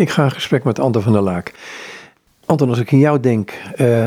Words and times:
Ik 0.00 0.10
ga 0.10 0.24
in 0.24 0.30
gesprek 0.30 0.64
met 0.64 0.78
Anton 0.78 1.02
van 1.02 1.12
der 1.12 1.22
Laak. 1.22 1.52
Anton, 2.44 2.68
als 2.68 2.78
ik 2.78 2.92
in 2.92 2.98
jou 2.98 3.20
denk, 3.20 3.52
uh, 3.76 4.04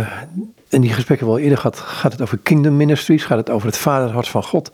en 0.69 0.81
die 0.81 0.93
gesprekken 0.93 1.27
wel 1.27 1.39
eerder 1.39 1.57
gehad, 1.57 1.77
gaat 1.79 2.11
het 2.11 2.21
over 2.21 2.37
Kingdom 2.37 2.77
Ministries, 2.77 3.23
gaat 3.23 3.37
het 3.37 3.49
over 3.49 3.67
het 3.67 3.77
vaderhart 3.77 4.27
van 4.27 4.43
God. 4.43 4.71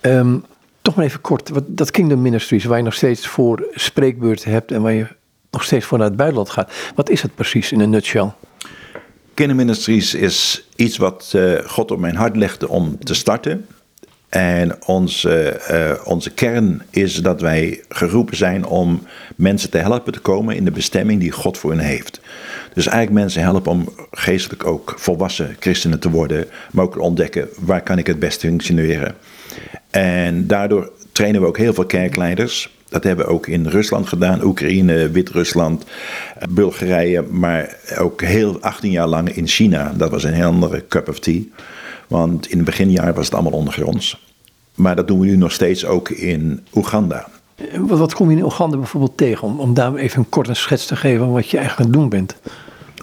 Um, 0.00 0.44
toch 0.82 0.94
maar 0.94 1.04
even 1.04 1.20
kort, 1.20 1.48
wat, 1.48 1.64
dat 1.66 1.90
Kingdom 1.90 2.22
Ministries, 2.22 2.64
waar 2.64 2.78
je 2.78 2.84
nog 2.84 2.94
steeds 2.94 3.26
voor 3.26 3.68
spreekbeurten 3.70 4.50
hebt 4.50 4.72
en 4.72 4.82
waar 4.82 4.92
je 4.92 5.06
nog 5.50 5.64
steeds 5.64 5.84
voor 5.84 5.98
naar 5.98 6.06
het 6.06 6.16
buitenland 6.16 6.50
gaat. 6.50 6.72
Wat 6.94 7.10
is 7.10 7.22
het 7.22 7.34
precies 7.34 7.72
in 7.72 7.80
een 7.80 7.90
nutshell? 7.90 8.30
Kingdom 9.34 9.56
Ministries 9.56 10.14
is 10.14 10.68
iets 10.76 10.96
wat 10.96 11.32
uh, 11.36 11.58
God 11.66 11.90
op 11.90 11.98
mijn 11.98 12.16
hart 12.16 12.36
legde 12.36 12.68
om 12.68 12.98
te 12.98 13.14
starten. 13.14 13.66
En 14.32 14.84
onze, 14.86 15.60
uh, 15.70 16.06
onze 16.06 16.30
kern 16.30 16.82
is 16.90 17.14
dat 17.14 17.40
wij 17.40 17.80
geroepen 17.88 18.36
zijn 18.36 18.64
om 18.64 19.02
mensen 19.36 19.70
te 19.70 19.78
helpen 19.78 20.12
te 20.12 20.20
komen 20.20 20.56
in 20.56 20.64
de 20.64 20.70
bestemming 20.70 21.20
die 21.20 21.30
God 21.30 21.58
voor 21.58 21.70
hen 21.70 21.80
heeft. 21.80 22.20
Dus 22.74 22.86
eigenlijk 22.86 23.24
mensen 23.24 23.42
helpen 23.42 23.72
om 23.72 23.88
geestelijk 24.10 24.66
ook 24.66 24.94
volwassen 24.96 25.56
christenen 25.58 25.98
te 25.98 26.10
worden, 26.10 26.46
maar 26.70 26.84
ook 26.84 26.98
ontdekken 26.98 27.48
waar 27.58 27.82
kan 27.82 27.98
ik 27.98 28.06
het 28.06 28.18
best 28.18 28.40
functioneren. 28.40 29.14
En 29.90 30.46
daardoor 30.46 30.92
trainen 31.12 31.40
we 31.40 31.46
ook 31.46 31.58
heel 31.58 31.74
veel 31.74 31.86
kerkleiders. 31.86 32.76
Dat 32.88 33.04
hebben 33.04 33.26
we 33.26 33.32
ook 33.32 33.46
in 33.46 33.66
Rusland 33.66 34.08
gedaan, 34.08 34.44
Oekraïne, 34.44 35.10
Wit-Rusland, 35.10 35.84
Bulgarije, 36.50 37.22
maar 37.22 37.76
ook 37.98 38.22
heel 38.22 38.60
18 38.60 38.90
jaar 38.90 39.06
lang 39.06 39.28
in 39.28 39.46
China. 39.46 39.92
Dat 39.96 40.10
was 40.10 40.24
een 40.24 40.34
heel 40.34 40.46
andere 40.46 40.84
cup 40.88 41.08
of 41.08 41.18
tea. 41.18 41.42
Want 42.12 42.48
in 42.48 42.56
het 42.56 42.66
beginjaar 42.66 43.14
was 43.14 43.24
het 43.24 43.34
allemaal 43.34 43.58
ondergronds. 43.58 44.30
Maar 44.74 44.96
dat 44.96 45.08
doen 45.08 45.18
we 45.20 45.26
nu 45.26 45.36
nog 45.36 45.52
steeds 45.52 45.84
ook 45.84 46.08
in 46.10 46.66
Oeganda. 46.74 47.28
Wat, 47.76 47.98
wat 47.98 48.14
kom 48.14 48.30
je 48.30 48.36
in 48.36 48.44
Oeganda 48.44 48.76
bijvoorbeeld 48.76 49.16
tegen? 49.16 49.48
Om, 49.48 49.60
om 49.60 49.74
daar 49.74 49.94
even 49.94 50.18
een 50.18 50.28
korte 50.28 50.54
schets 50.54 50.86
te 50.86 50.96
geven 50.96 51.18
van 51.18 51.32
wat 51.32 51.50
je 51.50 51.56
eigenlijk 51.56 51.88
aan 51.88 51.92
het 51.92 52.00
doen 52.00 52.08
bent. 52.08 52.36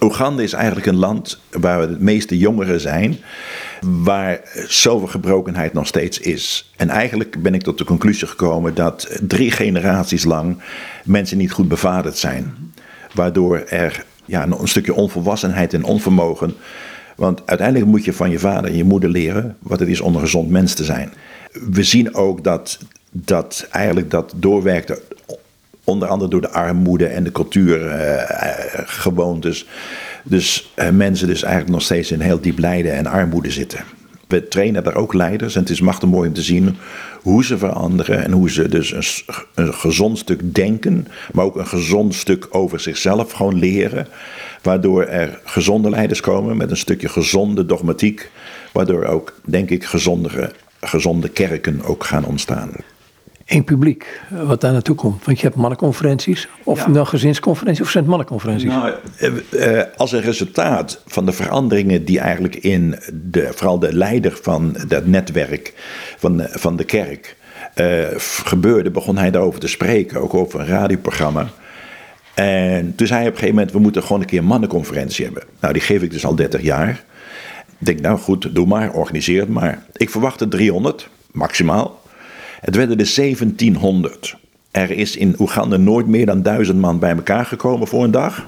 Oeganda 0.00 0.42
is 0.42 0.52
eigenlijk 0.52 0.86
een 0.86 0.96
land 0.96 1.40
waar 1.50 1.88
de 1.88 1.96
meeste 1.98 2.38
jongeren 2.38 2.80
zijn, 2.80 3.16
waar 3.80 4.40
zoveel 4.68 5.08
gebrokenheid 5.08 5.72
nog 5.72 5.86
steeds 5.86 6.18
is. 6.18 6.70
En 6.76 6.88
eigenlijk 6.88 7.42
ben 7.42 7.54
ik 7.54 7.62
tot 7.62 7.78
de 7.78 7.84
conclusie 7.84 8.26
gekomen 8.26 8.74
dat 8.74 9.18
drie 9.22 9.50
generaties 9.50 10.24
lang 10.24 10.62
mensen 11.04 11.38
niet 11.38 11.52
goed 11.52 11.68
bevaderd 11.68 12.18
zijn. 12.18 12.72
Waardoor 13.14 13.58
er 13.58 14.04
ja, 14.24 14.46
een 14.46 14.68
stukje 14.68 14.94
onvolwassenheid 14.94 15.74
en 15.74 15.84
onvermogen. 15.84 16.54
Want 17.20 17.42
uiteindelijk 17.44 17.90
moet 17.90 18.04
je 18.04 18.12
van 18.12 18.30
je 18.30 18.38
vader 18.38 18.70
en 18.70 18.76
je 18.76 18.84
moeder 18.84 19.10
leren 19.10 19.56
wat 19.58 19.80
het 19.80 19.88
is 19.88 20.00
om 20.00 20.14
een 20.14 20.20
gezond 20.20 20.50
mens 20.50 20.74
te 20.74 20.84
zijn. 20.84 21.12
We 21.70 21.82
zien 21.82 22.14
ook 22.14 22.44
dat, 22.44 22.78
dat 23.10 23.66
eigenlijk 23.70 24.10
dat 24.10 24.32
doorwerkte 24.36 25.02
onder 25.84 26.08
andere 26.08 26.30
door 26.30 26.40
de 26.40 26.50
armoede 26.50 27.06
en 27.06 27.24
de 27.24 27.32
cultuurgewoontes. 27.32 29.66
dus 30.24 30.72
uh, 30.76 30.90
mensen 30.90 31.26
dus 31.26 31.42
eigenlijk 31.42 31.72
nog 31.72 31.82
steeds 31.82 32.10
in 32.10 32.20
heel 32.20 32.40
diep 32.40 32.58
lijden 32.58 32.92
en 32.92 33.06
armoede 33.06 33.50
zitten. 33.50 33.80
We 34.30 34.48
trainen 34.48 34.84
daar 34.84 34.94
ook 34.94 35.14
leiders 35.14 35.54
en 35.54 35.60
het 35.60 35.70
is 35.70 35.80
machtig 35.80 36.08
mooi 36.08 36.28
om 36.28 36.34
te 36.34 36.42
zien 36.42 36.76
hoe 37.22 37.44
ze 37.44 37.58
veranderen 37.58 38.24
en 38.24 38.32
hoe 38.32 38.50
ze 38.50 38.68
dus 38.68 39.24
een, 39.54 39.74
gezond 39.74 40.18
stuk 40.18 40.54
denken, 40.54 41.06
maar 41.32 41.44
ook 41.44 41.56
een 41.56 41.66
gezond 41.66 42.14
stuk 42.14 42.46
over 42.50 42.80
zichzelf 42.80 43.32
gewoon 43.32 43.58
leren. 43.58 44.06
Waardoor 44.62 45.04
er 45.04 45.40
gezonde 45.44 45.90
leiders 45.90 46.20
komen 46.20 46.56
met 46.56 46.70
een 46.70 46.76
stukje 46.76 47.08
gezonde 47.08 47.66
dogmatiek, 47.66 48.30
waardoor 48.72 49.04
ook, 49.04 49.34
denk 49.44 49.70
ik, 49.70 49.84
gezondere, 49.84 50.52
gezonde 50.80 51.28
kerken 51.28 51.82
ook 51.82 52.04
gaan 52.04 52.24
ontstaan 52.24 52.70
één 53.50 53.64
publiek 53.64 54.20
eh, 54.30 54.42
wat 54.42 54.60
daar 54.60 54.72
naartoe 54.72 54.94
komt. 54.94 55.24
Want 55.24 55.40
je 55.40 55.46
hebt 55.46 55.58
mannenconferenties, 55.58 56.48
of 56.64 56.78
ja. 56.78 56.88
nou 56.88 57.06
gezinsconferenties, 57.06 57.84
of 57.84 57.90
zijn 57.90 58.04
het 58.04 58.12
mannenconferenties? 58.12 58.68
Nou, 58.68 58.92
eh, 59.16 59.78
eh, 59.78 59.86
als 59.96 60.12
een 60.12 60.20
resultaat 60.20 61.02
van 61.06 61.26
de 61.26 61.32
veranderingen 61.32 62.04
die 62.04 62.20
eigenlijk 62.20 62.56
in 62.56 62.98
de, 63.12 63.48
vooral 63.54 63.78
de 63.78 63.92
leider 63.92 64.38
van 64.42 64.76
dat 64.88 65.06
netwerk 65.06 65.72
van 66.18 66.36
de, 66.36 66.48
van 66.50 66.76
de 66.76 66.84
kerk 66.84 67.36
uh, 67.74 68.06
gebeurde, 68.44 68.90
begon 68.90 69.16
hij 69.18 69.30
daarover 69.30 69.60
te 69.60 69.68
spreken, 69.68 70.20
ook 70.20 70.34
over 70.34 70.60
een 70.60 70.66
radioprogramma. 70.66 71.48
En 72.34 72.94
toen 72.94 73.06
zei 73.06 73.18
hij 73.18 73.28
op 73.28 73.34
een 73.34 73.38
gegeven 73.38 73.54
moment, 73.54 73.72
we 73.72 73.78
moeten 73.78 74.02
gewoon 74.02 74.20
een 74.20 74.26
keer 74.26 74.38
een 74.38 74.44
mannenconferentie 74.44 75.24
hebben. 75.24 75.42
Nou, 75.60 75.72
die 75.72 75.82
geef 75.82 76.02
ik 76.02 76.10
dus 76.10 76.24
al 76.24 76.34
30 76.34 76.62
jaar. 76.62 77.04
Ik 77.78 77.86
denk, 77.86 78.00
nou 78.00 78.18
goed, 78.18 78.54
doe 78.54 78.66
maar, 78.66 78.92
organiseer 78.92 79.40
het 79.40 79.48
maar. 79.48 79.82
Ik 79.92 80.10
verwachtte 80.10 80.48
300, 80.48 81.08
maximaal. 81.32 81.99
Het 82.60 82.76
werden 82.76 82.98
er 82.98 83.12
1700. 83.14 84.36
Er 84.70 84.90
is 84.90 85.16
in 85.16 85.34
Oeganda 85.38 85.76
nooit 85.76 86.06
meer 86.06 86.26
dan 86.26 86.42
duizend 86.42 86.78
man 86.78 86.98
bij 86.98 87.14
elkaar 87.14 87.46
gekomen 87.46 87.88
voor 87.88 88.04
een 88.04 88.10
dag. 88.10 88.46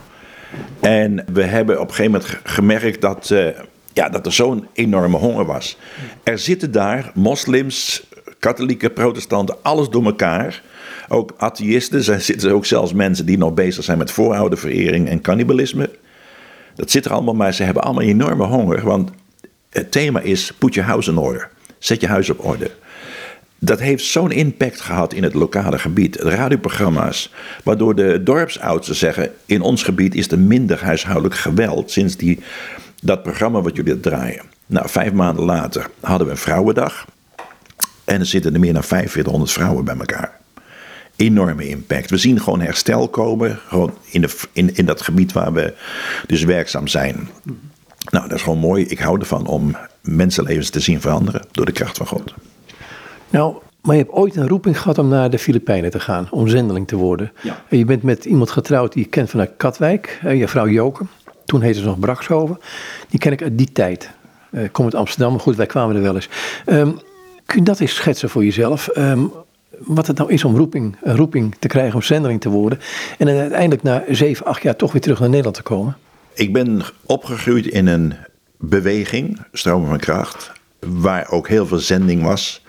En 0.80 1.24
we 1.32 1.42
hebben 1.42 1.80
op 1.80 1.88
een 1.88 1.94
gegeven 1.94 2.12
moment 2.12 2.38
gemerkt 2.44 3.00
dat, 3.00 3.30
uh, 3.32 3.46
ja, 3.92 4.08
dat 4.08 4.26
er 4.26 4.32
zo'n 4.32 4.66
enorme 4.72 5.16
honger 5.16 5.44
was. 5.44 5.78
Er 6.22 6.38
zitten 6.38 6.72
daar 6.72 7.10
moslims, 7.14 8.06
katholieken, 8.38 8.92
protestanten, 8.92 9.56
alles 9.62 9.88
door 9.88 10.04
elkaar. 10.04 10.62
Ook 11.08 11.34
atheïsten, 11.36 12.12
er 12.14 12.20
zitten 12.20 12.52
ook 12.52 12.66
zelfs 12.66 12.92
mensen 12.92 13.26
die 13.26 13.38
nog 13.38 13.54
bezig 13.54 13.84
zijn 13.84 13.98
met 13.98 14.10
voorouderverering 14.10 15.08
en 15.08 15.20
cannibalisme. 15.20 15.90
Dat 16.74 16.90
zit 16.90 17.04
er 17.04 17.12
allemaal, 17.12 17.34
maar 17.34 17.54
ze 17.54 17.62
hebben 17.62 17.82
allemaal 17.82 18.02
enorme 18.02 18.44
honger. 18.44 18.84
Want 18.84 19.10
het 19.70 19.92
thema 19.92 20.20
is: 20.20 20.52
put 20.58 20.74
your 20.74 20.88
house 20.90 21.10
in 21.10 21.16
order. 21.16 21.50
Zet 21.78 22.00
je 22.00 22.06
huis 22.06 22.30
op 22.30 22.44
orde 22.44 22.70
dat 23.64 23.80
heeft 23.80 24.04
zo'n 24.04 24.30
impact 24.30 24.80
gehad 24.80 25.12
in 25.12 25.22
het 25.22 25.34
lokale 25.34 25.78
gebied. 25.78 26.16
Radioprogramma's, 26.16 27.32
waardoor 27.64 27.94
de 27.94 28.22
dorpsoudsten 28.22 28.94
zeggen: 28.94 29.30
in 29.46 29.60
ons 29.60 29.82
gebied 29.82 30.14
is 30.14 30.30
er 30.30 30.38
minder 30.38 30.84
huishoudelijk 30.84 31.34
geweld 31.34 31.90
sinds 31.90 32.16
die, 32.16 32.40
dat 33.02 33.22
programma 33.22 33.62
wat 33.62 33.76
jullie 33.76 34.00
draaien. 34.00 34.42
Nou, 34.66 34.88
vijf 34.88 35.12
maanden 35.12 35.44
later 35.44 35.90
hadden 36.00 36.26
we 36.26 36.32
een 36.32 36.38
vrouwendag. 36.38 37.06
En 38.04 38.20
er 38.20 38.26
zitten 38.26 38.54
er 38.54 38.60
meer 38.60 38.72
dan 38.72 38.84
4500 38.84 39.52
vrouwen 39.52 39.84
bij 39.84 39.96
elkaar. 39.96 40.40
Enorme 41.16 41.68
impact. 41.68 42.10
We 42.10 42.16
zien 42.16 42.40
gewoon 42.40 42.60
herstel 42.60 43.08
komen 43.08 43.58
gewoon 43.68 43.94
in, 44.10 44.20
de, 44.20 44.36
in, 44.52 44.76
in 44.76 44.86
dat 44.86 45.02
gebied 45.02 45.32
waar 45.32 45.52
we 45.52 45.74
dus 46.26 46.42
werkzaam 46.44 46.86
zijn. 46.86 47.28
Nou, 48.10 48.28
dat 48.28 48.36
is 48.36 48.42
gewoon 48.42 48.58
mooi. 48.58 48.84
Ik 48.84 48.98
hou 48.98 49.20
ervan 49.20 49.46
om 49.46 49.76
mensenlevens 50.00 50.70
te 50.70 50.80
zien 50.80 51.00
veranderen 51.00 51.46
door 51.50 51.66
de 51.66 51.72
kracht 51.72 51.96
van 51.96 52.06
God. 52.06 52.34
Nou, 53.32 53.56
maar 53.82 53.96
je 53.96 54.02
hebt 54.02 54.14
ooit 54.14 54.36
een 54.36 54.48
roeping 54.48 54.80
gehad 54.80 54.98
om 54.98 55.08
naar 55.08 55.30
de 55.30 55.38
Filipijnen 55.38 55.90
te 55.90 56.00
gaan, 56.00 56.28
om 56.30 56.48
zendeling 56.48 56.86
te 56.86 56.96
worden. 56.96 57.32
Ja. 57.42 57.62
En 57.68 57.78
je 57.78 57.84
bent 57.84 58.02
met 58.02 58.24
iemand 58.24 58.50
getrouwd 58.50 58.92
die 58.92 59.02
je 59.02 59.08
kent 59.08 59.30
vanuit 59.30 59.50
Katwijk, 59.56 60.20
je 60.22 60.48
vrouw 60.48 60.68
Joke. 60.68 61.04
Toen 61.44 61.60
heette 61.60 61.80
ze 61.80 61.86
nog 61.86 61.98
Brakshoven. 61.98 62.58
Die 63.08 63.18
ken 63.18 63.32
ik 63.32 63.42
uit 63.42 63.58
die 63.58 63.72
tijd. 63.72 64.10
Uh, 64.50 64.64
ik 64.64 64.72
kom 64.72 64.84
uit 64.84 64.94
Amsterdam, 64.94 65.30
maar 65.30 65.40
goed, 65.40 65.56
wij 65.56 65.66
kwamen 65.66 65.96
er 65.96 66.02
wel 66.02 66.14
eens. 66.14 66.28
Um, 66.66 66.98
kun 67.46 67.58
je 67.58 67.64
dat 67.64 67.80
eens 67.80 67.94
schetsen 67.94 68.30
voor 68.30 68.44
jezelf? 68.44 68.88
Um, 68.96 69.32
wat 69.78 70.06
het 70.06 70.18
nou 70.18 70.32
is 70.32 70.44
om 70.44 70.56
roeping, 70.56 70.96
een 71.02 71.16
roeping 71.16 71.54
te 71.58 71.68
krijgen, 71.68 71.94
om 71.94 72.02
zendeling 72.02 72.40
te 72.40 72.48
worden. 72.48 72.78
En 73.18 73.26
dan 73.26 73.36
uiteindelijk 73.36 73.82
na 73.82 74.04
zeven, 74.08 74.46
acht 74.46 74.62
jaar 74.62 74.76
toch 74.76 74.92
weer 74.92 75.00
terug 75.00 75.18
naar 75.18 75.28
Nederland 75.28 75.56
te 75.56 75.62
komen. 75.62 75.96
Ik 76.34 76.52
ben 76.52 76.82
opgegroeid 77.06 77.66
in 77.66 77.86
een 77.86 78.14
beweging, 78.58 79.40
stromen 79.52 79.88
van 79.88 79.98
kracht, 79.98 80.52
waar 80.80 81.30
ook 81.30 81.48
heel 81.48 81.66
veel 81.66 81.78
zending 81.78 82.22
was. 82.22 82.64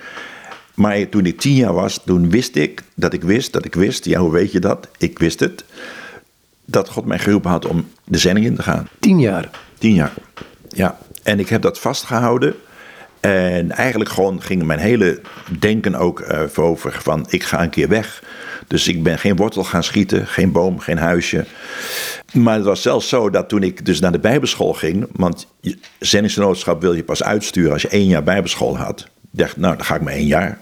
Maar 0.74 1.10
toen 1.10 1.26
ik 1.26 1.40
tien 1.40 1.56
jaar 1.56 1.74
was, 1.74 2.02
toen 2.06 2.30
wist 2.30 2.56
ik 2.56 2.84
dat 2.96 3.14
ik 3.14 3.24
wist 3.24 3.54
dat 3.54 3.66
ik 3.66 3.76
wist. 3.76 4.06
Ja, 4.06 4.20
hoe 4.20 4.32
weet 4.32 4.52
je 4.52 4.60
dat? 4.60 4.88
Ik 4.98 5.20
wist 5.20 5.40
het. 5.40 5.64
Dat 6.66 6.90
God 6.90 7.06
mij 7.06 7.20
geroepen 7.20 7.50
had 7.50 7.66
om 7.66 7.88
de 8.04 8.18
zending 8.18 8.46
in 8.46 8.56
te 8.56 8.64
gaan. 8.64 8.88
Tien 9.00 9.20
jaar? 9.20 9.50
Tien 9.78 9.94
jaar, 9.94 10.14
ja. 10.68 10.98
En 11.24 11.40
ik 11.40 11.50
heb 11.50 11.62
dat 11.62 11.80
vastgehouden. 11.80 12.56
En 13.20 13.72
eigenlijk 13.72 14.10
gewoon 14.10 14.42
ging 14.42 14.64
mijn 14.64 14.80
hele 14.80 15.22
denken 15.60 15.96
ook 15.96 16.20
uh, 16.20 16.44
over 16.56 17.00
van 17.02 17.26
ik 17.30 17.44
ga 17.44 17.64
een 17.64 17.70
keer 17.70 17.88
weg. 17.88 18.24
Dus 18.68 18.88
ik 18.88 19.04
ben 19.04 19.20
geen 19.20 19.36
wortel 19.36 19.64
gaan 19.64 19.84
schieten, 19.84 20.28
geen 20.28 20.52
boom, 20.52 20.80
geen 20.80 20.98
huisje. 20.98 21.46
Maar 22.34 22.56
het 22.56 22.66
was 22.66 22.81
zelfs 22.81 23.10
zo 23.10 23.30
dat 23.30 23.50
toen 23.50 23.64
ik 23.64 23.86
dus 23.86 24.00
naar 24.00 24.12
de 24.12 24.19
bijbelschool 24.19 24.74
ging... 24.74 25.08
want 25.12 25.48
zendingsgenootschap 26.00 26.81
wil 26.81 26.94
je 26.94 27.04
pas 27.04 27.24
uitsturen 27.24 27.72
als 27.72 27.81
je 27.81 27.88
één 27.88 28.08
jaar 28.08 28.24
bijbelschool 28.24 28.78
had 28.78 29.08
dacht, 29.35 29.57
nou, 29.57 29.75
dan 29.75 29.85
ga 29.85 29.95
ik 29.95 30.01
maar 30.01 30.13
één 30.13 30.25
jaar. 30.25 30.57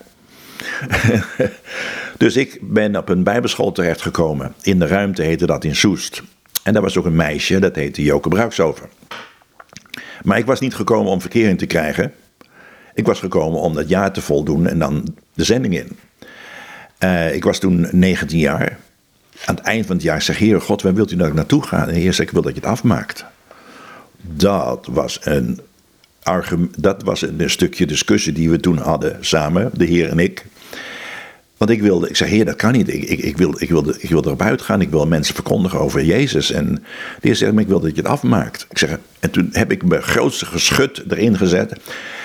dus 2.17 2.35
ik 2.35 2.57
ben 2.61 2.95
op 2.95 3.09
een 3.09 3.23
bijbelschool 3.23 3.71
terechtgekomen. 3.71 4.53
In 4.61 4.79
de 4.79 4.87
ruimte 4.87 5.21
heette 5.21 5.45
dat 5.45 5.63
in 5.63 5.75
Soest. 5.75 6.21
En 6.63 6.73
daar 6.73 6.81
was 6.81 6.97
ook 6.97 7.05
een 7.05 7.15
meisje, 7.15 7.59
dat 7.59 7.75
heette 7.75 8.03
Joke 8.03 8.29
Bruiksover. 8.29 8.89
Maar 10.23 10.37
ik 10.37 10.45
was 10.45 10.59
niet 10.59 10.75
gekomen 10.75 11.11
om 11.11 11.21
verkering 11.21 11.57
te 11.57 11.65
krijgen. 11.65 12.13
Ik 12.93 13.05
was 13.05 13.19
gekomen 13.19 13.59
om 13.59 13.73
dat 13.73 13.89
jaar 13.89 14.11
te 14.11 14.21
voldoen 14.21 14.67
en 14.67 14.79
dan 14.79 15.15
de 15.33 15.43
zending 15.43 15.77
in. 15.77 15.97
Uh, 16.99 17.35
ik 17.35 17.43
was 17.43 17.59
toen 17.59 17.87
19 17.91 18.39
jaar. 18.39 18.77
Aan 19.45 19.55
het 19.55 19.63
eind 19.63 19.85
van 19.85 19.95
het 19.95 20.03
jaar 20.03 20.21
zeg 20.21 20.37
Heer 20.37 20.61
God, 20.61 20.81
waar 20.81 20.93
wilt 20.93 21.11
u 21.11 21.15
dat 21.15 21.27
ik 21.27 21.33
naartoe 21.33 21.63
ga? 21.63 21.87
En 21.87 21.93
Heer 21.93 22.13
zei, 22.13 22.27
ik 22.27 22.33
wil 22.33 22.41
dat 22.41 22.53
je 22.53 22.59
het 22.59 22.69
afmaakt. 22.69 23.25
Dat 24.21 24.87
was 24.91 25.19
een 25.23 25.61
dat 26.77 27.03
was 27.03 27.21
een 27.21 27.49
stukje 27.49 27.85
discussie 27.85 28.33
die 28.33 28.49
we 28.49 28.59
toen 28.59 28.77
hadden 28.77 29.17
samen, 29.19 29.71
de 29.73 29.85
heer 29.85 30.09
en 30.09 30.19
ik. 30.19 30.45
Want 31.57 31.73
ik 31.73 31.81
wilde, 31.81 32.09
ik 32.09 32.15
zei, 32.15 32.29
heer, 32.29 32.45
dat 32.45 32.55
kan 32.55 32.71
niet. 32.71 32.93
Ik, 32.93 33.03
ik, 33.03 33.19
ik, 33.19 33.37
wil, 33.37 33.55
ik, 33.57 33.69
wilde, 33.69 33.95
ik 33.99 34.09
wil 34.09 34.25
erop 34.25 34.41
uitgaan. 34.41 34.81
Ik 34.81 34.89
wil 34.89 35.07
mensen 35.07 35.35
verkondigen 35.35 35.79
over 35.79 36.03
Jezus. 36.03 36.51
En 36.51 36.75
de 36.75 36.81
heer 37.21 37.35
zegt, 37.35 37.53
maar 37.53 37.61
ik 37.61 37.67
wil 37.67 37.79
dat 37.79 37.95
je 37.95 38.01
het 38.01 38.11
afmaakt. 38.11 38.67
Ik 38.69 38.77
zeg, 38.77 38.97
en 39.19 39.31
toen 39.31 39.49
heb 39.51 39.71
ik 39.71 39.83
mijn 39.83 40.01
grootste 40.01 40.45
geschut 40.45 41.03
erin 41.09 41.37
gezet. 41.37 41.73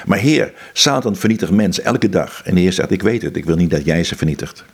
Maar 0.06 0.18
heer, 0.18 0.52
Satan 0.72 1.16
vernietigt 1.16 1.50
mensen 1.50 1.84
elke 1.84 2.08
dag. 2.08 2.42
En 2.44 2.54
de 2.54 2.60
heer 2.60 2.72
zegt, 2.72 2.90
ik 2.90 3.02
weet 3.02 3.22
het, 3.22 3.36
ik 3.36 3.44
wil 3.44 3.56
niet 3.56 3.70
dat 3.70 3.84
jij 3.84 4.04
ze 4.04 4.16
vernietigt. 4.16 4.64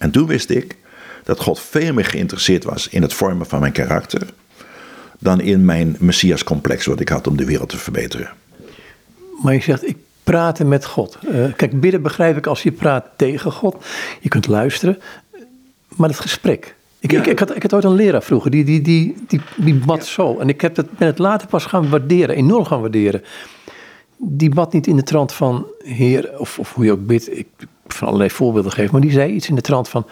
En 0.00 0.10
toen 0.10 0.26
wist 0.26 0.50
ik 0.50 0.76
dat 1.24 1.40
God 1.40 1.60
veel 1.60 1.92
meer 1.92 2.04
geïnteresseerd 2.04 2.64
was 2.64 2.88
in 2.88 3.02
het 3.02 3.14
vormen 3.14 3.46
van 3.46 3.60
mijn 3.60 3.72
karakter. 3.72 4.22
Dan 5.24 5.40
in 5.40 5.64
mijn 5.64 5.96
messiascomplex 5.98 6.86
wat 6.86 7.00
ik 7.00 7.08
had 7.08 7.26
om 7.26 7.36
de 7.36 7.44
wereld 7.44 7.68
te 7.68 7.76
verbeteren. 7.76 8.30
Maar 9.42 9.54
je 9.54 9.60
zegt, 9.60 9.88
ik 9.88 9.96
praten 10.22 10.68
met 10.68 10.84
God. 10.84 11.18
Uh, 11.30 11.52
kijk, 11.56 11.80
bidden 11.80 12.02
begrijp 12.02 12.36
ik 12.36 12.46
als 12.46 12.62
je 12.62 12.72
praat 12.72 13.04
tegen 13.16 13.52
God. 13.52 13.76
Je 14.20 14.28
kunt 14.28 14.46
luisteren. 14.46 14.98
Maar 15.96 16.08
het 16.08 16.20
gesprek. 16.20 16.74
Ik, 16.98 17.12
ik, 17.12 17.26
ik, 17.26 17.38
had, 17.38 17.56
ik 17.56 17.62
had 17.62 17.74
ooit 17.74 17.84
een 17.84 17.94
leraar 17.94 18.22
vroeger, 18.22 18.50
die, 18.50 18.64
die, 18.64 18.80
die, 18.80 19.16
die, 19.26 19.40
die 19.56 19.74
bad 19.74 20.06
zo. 20.06 20.38
En 20.38 20.48
ik 20.48 20.60
heb 20.60 20.76
het, 20.76 20.98
ben 20.98 21.08
het 21.08 21.18
later 21.18 21.48
pas 21.48 21.64
gaan 21.64 21.88
waarderen, 21.88 22.36
enorm 22.36 22.64
gaan 22.64 22.80
waarderen. 22.80 23.22
Die 24.16 24.54
bad 24.54 24.72
niet 24.72 24.86
in 24.86 24.96
de 24.96 25.02
trant 25.02 25.32
van, 25.32 25.66
heer, 25.78 26.38
of, 26.38 26.58
of 26.58 26.74
hoe 26.74 26.84
je 26.84 26.92
ook 26.92 27.06
bidt. 27.06 27.38
Ik 27.38 27.46
van 27.86 28.06
allerlei 28.06 28.30
voorbeelden 28.30 28.72
geven. 28.72 28.92
Maar 28.92 29.00
die 29.00 29.10
zei 29.10 29.32
iets 29.32 29.48
in 29.48 29.54
de 29.54 29.60
trant 29.60 29.88
van, 29.88 30.06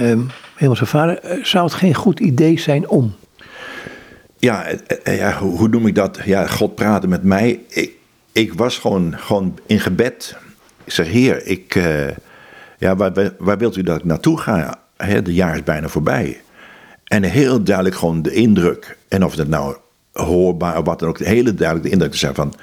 um, 0.00 0.30
hemelse 0.54 0.86
vader, 0.86 1.18
eh, 1.18 1.44
zou 1.44 1.64
het 1.64 1.74
geen 1.74 1.94
goed 1.94 2.20
idee 2.20 2.58
zijn 2.58 2.88
om? 2.88 3.14
Ja, 4.38 4.64
eh, 5.02 5.18
ja 5.18 5.38
hoe, 5.38 5.58
hoe 5.58 5.68
noem 5.68 5.86
ik 5.86 5.94
dat? 5.94 6.18
Ja, 6.24 6.46
God 6.46 6.74
praten 6.74 7.08
met 7.08 7.22
mij. 7.22 7.60
Ik, 7.68 7.90
ik 8.32 8.54
was 8.54 8.78
gewoon, 8.78 9.14
gewoon 9.18 9.58
in 9.66 9.80
gebed. 9.80 10.36
Ik 10.84 10.92
zeg, 10.92 11.08
heer, 11.08 11.46
ik, 11.46 11.74
uh, 11.74 12.08
ja, 12.78 12.96
waar, 12.96 13.32
waar 13.38 13.58
wilt 13.58 13.76
u 13.76 13.82
dat 13.82 13.98
ik 13.98 14.04
naartoe 14.04 14.38
ga? 14.38 14.78
He, 14.96 15.22
de 15.22 15.34
jaar 15.34 15.54
is 15.54 15.62
bijna 15.62 15.88
voorbij. 15.88 16.40
En 17.04 17.22
heel 17.22 17.62
duidelijk 17.62 17.96
gewoon 17.96 18.22
de 18.22 18.32
indruk. 18.32 18.98
En 19.08 19.24
of 19.24 19.36
het 19.36 19.48
nou 19.48 19.76
hoorbaar 20.12 20.78
of 20.78 20.84
wat 20.84 20.98
dan 20.98 21.08
ook. 21.08 21.18
Hele 21.18 21.54
duidelijk 21.54 21.86
de 21.86 21.92
indruk 21.92 22.10
te 22.10 22.18
zijn 22.18 22.34
van... 22.34 22.54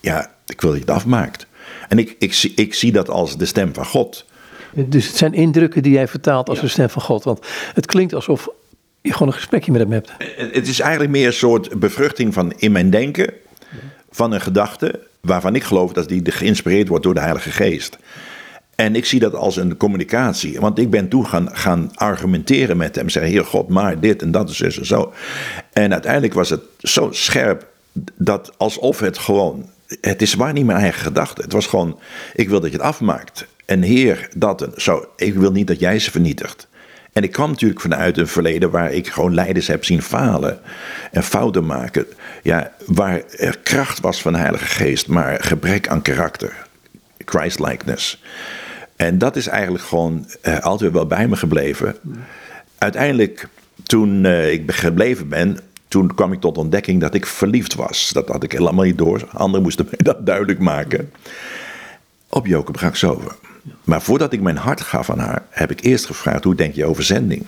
Ja, 0.00 0.30
ik 0.46 0.60
wil 0.60 0.70
dat 0.70 0.78
je 0.78 0.86
het 0.86 0.94
afmaakt. 0.94 1.46
En 1.88 1.98
ik, 1.98 2.16
ik, 2.18 2.42
ik, 2.42 2.52
ik 2.54 2.74
zie 2.74 2.92
dat 2.92 3.08
als 3.10 3.36
de 3.36 3.44
stem 3.44 3.74
van 3.74 3.86
God. 3.86 4.24
Dus 4.72 5.06
het 5.06 5.16
zijn 5.16 5.34
indrukken 5.34 5.82
die 5.82 5.92
jij 5.92 6.08
vertaalt 6.08 6.48
als 6.48 6.60
de 6.60 6.68
stem 6.68 6.90
van 6.90 7.02
God. 7.02 7.24
Want 7.24 7.46
het 7.74 7.86
klinkt 7.86 8.14
alsof 8.14 8.48
je 9.04 9.12
gewoon 9.12 9.28
een 9.28 9.34
gesprekje 9.34 9.72
met 9.72 9.80
hem 9.80 9.92
hebt. 9.92 10.12
Het 10.52 10.68
is 10.68 10.80
eigenlijk 10.80 11.10
meer 11.10 11.26
een 11.26 11.32
soort 11.32 11.78
bevruchting 11.80 12.34
van 12.34 12.52
in 12.56 12.72
mijn 12.72 12.90
denken 12.90 13.32
van 14.10 14.32
een 14.32 14.40
gedachte 14.40 15.00
waarvan 15.20 15.54
ik 15.54 15.62
geloof 15.62 15.92
dat 15.92 16.08
die 16.08 16.30
geïnspireerd 16.30 16.88
wordt 16.88 17.04
door 17.04 17.14
de 17.14 17.20
Heilige 17.20 17.50
Geest. 17.50 17.98
En 18.74 18.96
ik 18.96 19.04
zie 19.04 19.20
dat 19.20 19.34
als 19.34 19.56
een 19.56 19.76
communicatie. 19.76 20.60
Want 20.60 20.78
ik 20.78 20.90
ben 20.90 21.08
toen 21.08 21.26
gaan, 21.26 21.48
gaan 21.56 21.90
argumenteren 21.94 22.76
met 22.76 22.94
hem. 22.96 23.08
Zeggen, 23.08 23.32
Heer 23.32 23.44
God, 23.44 23.68
maar 23.68 24.00
dit 24.00 24.22
en 24.22 24.30
dat 24.30 24.50
is 24.50 24.78
en 24.78 24.86
zo. 24.86 25.12
En 25.72 25.92
uiteindelijk 25.92 26.34
was 26.34 26.50
het 26.50 26.62
zo 26.78 27.08
scherp 27.12 27.66
dat 28.14 28.52
alsof 28.56 29.00
het 29.00 29.18
gewoon. 29.18 29.70
Het 30.00 30.22
is 30.22 30.34
waar 30.34 30.52
niet 30.52 30.66
mijn 30.66 30.78
eigen 30.78 31.02
gedachte. 31.02 31.42
Het 31.42 31.52
was 31.52 31.66
gewoon, 31.66 31.98
ik 32.34 32.48
wil 32.48 32.60
dat 32.60 32.70
je 32.70 32.76
het 32.76 32.86
afmaakt. 32.86 33.46
En 33.64 33.82
Heer, 33.82 34.28
dat 34.36 34.68
zo. 34.76 35.08
Ik 35.16 35.34
wil 35.34 35.52
niet 35.52 35.66
dat 35.66 35.80
jij 35.80 35.98
ze 35.98 36.10
vernietigt. 36.10 36.68
En 37.14 37.22
ik 37.22 37.32
kwam 37.32 37.50
natuurlijk 37.50 37.80
vanuit 37.80 38.18
een 38.18 38.28
verleden 38.28 38.70
waar 38.70 38.92
ik 38.92 39.08
gewoon 39.08 39.34
leiders 39.34 39.66
heb 39.66 39.84
zien 39.84 40.02
falen 40.02 40.58
en 41.10 41.22
fouten 41.22 41.66
maken. 41.66 42.06
Ja, 42.42 42.72
waar 42.86 43.22
er 43.36 43.58
kracht 43.58 44.00
was 44.00 44.22
van 44.22 44.32
de 44.32 44.38
Heilige 44.38 44.64
Geest, 44.64 45.08
maar 45.08 45.42
gebrek 45.42 45.88
aan 45.88 46.02
karakter. 46.02 46.66
Christ-likeness. 47.24 48.22
En 48.96 49.18
dat 49.18 49.36
is 49.36 49.46
eigenlijk 49.46 49.84
gewoon 49.84 50.26
uh, 50.42 50.58
altijd 50.58 50.92
wel 50.92 51.06
bij 51.06 51.28
me 51.28 51.36
gebleven. 51.36 51.96
Uiteindelijk, 52.78 53.48
toen 53.82 54.24
uh, 54.24 54.52
ik 54.52 54.72
gebleven 54.72 55.28
ben, 55.28 55.58
toen 55.88 56.14
kwam 56.14 56.32
ik 56.32 56.40
tot 56.40 56.58
ontdekking 56.58 57.00
dat 57.00 57.14
ik 57.14 57.26
verliefd 57.26 57.74
was. 57.74 58.10
Dat 58.12 58.28
had 58.28 58.42
ik 58.42 58.52
helemaal 58.52 58.84
niet 58.84 58.98
door. 58.98 59.28
Anderen 59.32 59.62
moesten 59.62 59.84
mij 59.90 60.00
dat 60.12 60.26
duidelijk 60.26 60.58
maken. 60.58 61.10
Op 62.28 62.46
Joke 62.46 62.72
Braxover. 62.72 63.36
Maar 63.84 64.02
voordat 64.02 64.32
ik 64.32 64.40
mijn 64.40 64.56
hart 64.56 64.80
gaf 64.80 65.10
aan 65.10 65.18
haar, 65.18 65.42
heb 65.50 65.70
ik 65.70 65.80
eerst 65.80 66.06
gevraagd: 66.06 66.44
hoe 66.44 66.54
denk 66.54 66.74
je 66.74 66.84
over 66.84 67.04
zending? 67.04 67.46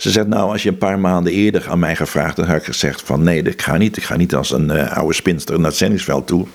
Ze 0.00 0.10
zegt, 0.10 0.26
nou, 0.26 0.50
als 0.52 0.62
je 0.62 0.68
een 0.68 0.78
paar 0.78 0.98
maanden 0.98 1.32
eerder 1.32 1.68
aan 1.68 1.78
mij 1.78 1.96
gevraagd, 1.96 2.36
dan 2.36 2.46
had 2.46 2.56
ik 2.56 2.64
gezegd 2.64 3.02
van 3.02 3.22
nee, 3.22 3.42
ik 3.42 3.62
ga 3.62 3.76
niet. 3.76 3.96
Ik 3.96 4.02
ga 4.02 4.16
niet 4.16 4.34
als 4.34 4.50
een 4.50 4.70
uh, 4.70 4.96
oude 4.96 5.14
spinster 5.14 5.56
naar 5.56 5.68
het 5.68 5.76
zendingsveld 5.76 6.26
toe. 6.26 6.46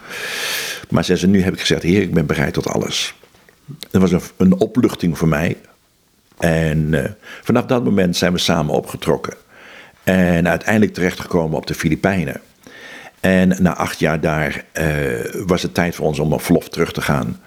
Maar 0.89 1.05
ze 1.05 1.15
zei, 1.15 1.31
nu 1.31 1.43
heb 1.43 1.53
ik 1.53 1.59
gezegd, 1.59 1.83
heer, 1.83 2.01
ik 2.01 2.13
ben 2.13 2.25
bereid 2.25 2.53
tot 2.53 2.67
alles. 2.67 3.15
Dat 3.91 4.01
was 4.09 4.31
een, 4.37 4.59
opluchting 4.59 5.17
voor 5.17 5.27
mij. 5.27 5.57
En 6.37 6.93
uh, 6.93 7.03
vanaf 7.43 7.65
dat 7.65 7.83
moment 7.83 8.17
zijn 8.17 8.31
we 8.33 8.37
samen 8.37 8.73
opgetrokken. 8.73 9.33
En 10.03 10.47
uiteindelijk 10.47 10.93
terechtgekomen 10.93 11.57
op 11.57 11.67
de 11.67 11.73
Filipijnen. 11.73 12.41
En 13.19 13.55
na 13.59 13.75
acht 13.75 13.99
jaar 13.99 14.21
daar 14.21 14.63
uh, 14.79 15.43
was 15.45 15.61
het 15.61 15.73
tijd 15.73 15.95
voor 15.95 16.05
ons 16.05 16.19
om 16.19 16.33
op 16.33 16.41
verlof 16.41 16.69
terug 16.69 16.91
te 16.91 17.01
gaan. 17.01 17.39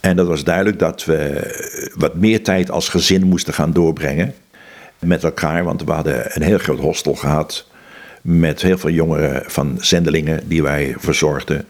En 0.00 0.16
dat 0.16 0.26
was 0.26 0.44
duidelijk 0.44 0.78
dat 0.78 1.04
we 1.04 1.90
wat 1.94 2.14
meer 2.14 2.42
tijd 2.42 2.70
als 2.70 2.88
gezin 2.88 3.24
moesten 3.26 3.54
gaan 3.54 3.72
doorbrengen 3.72 4.34
met 4.98 5.24
elkaar. 5.24 5.64
Want 5.64 5.84
we 5.84 5.92
hadden 5.92 6.26
een 6.28 6.42
heel 6.42 6.58
groot 6.58 6.80
hostel 6.80 7.14
gehad 7.14 7.66
met 8.22 8.62
heel 8.62 8.78
veel 8.78 8.90
jongeren 8.90 9.42
van 9.46 9.76
zendelingen 9.80 10.48
die 10.48 10.62
wij 10.62 10.94
verzorgden. 10.98 11.66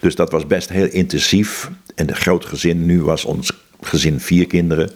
Dus 0.00 0.14
dat 0.14 0.32
was 0.32 0.46
best 0.46 0.68
heel 0.68 0.88
intensief. 0.88 1.70
En 1.94 2.08
een 2.08 2.16
groot 2.16 2.44
gezin, 2.44 2.86
nu 2.86 3.02
was 3.02 3.24
ons 3.24 3.52
gezin 3.80 4.20
vier 4.20 4.46
kinderen. 4.46 4.90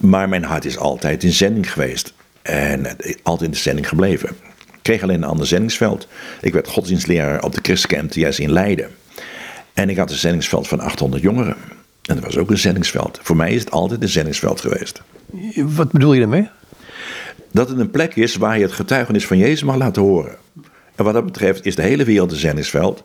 Maar 0.00 0.28
mijn 0.28 0.44
hart 0.44 0.64
is 0.64 0.78
altijd 0.78 1.24
in 1.24 1.32
zending 1.32 1.72
geweest. 1.72 2.12
En 2.42 2.86
altijd 3.22 3.44
in 3.48 3.50
de 3.50 3.60
zending 3.60 3.88
gebleven. 3.88 4.28
Ik 4.66 4.78
kreeg 4.82 5.02
alleen 5.02 5.22
een 5.22 5.28
ander 5.28 5.46
zendingsveld. 5.46 6.08
Ik 6.40 6.52
werd 6.52 6.68
godsdienstleraar 6.68 7.42
op 7.42 7.54
de 7.54 7.60
Christcamp 7.62 8.12
juist 8.12 8.38
in 8.38 8.52
Leiden. 8.52 8.88
En 9.74 9.90
ik 9.90 9.96
had 9.96 10.10
een 10.10 10.16
zendingsveld 10.16 10.68
van 10.68 10.80
800 10.80 11.22
jongeren. 11.22 11.56
En 12.08 12.14
dat 12.14 12.24
was 12.24 12.38
ook 12.38 12.50
een 12.50 12.58
zendingsveld. 12.58 13.18
Voor 13.22 13.36
mij 13.36 13.54
is 13.54 13.60
het 13.60 13.70
altijd 13.70 14.02
een 14.02 14.08
zendingsveld 14.08 14.60
geweest. 14.60 15.02
Wat 15.54 15.92
bedoel 15.92 16.12
je 16.12 16.20
daarmee? 16.20 16.48
Dat 17.52 17.68
het 17.68 17.78
een 17.78 17.90
plek 17.90 18.16
is 18.16 18.36
waar 18.36 18.56
je 18.58 18.64
het 18.64 18.72
getuigenis 18.72 19.26
van 19.26 19.38
Jezus 19.38 19.62
mag 19.62 19.76
laten 19.76 20.02
horen. 20.02 20.36
En 20.94 21.04
wat 21.04 21.14
dat 21.14 21.24
betreft 21.24 21.66
is 21.66 21.74
de 21.74 21.82
hele 21.82 22.04
wereld 22.04 22.30
een 22.30 22.38
zendingsveld. 22.38 23.04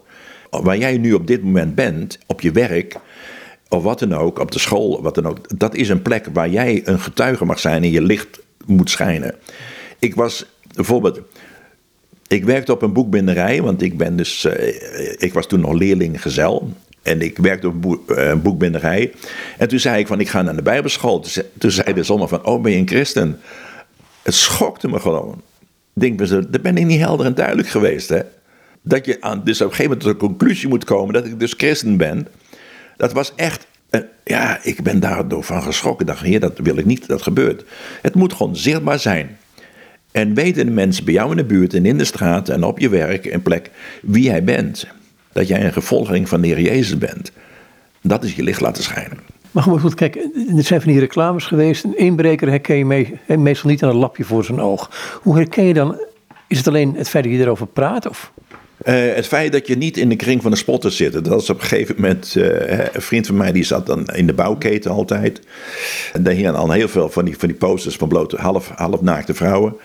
Waar 0.49 0.77
jij 0.77 0.97
nu 0.97 1.13
op 1.13 1.27
dit 1.27 1.43
moment 1.43 1.75
bent, 1.75 2.17
op 2.27 2.41
je 2.41 2.51
werk, 2.51 2.95
of 3.69 3.83
wat 3.83 3.99
dan 3.99 4.13
ook, 4.13 4.39
op 4.39 4.51
de 4.51 4.59
school, 4.59 5.01
wat 5.01 5.15
dan 5.15 5.27
ook. 5.27 5.59
Dat 5.59 5.75
is 5.75 5.89
een 5.89 6.01
plek 6.01 6.27
waar 6.33 6.49
jij 6.49 6.81
een 6.85 6.99
getuige 6.99 7.45
mag 7.45 7.59
zijn 7.59 7.83
en 7.83 7.91
je 7.91 8.01
licht 8.01 8.39
moet 8.65 8.89
schijnen. 8.89 9.35
Ik 9.99 10.15
was 10.15 10.45
bijvoorbeeld. 10.75 11.21
Ik 12.27 12.45
werkte 12.45 12.71
op 12.71 12.81
een 12.81 12.93
boekbinderij, 12.93 13.61
want 13.61 13.81
ik 13.81 13.97
ben 13.97 14.15
dus. 14.15 14.45
Uh, 14.45 14.53
ik 15.17 15.33
was 15.33 15.47
toen 15.47 15.59
nog 15.59 15.73
leerling 15.73 16.21
gezel. 16.21 16.73
En 17.03 17.21
ik 17.21 17.37
werkte 17.37 17.67
op 17.67 18.07
een 18.07 18.41
boekbinderij. 18.41 19.13
En 19.57 19.67
toen 19.67 19.79
zei 19.79 19.99
ik 19.99 20.07
van, 20.07 20.19
ik 20.19 20.29
ga 20.29 20.41
naar 20.41 20.55
de 20.55 20.61
bijbelschool. 20.61 21.25
Toen 21.57 21.71
zei 21.71 21.93
de 21.93 22.03
zomer 22.03 22.27
van, 22.27 22.45
oh 22.45 22.61
ben 22.61 22.71
je 22.71 22.77
een 22.77 22.87
christen? 22.87 23.39
Het 24.21 24.33
schokte 24.33 24.87
me 24.87 24.99
gewoon. 24.99 25.41
Ik 25.95 26.17
denk, 26.17 26.29
dat 26.29 26.61
ben 26.61 26.77
ik 26.77 26.85
niet 26.85 26.99
helder 26.99 27.25
en 27.25 27.35
duidelijk 27.35 27.67
geweest. 27.67 28.09
Hè? 28.09 28.19
Dat 28.81 29.05
je 29.05 29.21
aan, 29.21 29.41
dus 29.43 29.61
op 29.61 29.67
een 29.67 29.75
gegeven 29.75 29.97
moment 29.97 30.01
tot 30.01 30.19
de 30.19 30.27
conclusie 30.27 30.67
moet 30.67 30.83
komen 30.83 31.13
dat 31.13 31.25
ik 31.25 31.39
dus 31.39 31.53
christen 31.57 31.97
ben. 31.97 32.27
Dat 32.97 33.13
was 33.13 33.33
echt, 33.35 33.67
ja, 34.23 34.59
ik 34.63 34.83
ben 34.83 34.99
daardoor 34.99 35.43
van 35.43 35.63
geschrokken. 35.63 36.05
Ik 36.07 36.11
dacht, 36.13 36.25
heer, 36.25 36.39
dat 36.39 36.57
wil 36.57 36.77
ik 36.77 36.85
niet, 36.85 37.07
dat 37.07 37.21
gebeurt. 37.21 37.63
Het 38.01 38.15
moet 38.15 38.33
gewoon 38.33 38.55
zichtbaar 38.55 38.99
zijn. 38.99 39.37
En 40.11 40.33
weten 40.33 40.65
de 40.65 40.71
mensen 40.71 41.05
bij 41.05 41.13
jou 41.13 41.31
in 41.31 41.37
de 41.37 41.43
buurt 41.43 41.73
en 41.73 41.85
in 41.85 41.97
de 41.97 42.05
straat 42.05 42.49
en 42.49 42.63
op 42.63 42.79
je 42.79 42.89
werk 42.89 43.25
en 43.25 43.41
plek 43.41 43.71
wie 44.01 44.23
jij 44.23 44.43
bent 44.43 44.87
dat 45.33 45.47
jij 45.47 45.65
een 45.65 45.73
gevolging 45.73 46.29
van 46.29 46.41
de 46.41 46.47
Heer 46.47 46.61
Jezus 46.61 46.97
bent. 46.97 47.31
Dat 48.01 48.23
is 48.23 48.35
je 48.35 48.43
licht 48.43 48.61
laten 48.61 48.83
schijnen. 48.83 49.17
Maar 49.51 49.63
goed, 49.63 49.93
kijk, 49.93 50.15
er 50.57 50.63
zijn 50.63 50.81
van 50.81 50.91
die 50.91 50.99
reclames 50.99 51.45
geweest. 51.45 51.83
Een 51.83 51.97
inbreker 51.97 52.49
herken 52.49 52.75
je 52.75 52.85
mee, 52.85 53.19
meestal 53.27 53.69
niet 53.69 53.83
aan 53.83 53.89
een 53.89 53.95
lapje 53.95 54.23
voor 54.23 54.43
zijn 54.43 54.59
oog. 54.59 54.89
Hoe 55.21 55.35
herken 55.35 55.63
je 55.63 55.73
dan? 55.73 56.01
Is 56.47 56.57
het 56.57 56.67
alleen 56.67 56.95
het 56.95 57.09
feit 57.09 57.23
dat 57.23 57.33
je 57.33 57.39
erover 57.39 57.67
praat? 57.67 58.09
Of? 58.09 58.31
Uh, 58.85 59.15
het 59.15 59.27
feit 59.27 59.51
dat 59.51 59.67
je 59.67 59.77
niet 59.77 59.97
in 59.97 60.09
de 60.09 60.15
kring 60.15 60.41
van 60.41 60.51
de 60.51 60.57
spotters 60.57 60.97
zit. 60.97 61.25
Dat 61.25 61.41
is 61.41 61.49
op 61.49 61.61
een 61.61 61.67
gegeven 61.67 61.95
moment. 61.95 62.35
Uh, 62.37 62.69
een 62.93 63.01
vriend 63.01 63.27
van 63.27 63.37
mij 63.37 63.51
die 63.51 63.63
zat 63.63 63.85
dan 63.85 64.05
in 64.05 64.27
de 64.27 64.33
bouwketen 64.33 64.91
altijd. 64.91 65.41
En 66.13 66.23
daar 66.23 66.33
hingen 66.33 66.55
al 66.55 66.71
heel 66.71 66.87
veel 66.87 67.09
van 67.09 67.25
die, 67.25 67.37
van 67.37 67.47
die 67.47 67.57
posters 67.57 67.95
van 67.95 68.07
blote 68.07 68.37
half, 68.37 68.71
half 68.75 69.01
naakte 69.01 69.33
vrouwen. 69.33 69.75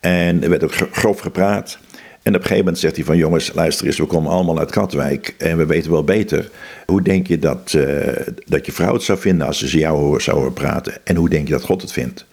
En 0.00 0.42
er 0.42 0.50
werd 0.50 0.64
ook 0.64 0.74
grof 0.92 1.20
gepraat. 1.20 1.78
En 2.22 2.34
op 2.34 2.40
een 2.40 2.46
gegeven 2.46 2.64
moment 2.64 2.78
zegt 2.78 2.96
hij 2.96 3.04
van 3.04 3.16
jongens, 3.16 3.52
luister 3.54 3.86
eens, 3.86 3.98
we 3.98 4.06
komen 4.06 4.30
allemaal 4.30 4.58
uit 4.58 4.70
Katwijk 4.70 5.34
en 5.38 5.56
we 5.56 5.66
weten 5.66 5.90
wel 5.90 6.04
beter. 6.04 6.50
Hoe 6.86 7.02
denk 7.02 7.26
je 7.26 7.38
dat, 7.38 7.72
uh, 7.76 8.08
dat 8.46 8.66
je 8.66 8.72
vrouw 8.72 8.92
het 8.92 9.02
zou 9.02 9.18
vinden 9.18 9.46
als 9.46 9.58
ze 9.58 9.78
jou 9.78 10.20
zou 10.20 10.36
horen 10.36 10.52
praten? 10.52 10.92
En 11.04 11.16
hoe 11.16 11.28
denk 11.28 11.46
je 11.46 11.52
dat 11.52 11.64
God 11.64 11.82
het 11.82 11.92
vindt? 11.92 12.26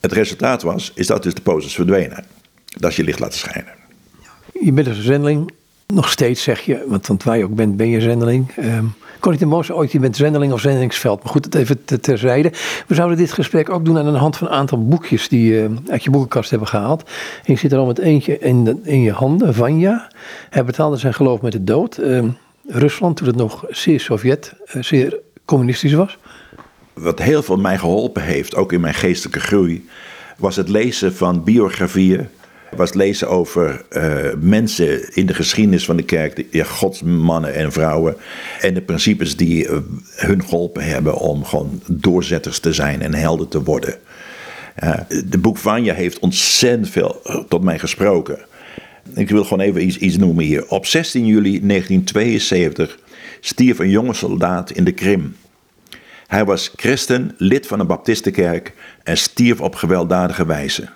Het 0.00 0.12
resultaat 0.12 0.62
was, 0.62 0.92
is 0.94 1.06
dat 1.06 1.22
dus 1.22 1.34
de 1.34 1.42
posters 1.42 1.74
verdwenen. 1.74 2.24
Dat 2.64 2.90
is 2.90 2.96
je 2.96 3.04
licht 3.04 3.18
laten 3.18 3.38
schijnen. 3.38 3.72
Je 4.60 4.72
bent 4.72 4.86
een 4.86 5.02
zendeling 5.02 5.50
Nog 5.92 6.10
steeds 6.10 6.42
zeg 6.42 6.60
je, 6.60 6.84
want, 6.86 7.06
want 7.06 7.22
waar 7.22 7.38
je 7.38 7.44
ook 7.44 7.54
bent, 7.54 7.76
ben 7.76 7.88
je 7.88 8.00
zendeling. 8.00 8.56
Um, 8.58 8.94
Connie 9.20 9.40
de 9.40 9.46
Moos, 9.46 9.70
ooit, 9.70 9.92
je 9.92 9.98
bent 9.98 10.16
zendeling 10.16 10.52
of 10.52 10.60
zendelingsveld. 10.60 11.22
Maar 11.22 11.32
goed, 11.32 11.52
dat 11.52 11.54
even 11.54 11.84
terzijde. 12.00 12.52
We 12.86 12.94
zouden 12.94 13.16
dit 13.18 13.32
gesprek 13.32 13.70
ook 13.70 13.84
doen 13.84 13.98
aan 13.98 14.12
de 14.12 14.18
hand 14.18 14.36
van 14.36 14.46
een 14.46 14.52
aantal 14.52 14.88
boekjes 14.88 15.28
die 15.28 15.52
je 15.52 15.68
uh, 15.70 15.92
uit 15.92 16.04
je 16.04 16.10
boekenkast 16.10 16.50
hebben 16.50 16.68
gehaald. 16.68 17.10
En 17.44 17.58
zit 17.58 17.72
er 17.72 17.78
al 17.78 17.86
met 17.86 17.98
eentje 17.98 18.38
in, 18.38 18.80
in 18.84 19.00
je 19.00 19.12
handen, 19.12 19.54
Vanja. 19.54 20.10
Hij 20.50 20.64
betaalde 20.64 20.96
zijn 20.96 21.14
geloof 21.14 21.40
met 21.40 21.52
de 21.52 21.64
dood. 21.64 21.98
Uh, 21.98 22.24
Rusland, 22.66 23.16
toen 23.16 23.26
het 23.26 23.36
nog 23.36 23.64
zeer 23.68 24.00
Sovjet, 24.00 24.54
uh, 24.74 24.82
zeer 24.82 25.18
communistisch 25.44 25.92
was. 25.92 26.18
Wat 26.92 27.18
heel 27.18 27.42
veel 27.42 27.56
mij 27.56 27.78
geholpen 27.78 28.22
heeft, 28.22 28.54
ook 28.54 28.72
in 28.72 28.80
mijn 28.80 28.94
geestelijke 28.94 29.40
groei, 29.40 29.88
was 30.36 30.56
het 30.56 30.68
lezen 30.68 31.14
van 31.14 31.44
biografieën 31.44 32.28
was 32.76 32.92
lezen 32.92 33.28
over 33.28 33.84
uh, 33.90 34.32
mensen 34.40 35.14
in 35.14 35.26
de 35.26 35.34
geschiedenis 35.34 35.84
van 35.84 35.96
de 35.96 36.02
kerk, 36.02 36.44
ja, 36.50 36.64
godsmannen 36.64 37.54
en 37.54 37.72
vrouwen. 37.72 38.16
En 38.60 38.74
de 38.74 38.80
principes 38.80 39.36
die 39.36 39.68
uh, 39.68 39.76
hun 40.16 40.42
geholpen 40.42 40.84
hebben 40.84 41.14
om 41.14 41.44
gewoon 41.44 41.82
doorzetters 41.86 42.58
te 42.58 42.72
zijn 42.72 43.02
en 43.02 43.14
helden 43.14 43.48
te 43.48 43.62
worden. 43.62 43.94
Uh, 44.84 44.94
de 45.24 45.38
boek 45.38 45.58
Vanja 45.58 45.94
heeft 45.94 46.18
ontzettend 46.18 46.88
veel 46.88 47.22
tot 47.48 47.62
mij 47.62 47.78
gesproken. 47.78 48.38
Ik 49.14 49.30
wil 49.30 49.44
gewoon 49.44 49.60
even 49.60 49.86
iets, 49.86 49.98
iets 49.98 50.16
noemen 50.16 50.44
hier. 50.44 50.68
Op 50.68 50.86
16 50.86 51.26
juli 51.26 51.66
1972 51.66 52.98
stierf 53.40 53.78
een 53.78 53.90
jonge 53.90 54.14
soldaat 54.14 54.70
in 54.70 54.84
de 54.84 54.92
Krim. 54.92 55.36
Hij 56.26 56.44
was 56.44 56.72
christen, 56.76 57.34
lid 57.36 57.66
van 57.66 57.80
een 57.80 57.86
baptistenkerk 57.86 58.72
en 59.02 59.16
stierf 59.16 59.60
op 59.60 59.74
gewelddadige 59.74 60.46
wijze. 60.46 60.88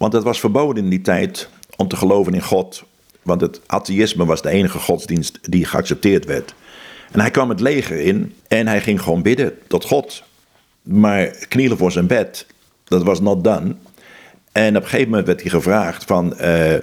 Want 0.00 0.12
het 0.12 0.22
was 0.22 0.40
verboden 0.40 0.84
in 0.84 0.90
die 0.90 1.00
tijd 1.00 1.48
om 1.76 1.88
te 1.88 1.96
geloven 1.96 2.34
in 2.34 2.42
God. 2.42 2.82
Want 3.22 3.40
het 3.40 3.60
atheïsme 3.66 4.24
was 4.24 4.42
de 4.42 4.48
enige 4.48 4.78
godsdienst 4.78 5.38
die 5.42 5.64
geaccepteerd 5.64 6.24
werd. 6.24 6.54
En 7.10 7.20
hij 7.20 7.30
kwam 7.30 7.48
het 7.48 7.60
leger 7.60 8.00
in 8.00 8.34
en 8.48 8.66
hij 8.66 8.80
ging 8.80 9.02
gewoon 9.02 9.22
bidden 9.22 9.58
tot 9.66 9.84
God. 9.84 10.22
Maar 10.82 11.26
knielen 11.48 11.76
voor 11.76 11.92
zijn 11.92 12.06
bed, 12.06 12.46
dat 12.84 13.02
was 13.02 13.20
not 13.20 13.44
done. 13.44 13.74
En 14.52 14.76
op 14.76 14.82
een 14.82 14.88
gegeven 14.88 15.08
moment 15.08 15.26
werd 15.26 15.40
hij 15.40 15.50
gevraagd 15.50 16.04
van, 16.04 16.34
uh, 16.40 16.74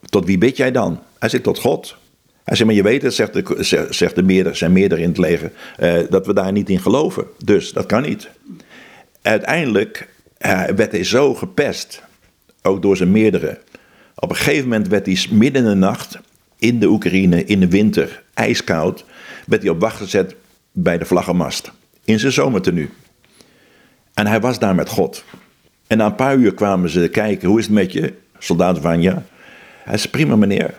tot 0.00 0.24
wie 0.24 0.38
bid 0.38 0.56
jij 0.56 0.72
dan? 0.72 1.00
Hij 1.18 1.28
zegt, 1.28 1.42
tot 1.42 1.58
God. 1.58 1.96
Hij 2.44 2.56
zegt, 2.56 2.68
maar 2.68 2.78
je 2.78 2.82
weet 2.82 3.02
het, 3.02 3.14
zegt 3.14 3.32
de, 3.32 3.86
zegt 3.90 4.14
de 4.14 4.22
meerder, 4.22 4.56
zijn 4.56 4.72
meerdere 4.72 5.00
in 5.00 5.08
het 5.08 5.18
leger, 5.18 5.52
uh, 5.80 6.00
dat 6.10 6.26
we 6.26 6.32
daar 6.32 6.52
niet 6.52 6.68
in 6.68 6.80
geloven. 6.80 7.24
Dus 7.44 7.72
dat 7.72 7.86
kan 7.86 8.02
niet. 8.02 8.28
Uiteindelijk 9.22 10.08
uh, 10.38 10.64
werd 10.64 10.92
hij 10.92 11.04
zo 11.04 11.34
gepest 11.34 12.06
ook 12.68 12.82
door 12.82 12.96
zijn 12.96 13.10
meerdere. 13.10 13.60
Op 14.14 14.30
een 14.30 14.36
gegeven 14.36 14.68
moment 14.68 14.88
werd 14.88 15.06
hij 15.06 15.26
midden 15.30 15.62
in 15.62 15.68
de 15.68 15.74
nacht 15.74 16.18
in 16.58 16.78
de 16.78 16.88
Oekraïne, 16.88 17.44
in 17.44 17.60
de 17.60 17.68
winter, 17.68 18.22
ijskoud, 18.34 19.04
werd 19.46 19.62
hij 19.62 19.70
op 19.70 19.80
wacht 19.80 19.96
gezet 19.96 20.34
bij 20.72 20.98
de 20.98 21.04
vlaggenmast. 21.04 21.72
In 22.04 22.18
zijn 22.18 22.32
zomertenu. 22.32 22.90
En 24.14 24.26
hij 24.26 24.40
was 24.40 24.58
daar 24.58 24.74
met 24.74 24.88
God. 24.88 25.24
En 25.86 25.98
na 25.98 26.06
een 26.06 26.14
paar 26.14 26.36
uur 26.36 26.54
kwamen 26.54 26.90
ze 26.90 27.08
kijken, 27.08 27.48
hoe 27.48 27.58
is 27.58 27.64
het 27.64 27.74
met 27.74 27.92
je, 27.92 28.14
soldaat 28.38 28.78
Vanja? 28.78 29.22
Hij 29.84 29.98
zei, 29.98 30.10
prima 30.10 30.36
meneer. 30.36 30.74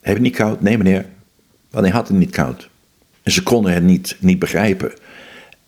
Heb 0.00 0.16
je 0.16 0.22
niet 0.22 0.36
koud? 0.36 0.60
Nee 0.60 0.78
meneer. 0.78 1.06
Want 1.70 1.84
hij 1.84 1.94
had 1.94 2.08
het 2.08 2.16
niet 2.16 2.30
koud. 2.30 2.68
En 3.22 3.32
ze 3.32 3.42
konden 3.42 3.72
het 3.72 3.82
niet, 3.82 4.16
niet 4.20 4.38
begrijpen. 4.38 4.92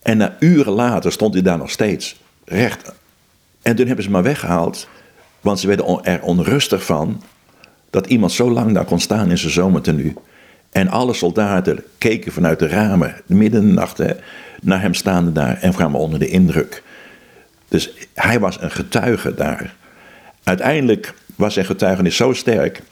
En 0.03 0.17
na 0.17 0.37
uren 0.41 0.73
later 0.73 1.13
stond 1.13 1.35
hij 1.35 1.43
daar 1.43 1.59
nog 1.59 1.71
steeds, 1.71 2.21
recht. 2.45 2.93
En 3.63 3.77
toen 3.77 3.87
hebben 3.87 4.05
ze 4.05 4.11
hem 4.11 4.21
maar 4.21 4.31
weggehaald. 4.31 4.89
Want 5.45 5.61
ze 5.61 5.67
werden 5.67 6.05
er 6.05 6.23
onrustig 6.23 6.85
van 6.85 7.23
dat 7.91 8.07
iemand 8.07 8.33
zo 8.33 8.51
lang 8.51 8.75
daar 8.75 8.85
kon 8.85 9.01
staan 9.01 9.31
in 9.31 9.39
zijn 9.39 9.53
zomertenu. 9.53 10.15
En 10.73 10.89
alle 10.89 11.13
soldaten 11.13 11.85
keken 11.99 12.33
vanuit 12.33 12.59
de 12.59 12.69
ramen, 12.69 13.15
midden 13.27 13.61
in 13.61 13.69
de 13.69 13.73
nacht, 13.75 14.03
naar 14.61 14.81
hem 14.81 14.95
staande 14.95 15.33
daar 15.33 15.59
en 15.61 15.75
kwamen 15.75 16.01
onder 16.01 16.19
de 16.19 16.29
indruk. 16.29 16.83
Dus 17.69 17.93
hij 18.15 18.41
was 18.41 18.61
een 18.61 18.71
getuige 18.71 19.35
daar. 19.35 19.75
Uiteindelijk 20.43 21.15
was 21.37 21.55
zijn 21.55 21.67
getuigenis 21.67 22.17
zo 22.17 22.33
sterk 22.33 22.83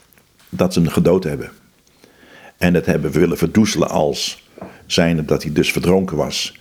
dat 0.49 0.73
ze 0.73 0.79
hem 0.79 0.89
gedood 0.89 1.23
hebben. 1.23 1.51
En 2.57 2.73
dat 2.73 2.85
hebben 2.85 3.11
we 3.11 3.19
willen 3.19 3.37
verdoezelen 3.37 3.89
als 3.89 4.43
zijnde 4.85 5.25
dat 5.25 5.43
hij 5.43 5.51
dus 5.51 5.71
verdronken 5.71 6.17
was. 6.17 6.59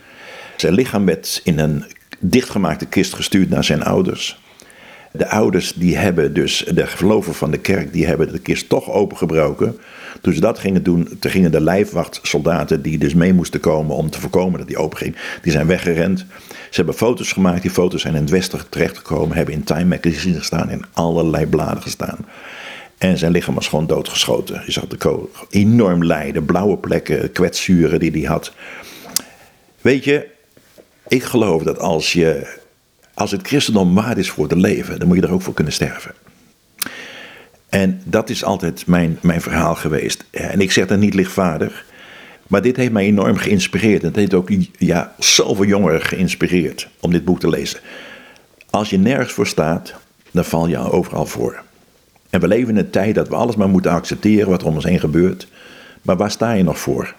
Zijn 0.57 0.75
lichaam 0.75 1.05
werd 1.05 1.41
in 1.45 1.59
een 1.59 1.85
dichtgemaakte 2.19 2.87
kist 2.87 3.15
gestuurd 3.15 3.49
naar 3.49 3.65
zijn 3.65 3.85
ouders. 3.85 4.42
De 5.13 5.29
ouders 5.29 5.73
die 5.73 5.97
hebben 5.97 6.35
dus, 6.35 6.65
de 6.75 6.87
geloven 6.87 7.35
van 7.35 7.51
de 7.51 7.59
kerk, 7.59 7.93
die 7.93 8.07
hebben 8.07 8.33
de 8.33 8.39
kist 8.39 8.69
toch 8.69 8.91
opengebroken. 8.91 9.79
Toen 10.21 10.33
ze 10.35 10.41
dat 10.41 10.59
gingen 10.59 10.83
doen, 10.83 11.09
gingen 11.21 11.51
de 11.51 11.61
lijfwachtsoldaten 11.61 12.83
die 12.83 12.99
dus 12.99 13.15
mee 13.15 13.33
moesten 13.33 13.61
komen 13.61 13.97
om 13.97 14.11
te 14.11 14.21
voorkomen 14.21 14.59
dat 14.59 14.69
die 14.69 14.77
open 14.77 14.99
ging, 14.99 15.17
die 15.43 15.53
zijn 15.53 15.67
weggerend. 15.67 16.19
Ze 16.49 16.77
hebben 16.77 16.95
foto's 16.95 17.33
gemaakt, 17.33 17.63
die 17.63 17.71
foto's 17.71 18.03
zijn 18.03 18.15
in 18.15 18.21
het 18.21 18.31
westen 18.31 18.61
terechtgekomen, 18.69 19.37
hebben 19.37 19.55
in 19.55 19.65
Time 19.65 19.85
Magazine 19.85 20.39
gestaan, 20.39 20.71
in 20.71 20.85
allerlei 20.93 21.47
bladen 21.47 21.83
gestaan. 21.83 22.19
En 22.99 23.19
zijn 23.19 23.33
lichaam 23.33 23.55
was 23.55 23.69
gewoon 23.69 23.87
doodgeschoten. 23.87 24.63
Je 24.67 24.73
zag 24.73 24.87
de 24.87 25.29
enorm 25.51 26.05
lijden, 26.05 26.45
blauwe 26.45 26.77
plekken, 26.77 27.33
kwetsuren 27.33 28.01
die 28.01 28.11
hij 28.11 28.21
had. 28.21 28.53
Weet 29.81 30.05
je, 30.05 30.27
ik 31.09 31.23
geloof 31.23 31.63
dat 31.63 31.79
als 31.79 32.13
je 32.13 32.61
als 33.15 33.31
het 33.31 33.47
christendom 33.47 33.95
waard 33.95 34.19
is 34.19 34.31
voor 34.31 34.49
te 34.49 34.57
leven, 34.57 34.99
dan 34.99 35.09
moet 35.09 35.17
je 35.17 35.23
er 35.23 35.33
ook 35.33 35.43
voor 35.43 35.55
kunnen 35.55 35.73
sterven. 35.73 36.15
En 37.69 38.01
dat 38.05 38.31
is 38.31 38.45
altijd 38.45 38.87
mijn, 38.87 39.19
mijn 39.21 39.41
verhaal 39.41 39.75
geweest. 39.75 40.25
En 40.31 40.61
ik 40.61 40.73
zeg 40.73 40.87
dat 40.87 40.99
niet 40.99 41.15
lichtvaardig. 41.15 41.85
Maar 42.47 42.63
dit 42.63 42.77
heeft 42.77 42.93
mij 42.93 43.05
enorm 43.05 43.37
geïnspireerd. 43.37 44.01
En 44.01 44.09
het 44.09 44.17
heeft 44.17 44.35
ook 44.35 44.51
ja, 44.79 45.15
zoveel 45.19 45.65
jongeren 45.65 46.03
geïnspireerd 46.03 46.89
om 47.01 47.11
dit 47.11 47.25
boek 47.25 47.41
te 47.41 47.49
lezen. 47.49 47.81
Als 48.71 48.91
je 48.91 48.99
nergens 48.99 49.33
voor 49.33 49.47
staat, 49.47 49.95
dan 50.31 50.45
val 50.45 50.67
je 50.67 50.79
overal 50.79 51.27
voor. 51.27 51.63
En 52.31 52.41
we 52.41 52.49
leven 52.49 52.69
in 52.69 52.77
een 52.77 52.91
tijd 52.91 53.15
dat 53.15 53.29
we 53.29 53.35
alles 53.35 53.57
maar 53.57 53.69
moeten 53.69 53.91
accepteren 53.91 54.49
wat 54.49 54.63
om 54.63 54.75
ons 54.75 54.85
heen 54.85 55.01
gebeurt. 55.01 55.47
Maar 56.03 56.17
waar 56.17 56.31
sta 56.31 56.53
je 56.53 56.63
nog 56.63 56.79
voor? 56.79 57.15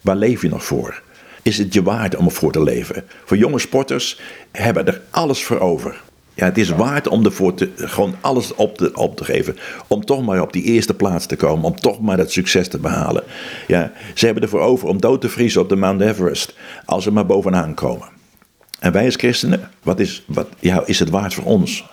Waar 0.00 0.16
leef 0.16 0.42
je 0.42 0.48
nog 0.48 0.64
voor? 0.64 1.02
Is 1.44 1.58
het 1.58 1.74
je 1.74 1.82
waard 1.82 2.16
om 2.16 2.24
ervoor 2.24 2.52
te 2.52 2.62
leven. 2.62 3.04
Voor 3.24 3.36
jonge 3.36 3.58
sporters 3.58 4.20
hebben 4.52 4.86
er 4.86 5.00
alles 5.10 5.44
voor 5.44 5.58
over. 5.58 6.02
Ja, 6.34 6.44
het 6.44 6.58
is 6.58 6.68
waard 6.68 7.08
om 7.08 7.24
ervoor 7.24 7.54
te, 7.54 7.70
gewoon 7.76 8.16
alles 8.20 8.54
op 8.54 8.78
te, 8.78 8.94
op 8.94 9.16
te 9.16 9.24
geven. 9.24 9.56
Om 9.86 10.04
toch 10.04 10.24
maar 10.24 10.40
op 10.40 10.52
die 10.52 10.62
eerste 10.62 10.94
plaats 10.94 11.26
te 11.26 11.36
komen. 11.36 11.64
Om 11.64 11.76
toch 11.76 12.00
maar 12.00 12.16
dat 12.16 12.30
succes 12.30 12.68
te 12.68 12.78
behalen. 12.78 13.22
Ja, 13.66 13.92
ze 14.14 14.24
hebben 14.24 14.42
ervoor 14.42 14.60
over 14.60 14.88
om 14.88 15.00
dood 15.00 15.20
te 15.20 15.28
vriezen 15.28 15.60
op 15.60 15.68
de 15.68 15.76
Mount 15.76 16.00
Everest. 16.00 16.54
Als 16.84 17.04
ze 17.04 17.12
maar 17.12 17.26
bovenaan 17.26 17.74
komen. 17.74 18.08
En 18.80 18.92
wij 18.92 19.04
als 19.04 19.16
christenen, 19.16 19.70
wat 19.82 20.00
is, 20.00 20.24
wat, 20.26 20.48
ja, 20.58 20.82
is 20.86 20.98
het 20.98 21.10
waard 21.10 21.34
voor 21.34 21.44
ons 21.44 21.84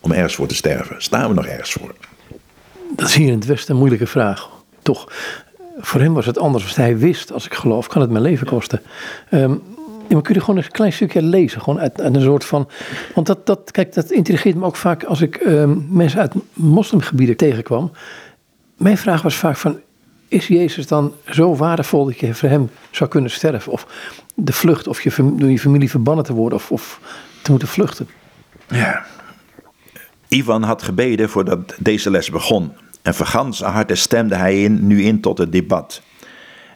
om 0.00 0.12
ergens 0.12 0.34
voor 0.34 0.46
te 0.46 0.54
sterven? 0.54 1.02
Staan 1.02 1.28
we 1.28 1.34
nog 1.34 1.46
ergens 1.46 1.72
voor? 1.72 1.94
Dat 2.96 3.08
is 3.08 3.14
hier 3.14 3.26
in 3.26 3.38
het 3.38 3.46
Westen 3.46 3.72
een 3.72 3.78
moeilijke 3.78 4.06
vraag. 4.06 4.50
Toch, 4.82 5.12
voor 5.80 6.00
hem 6.00 6.14
was 6.14 6.26
het 6.26 6.38
anders. 6.38 6.64
Want 6.64 6.76
hij 6.76 6.98
wist, 6.98 7.32
als 7.32 7.46
ik 7.46 7.54
geloof, 7.54 7.86
kan 7.86 8.00
het 8.00 8.10
mijn 8.10 8.22
leven 8.22 8.46
kosten. 8.46 8.80
Um, 9.30 9.62
maar 10.08 10.22
kun 10.22 10.34
je 10.34 10.40
gewoon 10.40 10.56
een 10.56 10.70
klein 10.70 10.92
stukje 10.92 11.22
lezen? 11.22 11.60
Gewoon 11.60 11.80
uit, 11.80 12.00
een 12.00 12.20
soort 12.20 12.44
van. 12.44 12.68
Want 13.14 13.26
dat, 13.26 13.46
dat, 13.46 13.70
kijk, 13.70 13.94
dat 13.94 14.10
intrigeert 14.10 14.56
me 14.56 14.64
ook 14.64 14.76
vaak 14.76 15.04
als 15.04 15.20
ik 15.20 15.40
um, 15.46 15.86
mensen 15.90 16.20
uit 16.20 16.34
moslimgebieden 16.52 17.36
tegenkwam. 17.36 17.92
Mijn 18.76 18.98
vraag 18.98 19.22
was 19.22 19.36
vaak 19.36 19.56
van. 19.56 19.80
Is 20.28 20.46
Jezus 20.46 20.86
dan 20.86 21.12
zo 21.30 21.56
waardevol 21.56 22.04
dat 22.04 22.18
je 22.18 22.34
voor 22.34 22.48
hem 22.48 22.70
zou 22.90 23.10
kunnen 23.10 23.30
sterven? 23.30 23.72
Of 23.72 23.86
de 24.34 24.52
vlucht, 24.52 24.86
of 24.86 25.02
je, 25.02 25.34
door 25.36 25.50
je 25.50 25.58
familie 25.58 25.90
verbannen 25.90 26.24
te 26.24 26.32
worden, 26.32 26.58
of, 26.58 26.70
of 26.70 27.00
te 27.42 27.50
moeten 27.50 27.68
vluchten? 27.68 28.08
Ja. 28.68 29.04
Ivan 30.28 30.62
had 30.62 30.82
gebeden 30.82 31.28
voordat 31.28 31.74
deze 31.78 32.10
les 32.10 32.30
begon. 32.30 32.72
En 33.08 33.14
vergans 33.14 33.60
harte 33.60 33.94
stemde 33.94 34.34
hij 34.34 34.62
in, 34.62 34.86
nu 34.86 35.02
in 35.02 35.20
tot 35.20 35.38
het 35.38 35.52
debat. 35.52 36.02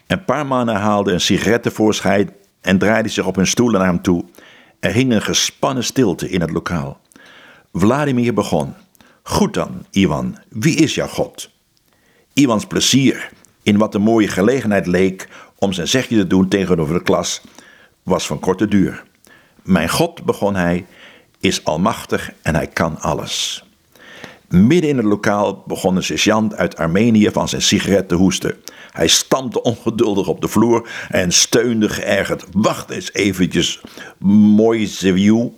Een 0.07 0.25
paar 0.25 0.47
mannen 0.47 0.75
haalden 0.75 1.15
een 1.15 1.21
sigaret 1.21 1.63
tevoorschijn 1.63 2.31
en 2.61 2.79
draaiden 2.79 3.13
zich 3.13 3.27
op 3.27 3.37
hun 3.37 3.47
stoelen 3.47 3.81
naar 3.81 3.89
hem 3.89 4.03
toe. 4.03 4.25
Er 4.81 4.93
hing 4.93 5.13
een 5.13 5.23
gespannen 5.23 5.85
stilte 5.85 6.31
in 6.31 6.41
het 6.41 6.51
lokaal. 6.51 7.01
Vladimir 7.73 8.35
begon. 8.35 8.75
Goed 9.23 9.55
dan, 9.55 9.87
Iwan, 9.91 10.39
wie 10.49 10.77
is 10.77 10.95
jouw 10.95 11.07
God? 11.07 11.51
Iwans 12.33 12.67
plezier 12.67 13.31
in 13.63 13.77
wat 13.77 13.95
een 13.95 14.03
mooie 14.03 14.29
gelegenheid 14.29 14.87
leek 14.87 15.29
om 15.59 15.73
zijn 15.73 15.89
zegje 15.89 16.17
te 16.17 16.27
doen 16.27 16.49
tegenover 16.49 16.95
de 16.95 17.03
klas, 17.03 17.43
was 18.03 18.27
van 18.27 18.39
korte 18.41 18.69
duur. 18.69 19.05
Mijn 19.63 19.89
God, 19.89 20.25
begon 20.25 20.55
hij, 20.55 20.87
is 21.41 21.65
almachtig 21.65 22.33
en 22.43 22.55
hij 22.55 22.67
kan 22.67 23.01
alles. 23.01 23.65
Midden 24.53 24.91
in 24.91 24.97
het 24.97 25.07
lokaal 25.07 25.63
begon 25.67 25.97
een 25.97 26.03
sergeant 26.03 26.55
uit 26.55 26.77
Armenië 26.77 27.31
van 27.31 27.49
zijn 27.49 27.63
sigaret 27.63 28.09
te 28.09 28.15
hoesten. 28.15 28.57
Hij 28.91 29.09
stampte 29.09 29.63
ongeduldig 29.63 30.29
op 30.29 30.41
de 30.41 30.49
vloer 30.49 30.89
en 31.09 31.33
steunde 31.33 31.89
geërgerd. 31.89 32.45
Wacht 32.53 32.91
eens 32.91 33.13
eventjes, 33.13 33.81
Moiseviu. 34.19 35.53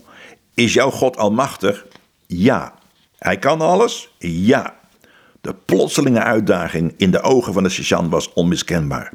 Is 0.55 0.73
jouw 0.73 0.91
God 0.91 1.17
almachtig? 1.17 1.87
Ja. 2.27 2.75
Hij 3.19 3.39
kan 3.39 3.61
alles? 3.61 4.15
Ja. 4.19 4.75
De 5.41 5.55
plotselinge 5.65 6.23
uitdaging 6.23 6.95
in 6.97 7.11
de 7.11 7.21
ogen 7.21 7.53
van 7.53 7.63
de 7.63 7.69
sergeant 7.69 8.11
was 8.11 8.33
onmiskenbaar. 8.33 9.13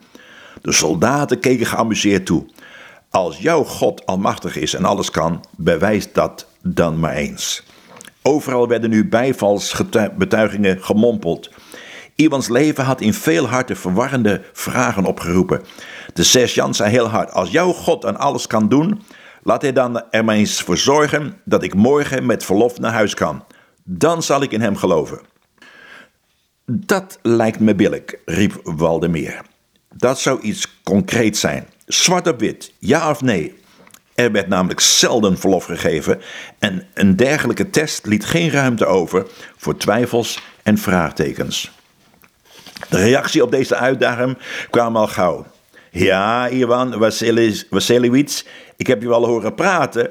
De 0.62 0.72
soldaten 0.72 1.40
keken 1.40 1.66
geamuseerd 1.66 2.26
toe. 2.26 2.46
Als 3.10 3.38
jouw 3.38 3.64
God 3.64 4.06
almachtig 4.06 4.56
is 4.56 4.74
en 4.74 4.86
alles 4.86 5.12
kan, 5.12 5.46
bewijs 5.58 6.14
dat 6.14 6.48
dan 6.62 7.00
maar 7.00 7.14
eens. 7.14 7.64
Overal 8.22 8.68
werden 8.68 8.90
nu 8.90 9.10
bijvalsbetuigingen 9.10 10.84
gemompeld. 10.84 11.50
Iwans 12.16 12.48
leven 12.48 12.84
had 12.84 13.02
in 13.02 13.14
veel 13.14 13.48
harten 13.48 13.78
verwarrende 13.78 14.42
vragen 14.54 15.06
opgeroepen. 15.06 15.62
De 16.14 16.24
sergeant 16.24 16.76
zei 16.76 16.90
heel 16.90 17.08
hard: 17.08 17.32
Als 17.32 17.52
jouw 17.52 17.72
God 17.72 18.06
aan 18.06 18.18
alles 18.18 18.48
kan 18.48 18.70
doen, 18.70 19.02
laat 19.44 19.62
hij 19.62 19.74
dan 19.74 20.04
er 20.12 20.26
maar 20.26 20.36
eens 20.36 20.62
voor 20.62 20.78
zorgen 20.78 21.42
dat 21.46 21.64
ik 21.64 21.74
morgen 21.74 22.26
met 22.26 22.44
verlof 22.44 22.80
naar 22.80 22.92
huis 22.92 23.14
kan. 23.14 23.44
Dan 23.84 24.24
zal 24.24 24.42
ik 24.42 24.52
in 24.52 24.62
hem 24.62 24.76
geloven. 24.76 25.20
Dat 26.66 27.20
lijkt 27.22 27.60
me 27.60 27.76
billig, 27.76 28.04
riep 28.26 28.60
Waldemeer. 28.64 29.42
Dat 29.96 30.20
zou 30.20 30.42
iets 30.42 30.82
concreets 30.84 31.40
zijn. 31.40 31.68
Zwart 31.86 32.28
op 32.28 32.40
wit, 32.40 32.74
ja 32.80 33.10
of 33.10 33.22
nee. 33.22 33.59
Er 34.20 34.32
werd 34.32 34.48
namelijk 34.48 34.80
zelden 34.80 35.38
verlof 35.38 35.66
gegeven 35.66 36.22
en 36.60 36.88
een 36.94 37.16
dergelijke 37.16 37.70
test 37.70 38.06
liet 38.06 38.26
geen 38.26 38.52
ruimte 38.52 38.86
over 38.86 39.28
voor 39.58 39.78
twijfels 39.78 40.42
en 40.64 40.78
vraagtekens. 40.78 41.72
De 42.90 42.98
reactie 42.98 43.44
op 43.44 43.52
deze 43.52 43.76
uitdaging 43.76 44.38
kwam 44.70 44.96
al 44.96 45.08
gauw. 45.08 45.46
Ja, 45.92 46.50
Ivan 46.50 47.12
Vassiliewicz, 47.70 48.44
ik 48.78 48.88
heb 48.88 49.02
je 49.02 49.08
wel 49.08 49.26
horen 49.26 49.56
praten. 49.56 50.10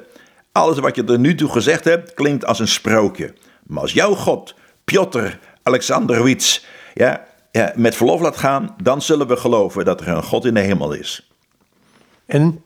Alles 0.53 0.79
wat 0.79 0.97
je 0.97 1.05
er 1.05 1.19
nu 1.19 1.35
toe 1.35 1.51
gezegd 1.51 1.85
hebt 1.85 2.15
klinkt 2.15 2.47
als 2.47 2.59
een 2.59 2.69
sprookje. 2.69 3.35
Maar 3.63 3.83
als 3.83 3.93
jouw 3.93 4.15
God, 4.15 4.55
Piotr 4.85 5.39
Alexandrovits, 5.63 6.67
ja, 6.95 7.27
ja, 7.53 7.73
met 7.75 7.97
verlof 7.97 8.21
laat 8.21 8.37
gaan, 8.37 8.75
dan 8.83 9.03
zullen 9.03 9.27
we 9.27 9.37
geloven 9.37 9.85
dat 9.85 10.01
er 10.01 10.09
een 10.09 10.23
God 10.23 10.45
in 10.45 10.55
de 10.55 10.61
hemel 10.61 10.93
is. 10.93 11.31
En? 12.27 12.63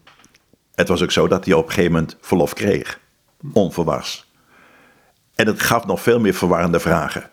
Het 0.74 0.88
was 0.88 1.02
ook 1.02 1.10
zo 1.10 1.28
dat 1.28 1.44
hij 1.44 1.54
op 1.54 1.64
een 1.64 1.72
gegeven 1.72 1.92
moment 1.92 2.16
verlof 2.20 2.54
kreeg. 2.54 3.00
Onverwars. 3.52 4.30
En 5.34 5.46
het 5.46 5.62
gaf 5.62 5.86
nog 5.86 6.02
veel 6.02 6.20
meer 6.20 6.34
verwarrende 6.34 6.80
vragen. 6.80 7.30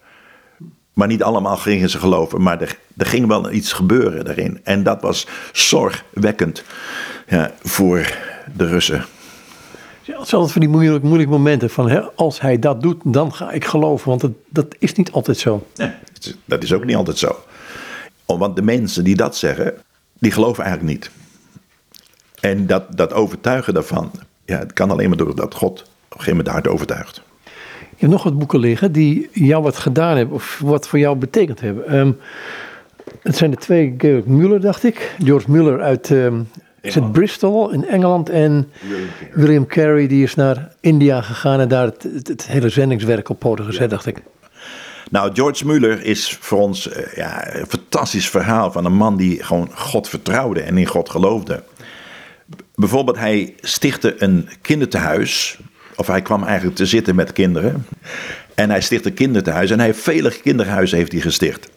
Maar 0.93 1.07
niet 1.07 1.23
allemaal 1.23 1.57
gingen 1.57 1.89
ze 1.89 1.99
geloven, 1.99 2.41
maar 2.41 2.61
er, 2.61 2.77
er 2.97 3.05
ging 3.05 3.27
wel 3.27 3.51
iets 3.51 3.73
gebeuren 3.73 4.25
daarin. 4.25 4.59
En 4.63 4.83
dat 4.83 5.01
was 5.01 5.27
zorgwekkend 5.51 6.63
ja, 7.27 7.51
voor 7.63 8.17
de 8.55 8.67
Russen. 8.67 9.05
Ja, 10.01 10.17
het 10.17 10.25
is 10.25 10.33
altijd 10.33 10.51
van 10.51 10.61
die 10.61 10.69
moeilijke, 10.69 11.05
moeilijke 11.05 11.33
momenten 11.33 11.69
van 11.69 11.89
hè, 11.89 12.01
als 12.01 12.41
hij 12.41 12.59
dat 12.59 12.81
doet, 12.81 13.01
dan 13.03 13.33
ga 13.33 13.51
ik 13.51 13.65
geloven. 13.65 14.09
Want 14.09 14.21
dat, 14.21 14.31
dat 14.49 14.75
is 14.79 14.93
niet 14.93 15.11
altijd 15.11 15.37
zo. 15.37 15.67
Nee, 15.75 15.91
dat 16.45 16.63
is 16.63 16.73
ook 16.73 16.85
niet 16.85 16.95
altijd 16.95 17.17
zo. 17.17 17.43
Want 18.25 18.55
de 18.55 18.61
mensen 18.61 19.03
die 19.03 19.15
dat 19.15 19.37
zeggen, 19.37 19.73
die 20.19 20.31
geloven 20.31 20.63
eigenlijk 20.63 20.93
niet. 20.93 21.11
En 22.41 22.67
dat, 22.67 22.97
dat 22.97 23.13
overtuigen 23.13 23.73
daarvan, 23.73 24.11
ja, 24.45 24.59
het 24.59 24.73
kan 24.73 24.91
alleen 24.91 25.09
maar 25.09 25.17
doordat 25.17 25.55
God 25.55 25.81
op 25.81 25.87
een 25.87 26.19
gegeven 26.19 26.37
moment 26.37 26.47
hart 26.47 26.67
overtuigt. 26.67 27.21
Je 27.89 28.05
hebt 28.05 28.11
nog 28.11 28.23
wat 28.23 28.37
boeken 28.37 28.59
liggen 28.59 28.91
die 28.91 29.29
jou 29.31 29.63
wat 29.63 29.77
gedaan 29.77 30.17
hebben 30.17 30.35
of 30.35 30.59
wat 30.63 30.87
voor 30.87 30.99
jou 30.99 31.17
betekend 31.17 31.61
hebben. 31.61 31.95
Um, 31.95 32.17
het 33.21 33.37
zijn 33.37 33.51
de 33.51 33.57
twee, 33.57 33.95
Georg 33.97 34.25
Muller 34.25 34.61
dacht 34.61 34.83
ik. 34.83 35.15
George 35.23 35.51
Muller 35.51 35.81
uit 35.81 36.09
um, 36.09 36.47
is 36.81 36.95
het 36.95 37.11
Bristol 37.11 37.71
in 37.71 37.87
Engeland 37.87 38.29
en 38.29 38.71
William 39.33 39.67
Carey 39.67 40.07
die 40.07 40.23
is 40.23 40.35
naar 40.35 40.71
India 40.79 41.21
gegaan 41.21 41.59
en 41.59 41.67
daar 41.67 41.85
het, 41.85 42.07
het, 42.23 42.47
hele 42.47 42.69
zendingswerk 42.69 43.29
op 43.29 43.39
poten 43.39 43.65
gezet 43.65 43.89
dacht 43.89 44.05
ik. 44.05 44.21
Nou, 45.11 45.31
George 45.33 45.65
Muller 45.65 46.03
is 46.03 46.37
voor 46.39 46.59
ons 46.59 46.87
uh, 46.87 47.13
ja, 47.15 47.55
een 47.55 47.65
fantastisch 47.67 48.29
verhaal 48.29 48.71
van 48.71 48.85
een 48.85 48.95
man 48.95 49.17
die 49.17 49.43
gewoon 49.43 49.69
God 49.73 50.09
vertrouwde 50.09 50.61
en 50.61 50.77
in 50.77 50.85
God 50.85 51.09
geloofde. 51.09 51.63
Bijvoorbeeld, 52.79 53.17
hij 53.17 53.55
stichtte 53.61 54.23
een 54.23 54.49
kinderthuis 54.61 55.59
of 55.95 56.07
hij 56.07 56.21
kwam 56.21 56.43
eigenlijk 56.43 56.75
te 56.75 56.85
zitten 56.85 57.15
met 57.15 57.33
kinderen. 57.33 57.85
En 58.55 58.69
hij 58.69 58.81
stichtte 58.81 59.11
kinderthuis. 59.11 59.71
En 59.71 59.77
hij 59.77 59.85
heeft 59.85 60.01
vele 60.01 60.39
kinderhuizen 60.41 60.97
heeft 60.97 61.11
hij 61.11 61.21
gesticht. 61.21 61.69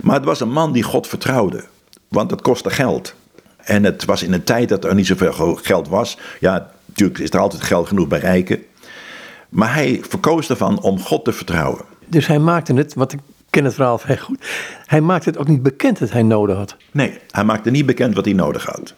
Maar 0.00 0.14
het 0.14 0.24
was 0.24 0.40
een 0.40 0.50
man 0.50 0.72
die 0.72 0.82
God 0.82 1.06
vertrouwde. 1.06 1.64
Want 2.08 2.30
het 2.30 2.40
kostte 2.40 2.70
geld. 2.70 3.14
En 3.56 3.84
het 3.84 4.04
was 4.04 4.22
in 4.22 4.32
een 4.32 4.44
tijd 4.44 4.68
dat 4.68 4.84
er 4.84 4.94
niet 4.94 5.06
zoveel 5.06 5.54
geld 5.54 5.88
was. 5.88 6.18
Ja, 6.40 6.70
natuurlijk 6.84 7.18
is 7.18 7.30
er 7.30 7.40
altijd 7.40 7.62
geld 7.62 7.88
genoeg 7.88 8.08
bij 8.08 8.18
rijken. 8.18 8.62
Maar 9.48 9.74
hij 9.74 10.00
verkoos 10.08 10.48
ervan 10.50 10.80
om 10.80 11.00
God 11.00 11.24
te 11.24 11.32
vertrouwen. 11.32 11.84
Dus 12.06 12.26
hij 12.26 12.38
maakte 12.38 12.74
het, 12.74 12.94
wat 12.94 13.12
ik 13.12 13.20
ken 13.50 13.64
het 13.64 13.74
verhaal 13.74 13.98
vrij 13.98 14.18
goed. 14.18 14.44
Hij 14.86 15.00
maakte 15.00 15.28
het 15.28 15.38
ook 15.38 15.48
niet 15.48 15.62
bekend 15.62 15.98
dat 15.98 16.10
hij 16.10 16.22
nodig 16.22 16.56
had. 16.56 16.76
Nee, 16.90 17.18
hij 17.30 17.44
maakte 17.44 17.70
niet 17.70 17.86
bekend 17.86 18.14
wat 18.14 18.24
hij 18.24 18.34
nodig 18.34 18.66
had. 18.66 18.94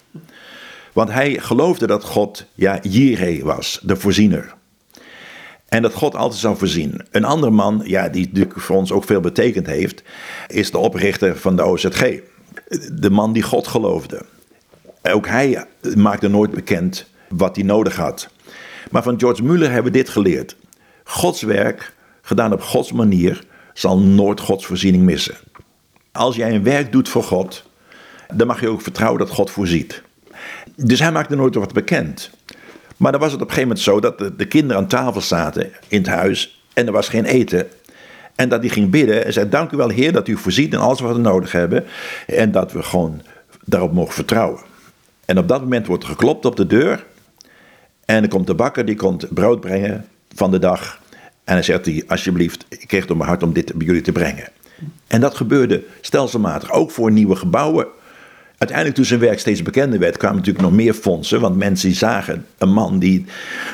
Want 0.93 1.11
hij 1.11 1.39
geloofde 1.39 1.87
dat 1.87 2.05
God, 2.05 2.47
ja, 2.55 2.79
Jireh 2.83 3.43
was, 3.43 3.81
de 3.83 3.97
voorziener. 3.97 4.55
En 5.69 5.83
dat 5.83 5.95
God 5.95 6.17
altijd 6.17 6.41
zou 6.41 6.57
voorzien. 6.57 7.07
Een 7.11 7.25
ander 7.25 7.53
man, 7.53 7.83
ja, 7.85 8.09
die 8.09 8.27
natuurlijk 8.27 8.61
voor 8.61 8.77
ons 8.77 8.93
ook 8.93 9.05
veel 9.05 9.21
betekend 9.21 9.67
heeft, 9.67 10.03
is 10.47 10.71
de 10.71 10.79
oprichter 10.79 11.37
van 11.37 11.57
de 11.57 11.63
OZG. 11.63 12.21
De 12.93 13.11
man 13.11 13.33
die 13.33 13.43
God 13.43 13.67
geloofde. 13.67 14.23
Ook 15.03 15.27
hij 15.27 15.65
maakte 15.97 16.29
nooit 16.29 16.51
bekend 16.51 17.07
wat 17.29 17.57
hij 17.57 17.65
nodig 17.65 17.97
had. 17.97 18.29
Maar 18.91 19.03
van 19.03 19.21
George 19.21 19.43
Muller 19.43 19.71
hebben 19.71 19.93
we 19.93 19.99
dit 19.99 20.09
geleerd. 20.09 20.57
Gods 21.05 21.43
werk, 21.43 21.95
gedaan 22.23 22.53
op 22.53 22.63
Gods 22.63 22.93
manier, 22.93 23.45
zal 23.73 23.99
nooit 23.99 24.41
Gods 24.41 24.67
voorziening 24.67 25.05
missen. 25.05 25.35
Als 26.13 26.37
jij 26.37 26.55
een 26.55 26.63
werk 26.63 26.93
doet 26.93 27.09
voor 27.09 27.25
God, 27.25 27.65
dan 28.35 28.47
mag 28.47 28.61
je 28.61 28.69
ook 28.69 28.83
vertrouwen 28.83 29.19
dat 29.19 29.31
God 29.31 29.51
voorziet. 29.51 30.03
Dus 30.77 31.01
hij 31.01 31.13
maakte 31.13 31.37
nooit 31.37 31.55
wat 31.55 31.73
bekend. 31.73 32.31
Maar 32.97 33.13
dan 33.13 33.21
was 33.21 33.33
het 33.33 33.41
op 33.41 33.49
een 33.49 33.55
gegeven 33.55 33.69
moment 33.69 33.87
zo 33.87 34.01
dat 34.01 34.19
de, 34.19 34.37
de, 34.37 34.47
kinderen 34.47 34.83
aan 34.83 34.89
tafel 34.89 35.21
zaten 35.21 35.71
in 35.89 35.99
het 35.99 36.07
huis 36.07 36.63
en 36.73 36.87
er 36.87 36.93
was 36.93 37.09
geen 37.09 37.25
eten. 37.25 37.67
En 38.35 38.49
dat 38.49 38.61
die 38.61 38.71
ging 38.71 38.91
bidden 38.91 39.25
en 39.25 39.33
zei: 39.33 39.49
Dank 39.49 39.71
u 39.71 39.77
wel, 39.77 39.89
Heer, 39.89 40.13
dat 40.13 40.29
u 40.29 40.37
voorziet 40.37 40.73
in 40.73 40.79
alles 40.79 41.01
wat 41.01 41.15
we 41.15 41.21
nodig 41.21 41.53
hebben. 41.53 41.85
En 42.27 42.53
dat 42.53 42.73
we 42.73 42.83
gewoon 42.83 43.23
daarop 43.65 43.93
mogen 43.93 44.15
vertrouwen. 44.15 44.61
En 45.25 45.39
op 45.39 45.49
dat 45.49 45.61
moment 45.61 45.87
wordt 45.87 46.03
er 46.03 46.09
geklopt 46.09 46.45
op 46.45 46.57
de 46.57 46.67
deur. 46.67 47.05
En 48.05 48.21
dan 48.21 48.29
komt 48.29 48.47
de 48.47 48.55
bakker, 48.55 48.85
die 48.85 48.97
komt 48.97 49.35
brood 49.35 49.61
brengen 49.61 50.07
van 50.35 50.51
de 50.51 50.59
dag. 50.59 51.01
En 51.45 51.55
hij 51.55 51.63
zegt: 51.63 51.85
hij, 51.85 52.05
Alsjeblieft, 52.07 52.65
ik 52.69 52.89
kreeg 52.89 53.07
door 53.07 53.17
mijn 53.17 53.29
hart 53.29 53.43
om 53.43 53.53
dit 53.53 53.75
bij 53.75 53.87
jullie 53.87 54.03
te 54.03 54.13
brengen. 54.13 54.49
En 55.07 55.21
dat 55.21 55.35
gebeurde 55.35 55.85
stelselmatig, 56.01 56.73
ook 56.73 56.91
voor 56.91 57.11
nieuwe 57.11 57.37
gebouwen. 57.37 57.87
Uiteindelijk 58.61 58.99
toen 58.99 59.07
zijn 59.07 59.21
werk 59.21 59.39
steeds 59.39 59.63
bekender 59.63 59.99
werd, 59.99 60.17
kwamen 60.17 60.37
natuurlijk 60.37 60.65
nog 60.65 60.75
meer 60.75 60.95
fondsen. 60.95 61.41
Want 61.41 61.57
mensen 61.57 61.93
zagen 61.93 62.47
een 62.59 62.73
man 62.73 62.99
die 62.99 63.25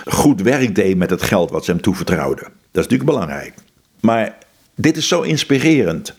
goed 0.05 0.43
werk 0.43 0.75
deed 0.75 0.97
met 0.97 1.11
het 1.11 1.23
geld 1.23 1.51
wat 1.51 1.65
ze 1.65 1.71
hem 1.71 1.81
toevertrouwden. 1.81 2.45
Dat 2.45 2.85
is 2.85 2.91
natuurlijk 2.91 3.11
belangrijk. 3.11 3.55
Maar 4.01 4.39
dit 4.75 4.97
is 4.97 5.09
zo 5.09 5.23
inspirerend. 5.23 6.15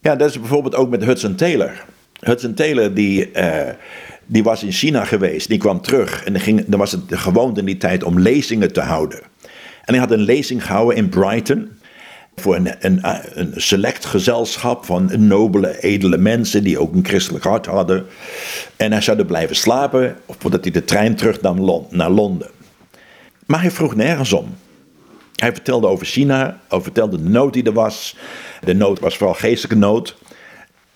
Ja, 0.00 0.16
dat 0.16 0.30
is 0.30 0.38
bijvoorbeeld 0.38 0.74
ook 0.74 0.90
met 0.90 1.04
Hudson 1.04 1.34
Taylor. 1.34 1.84
Hudson 2.20 2.54
Taylor 2.54 2.94
die, 2.94 3.30
uh, 3.32 3.68
die 4.26 4.42
was 4.42 4.62
in 4.62 4.72
China 4.72 5.04
geweest, 5.04 5.48
die 5.48 5.58
kwam 5.58 5.80
terug. 5.80 6.24
En 6.24 6.32
dan, 6.32 6.42
ging, 6.42 6.64
dan 6.66 6.78
was 6.78 6.92
het 6.92 7.02
gewoonte 7.08 7.60
in 7.60 7.66
die 7.66 7.76
tijd 7.76 8.04
om 8.04 8.18
lezingen 8.18 8.72
te 8.72 8.80
houden. 8.80 9.20
En 9.84 9.94
hij 9.94 9.98
had 9.98 10.10
een 10.10 10.24
lezing 10.24 10.66
gehouden 10.66 10.96
in 10.96 11.08
Brighton 11.08 11.70
voor 12.36 12.56
een, 12.56 13.02
een, 13.34 13.52
select 13.56 14.04
gezelschap 14.04 14.84
van 14.84 15.26
nobele, 15.26 15.82
edele 15.82 16.16
mensen 16.16 16.64
die 16.64 16.78
ook 16.78 16.94
een 16.94 17.06
christelijk 17.06 17.44
hart 17.44 17.66
hadden. 17.66 18.06
En 18.76 18.92
hij 18.92 19.00
zou 19.00 19.18
er 19.18 19.24
blijven 19.24 19.56
slapen 19.56 20.16
voordat 20.38 20.64
hij 20.64 20.72
de 20.72 20.84
trein 20.84 21.16
terug 21.16 21.40
nam 21.40 21.86
naar 21.90 22.10
Londen. 22.10 22.50
Maar 23.46 23.60
hij 23.60 23.70
vroeg 23.70 23.94
nergens 23.94 24.32
om. 24.32 24.54
Hij 25.36 25.52
vertelde 25.52 25.86
over 25.86 26.06
China, 26.06 26.60
hij 26.68 26.80
vertelde 26.80 27.22
de 27.22 27.28
nood 27.28 27.52
die 27.52 27.64
er 27.64 27.72
was. 27.72 28.16
De 28.64 28.74
nood 28.74 29.00
was 29.00 29.16
vooral 29.16 29.34
geestelijke 29.34 29.78
nood. 29.78 30.16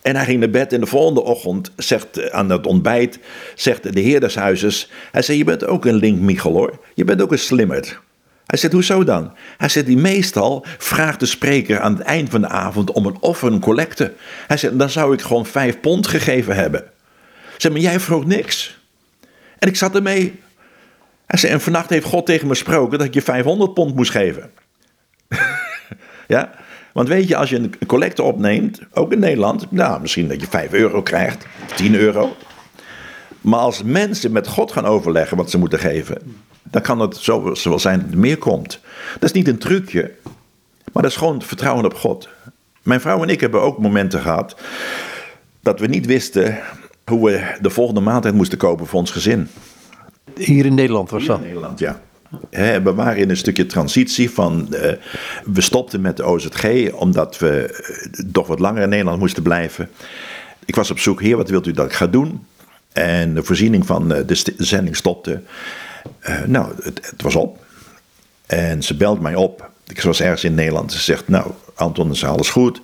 En 0.02 0.16
hij 0.16 0.24
ging 0.24 0.40
naar 0.40 0.50
bed 0.50 0.72
en 0.72 0.80
de 0.80 0.86
volgende 0.86 1.22
ochtend 1.22 1.70
zegt 1.76 2.30
aan 2.30 2.50
het 2.50 2.66
ontbijt, 2.66 3.18
zegt 3.54 3.94
de 3.94 4.00
heer 4.00 4.20
des 4.20 4.34
huizes, 4.34 4.90
hij 5.12 5.22
zei, 5.22 5.38
je 5.38 5.44
bent 5.44 5.66
ook 5.66 5.84
een 5.84 5.94
link 5.94 6.20
Michel 6.20 6.52
hoor, 6.52 6.78
je 6.94 7.04
bent 7.04 7.22
ook 7.22 7.32
een 7.32 7.38
slimmerd. 7.38 8.00
Hij 8.46 8.58
zegt, 8.58 8.72
hoezo 8.72 9.04
dan? 9.04 9.32
Hij 9.56 9.68
zegt, 9.68 9.86
die 9.86 9.96
meestal 9.96 10.64
vraagt 10.78 11.20
de 11.20 11.26
spreker 11.26 11.80
aan 11.80 11.92
het 11.92 12.02
eind 12.02 12.30
van 12.30 12.40
de 12.40 12.48
avond 12.48 12.90
om 12.90 13.06
een 13.06 13.20
offer, 13.20 13.52
een 13.52 13.60
collecte. 13.60 14.12
Hij 14.46 14.56
zegt, 14.56 14.78
dan 14.78 14.90
zou 14.90 15.14
ik 15.14 15.20
gewoon 15.20 15.46
vijf 15.46 15.80
pond 15.80 16.06
gegeven 16.06 16.56
hebben. 16.56 16.84
Zeg, 17.56 17.72
maar 17.72 17.80
jij 17.80 18.00
vroeg 18.00 18.26
niks. 18.26 18.78
En 19.58 19.68
ik 19.68 19.76
zat 19.76 19.94
ermee. 19.94 20.40
Hij 21.26 21.38
zei, 21.38 21.52
en 21.52 21.60
vannacht 21.60 21.90
heeft 21.90 22.06
God 22.06 22.26
tegen 22.26 22.46
me 22.46 22.52
gesproken 22.52 22.98
dat 22.98 23.06
ik 23.06 23.14
je 23.14 23.22
500 23.22 23.74
pond 23.74 23.94
moest 23.94 24.10
geven. 24.10 24.50
ja, 26.28 26.50
want 26.92 27.08
weet 27.08 27.28
je, 27.28 27.36
als 27.36 27.50
je 27.50 27.56
een 27.56 27.86
collecte 27.86 28.22
opneemt, 28.22 28.80
ook 28.92 29.12
in 29.12 29.18
Nederland, 29.18 29.70
nou, 29.70 30.00
misschien 30.00 30.28
dat 30.28 30.40
je 30.40 30.46
5 30.46 30.72
euro 30.72 31.02
krijgt, 31.02 31.46
10 31.74 31.94
euro. 31.94 32.36
Maar 33.40 33.60
als 33.60 33.82
mensen 33.82 34.32
met 34.32 34.46
God 34.46 34.72
gaan 34.72 34.86
overleggen 34.86 35.36
wat 35.36 35.50
ze 35.50 35.58
moeten 35.58 35.78
geven, 35.78 36.44
dan 36.70 36.82
kan 36.82 37.00
het 37.00 37.16
zo 37.16 37.42
wel 37.42 37.78
zijn 37.78 38.00
dat 38.00 38.10
er 38.10 38.18
meer 38.18 38.38
komt. 38.38 38.80
Dat 39.12 39.22
is 39.22 39.32
niet 39.32 39.48
een 39.48 39.58
trucje, 39.58 40.12
maar 40.92 41.02
dat 41.02 41.10
is 41.10 41.16
gewoon 41.16 41.42
vertrouwen 41.42 41.84
op 41.84 41.94
God. 41.94 42.28
Mijn 42.82 43.00
vrouw 43.00 43.22
en 43.22 43.28
ik 43.28 43.40
hebben 43.40 43.62
ook 43.62 43.78
momenten 43.78 44.20
gehad 44.20 44.56
dat 45.60 45.80
we 45.80 45.86
niet 45.86 46.06
wisten 46.06 46.58
hoe 47.04 47.30
we 47.30 47.56
de 47.60 47.70
volgende 47.70 48.00
maaltijd 48.00 48.34
moesten 48.34 48.58
kopen 48.58 48.86
voor 48.86 48.98
ons 48.98 49.10
gezin. 49.10 49.48
Hier 50.34 50.64
in 50.64 50.74
Nederland 50.74 51.10
was 51.10 51.26
dat? 51.26 51.38
in 51.38 51.44
Nederland, 51.44 51.78
ja. 51.78 52.00
we 52.82 52.94
waren 52.94 53.16
in 53.16 53.30
een 53.30 53.36
stukje 53.36 53.66
transitie 53.66 54.30
van. 54.30 54.68
Uh, 54.70 54.80
we 55.44 55.60
stopten 55.60 56.00
met 56.00 56.16
de 56.16 56.22
OZG 56.22 56.90
omdat 56.92 57.38
we 57.38 57.80
uh, 58.20 58.30
toch 58.32 58.46
wat 58.46 58.58
langer 58.58 58.82
in 58.82 58.88
Nederland 58.88 59.18
moesten 59.18 59.42
blijven. 59.42 59.88
Ik 60.64 60.74
was 60.74 60.90
op 60.90 60.98
zoek, 60.98 61.20
heer, 61.20 61.36
wat 61.36 61.50
wilt 61.50 61.66
u 61.66 61.72
dat 61.72 61.86
ik 61.86 61.92
ga 61.92 62.06
doen? 62.06 62.46
En 62.92 63.34
de 63.34 63.42
voorziening 63.42 63.86
van 63.86 64.08
de, 64.08 64.24
de, 64.24 64.54
zending 64.56 64.96
stopte. 64.96 65.42
Nou, 66.46 66.72
het, 66.82 67.10
het, 67.10 67.22
was 67.22 67.34
op. 67.34 67.64
En 68.46 68.82
ze 68.82 68.96
belt 68.96 69.20
mij 69.20 69.34
op. 69.34 69.70
Ik 69.86 70.02
was 70.02 70.20
ergens 70.20 70.44
in 70.44 70.54
Nederland. 70.54 70.92
Ze 70.92 71.00
zegt: 71.00 71.28
Nou, 71.28 71.50
Anton, 71.74 72.10
is 72.10 72.24
alles 72.24 72.50
goed? 72.50 72.80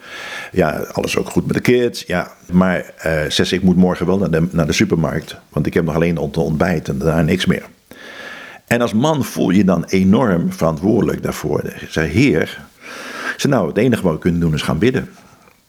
Ja, 0.52 0.70
alles 0.92 1.16
ook 1.16 1.28
goed 1.28 1.46
met 1.46 1.54
de 1.54 1.60
kids. 1.60 2.04
Ja, 2.06 2.32
maar 2.50 2.78
uh, 2.78 3.02
ze 3.02 3.30
zegt: 3.30 3.52
Ik 3.52 3.62
moet 3.62 3.76
morgen 3.76 4.06
wel 4.06 4.18
naar 4.18 4.30
de, 4.30 4.48
naar 4.50 4.66
de 4.66 4.72
supermarkt. 4.72 5.36
Want 5.48 5.66
ik 5.66 5.74
heb 5.74 5.84
nog 5.84 5.94
alleen 5.94 6.18
ont 6.18 6.36
ontbijt 6.36 6.88
en 6.88 6.98
daarna 6.98 7.22
niks 7.22 7.46
meer. 7.46 7.64
En 8.66 8.80
als 8.80 8.92
man 8.92 9.24
voel 9.24 9.50
je 9.50 9.64
dan 9.64 9.84
enorm 9.84 10.52
verantwoordelijk 10.52 11.22
daarvoor. 11.22 11.64
Ik 11.64 11.88
zei: 11.90 12.08
Heer. 12.08 12.60
Zei: 13.36 13.52
Nou, 13.52 13.68
het 13.68 13.76
enige 13.76 14.02
wat 14.02 14.12
we 14.12 14.18
kunnen 14.18 14.40
doen 14.40 14.54
is 14.54 14.62
gaan 14.62 14.78
bidden. 14.78 15.10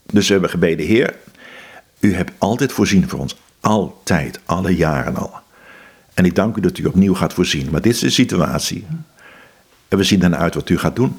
Dus 0.06 0.26
we 0.26 0.32
hebben 0.32 0.50
gebeden: 0.50 0.86
Heer, 0.86 1.14
u 2.00 2.14
hebt 2.14 2.32
altijd 2.38 2.72
voorzien 2.72 3.08
voor 3.08 3.18
ons. 3.18 3.36
Altijd, 3.60 4.40
alle 4.44 4.76
jaren 4.76 5.16
al. 5.16 5.42
En 6.14 6.24
ik 6.24 6.34
dank 6.34 6.56
u 6.56 6.60
dat 6.60 6.78
u 6.78 6.84
opnieuw 6.84 7.14
gaat 7.14 7.32
voorzien. 7.32 7.70
Maar 7.70 7.80
dit 7.80 7.92
is 7.92 8.00
de 8.00 8.10
situatie. 8.10 8.86
En 9.88 9.98
we 9.98 10.04
zien 10.04 10.20
dan 10.20 10.36
uit 10.36 10.54
wat 10.54 10.68
u 10.68 10.78
gaat 10.78 10.96
doen. 10.96 11.18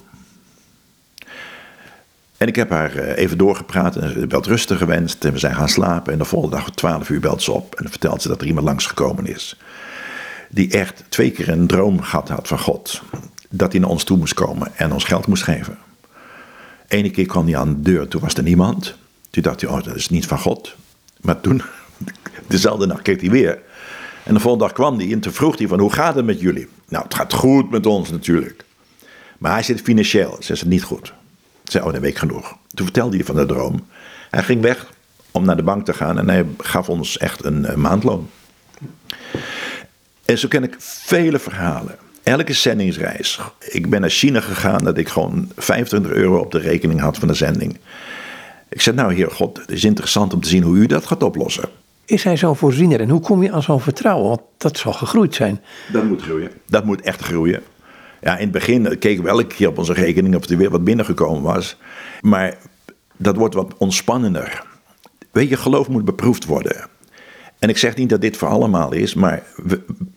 En 2.38 2.48
ik 2.48 2.56
heb 2.56 2.70
haar 2.70 2.96
eh, 2.96 3.24
even 3.24 3.38
doorgepraat 3.38 3.96
en 3.96 4.30
wel 4.30 4.44
rustig 4.44 4.78
gewenst. 4.78 5.26
En 5.26 5.32
we 5.32 5.40
zijn 5.40 5.56
gaan 5.56 5.70
slapen. 5.70 6.14
En 6.14 6.20
de 6.20 6.26
volgende 6.26 6.56
dag 6.56 6.68
om 6.68 6.76
12 6.76 7.10
uur 7.10 7.20
belt 7.20 7.44
ze 7.44 7.52
op. 7.52 7.76
En 7.76 7.90
vertelt 7.90 8.22
ze 8.22 8.28
dat 8.28 8.42
er 8.42 8.48
iemand 8.48 8.66
langsgekomen 8.66 9.28
is. 9.28 9.60
Die 10.50 10.72
echt 10.72 11.04
twee 11.10 11.32
keer 11.32 11.50
een 11.50 11.68
droom 11.68 12.02
gehad 12.02 12.30
had 12.30 12.48
van 12.48 12.60
God. 12.60 13.02
Dat 13.50 13.72
hij 13.72 13.82
naar 13.82 13.90
ons 13.90 14.04
toe 14.04 14.18
moest 14.18 14.34
komen 14.34 14.72
en 14.76 14.92
ons 14.92 15.04
geld 15.04 15.28
moest 15.28 15.44
geven. 15.44 15.78
Ene 16.88 17.10
keer 17.10 17.26
kwam 17.26 17.46
hij 17.46 17.58
aan 17.58 17.74
de 17.74 17.82
deur, 17.82 18.08
toen 18.08 18.22
was 18.22 18.34
er 18.34 18.44
niemand. 18.44 18.96
Toen 19.30 19.44
dacht 19.44 19.62
hij, 19.62 19.70
oh, 19.70 19.84
dat 19.84 19.96
is 19.96 20.10
niet 20.10 20.26
van 20.26 20.40
God. 20.40 20.76
Maar 21.22 21.42
toen, 21.42 21.62
dezelfde 22.48 22.86
nacht 22.86 23.02
keek 23.02 23.22
hij 23.22 23.30
weer. 23.30 23.62
En 24.26 24.34
de 24.34 24.40
volgende 24.40 24.66
dag 24.66 24.74
kwam 24.74 24.98
hij 24.98 25.12
en 25.12 25.20
toen 25.20 25.34
vroeg 25.34 25.58
hij 25.58 25.68
van, 25.68 25.80
hoe 25.80 25.94
gaat 25.94 26.16
het 26.16 26.26
met 26.26 26.40
jullie? 26.40 26.68
Nou, 26.90 27.04
het 27.04 27.14
gaat 27.14 27.34
goed 27.34 27.70
met 27.70 27.86
ons 27.86 28.12
natuurlijk. 28.12 28.66
Maar 29.38 29.52
hij 29.52 29.64
zit 29.64 29.82
financieel, 29.82 30.38
ze 30.40 30.54
is 30.54 30.60
het 30.60 30.70
niet 30.70 30.84
goed. 30.84 31.14
Ik 31.64 31.72
zei, 31.72 31.86
oh, 31.86 31.92
weet 31.92 32.04
ik 32.04 32.18
genoeg. 32.18 32.58
Toen 32.74 32.86
vertelde 32.86 33.16
hij 33.16 33.26
van 33.26 33.36
de 33.36 33.46
droom. 33.46 33.88
Hij 34.30 34.44
ging 34.44 34.62
weg 34.62 34.94
om 35.32 35.46
naar 35.46 35.56
de 35.56 35.64
bank 35.64 35.86
te 35.86 35.94
gaan 35.94 36.18
en 36.18 36.30
hij 36.30 36.46
gaf 36.58 36.90
ons 36.90 37.18
echt 37.18 37.46
een, 37.46 37.72
een 37.72 37.82
maandloon. 37.82 38.30
En 40.26 40.38
zo 40.38 40.48
ken 40.48 40.64
ik 40.64 40.76
vele 40.80 41.40
verhalen. 41.40 41.96
Elke 42.24 42.54
zendingsreis. 42.54 43.40
Ik 43.60 43.90
ben 43.90 44.02
naar 44.02 44.10
China 44.10 44.40
gegaan 44.40 44.84
dat 44.84 44.98
ik 44.98 45.10
gewoon 45.10 45.52
25 45.56 46.12
euro 46.12 46.40
op 46.40 46.52
de 46.52 46.60
rekening 46.60 47.00
had 47.00 47.18
van 47.18 47.28
de 47.28 47.34
zending. 47.34 47.78
Ik 48.70 48.82
zei, 48.82 48.96
nou 48.96 49.14
heer 49.14 49.32
God, 49.32 49.58
het 49.58 49.72
is 49.72 49.84
interessant 49.84 50.34
om 50.34 50.42
te 50.42 50.50
zien 50.50 50.64
hoe 50.64 50.76
u 50.76 50.86
dat 50.86 51.06
gaat 51.06 51.24
oplossen. 51.24 51.70
Is 52.06 52.24
hij 52.24 52.38
zo'n 52.38 52.56
voorziener 52.56 53.02
en 53.02 53.10
hoe 53.10 53.22
kom 53.22 53.44
je 53.44 53.52
aan 53.52 53.64
zo'n 53.64 53.82
vertrouwen? 53.82 54.28
Want 54.28 54.42
dat 54.58 54.78
zal 54.78 54.94
gegroeid 54.94 55.36
zijn. 55.36 55.62
Dat 55.92 56.04
moet 56.04 56.22
groeien. 56.22 56.52
Dat 56.68 56.86
moet 56.86 57.02
echt 57.02 57.22
groeien. 57.22 57.64
Ja, 58.22 58.34
in 58.34 58.44
het 58.44 58.52
begin 58.52 58.98
keken 59.00 59.24
we 59.24 59.30
elke 59.30 59.48
keer 59.48 59.68
op 59.68 59.78
onze 59.78 59.94
rekening 59.94 60.36
of 60.36 60.50
er 60.50 60.58
weer 60.58 60.70
wat 60.70 60.84
binnengekomen 60.84 61.42
was. 61.42 61.78
Maar 62.22 62.58
dat 63.18 63.36
wordt 63.36 63.56
wat 63.56 63.78
ontspannender. 63.78 64.64
Weet 65.32 65.50
je, 65.50 65.58
geloof 65.58 65.88
moet 65.90 66.06
beproefd 66.06 66.46
worden. 66.46 66.88
En 67.60 67.70
ik 67.70 67.78
zeg 67.78 67.96
niet 67.96 68.10
dat 68.10 68.22
dit 68.22 68.38
voor 68.38 68.48
allemaal 68.48 68.94
is, 68.94 69.14
maar 69.14 69.44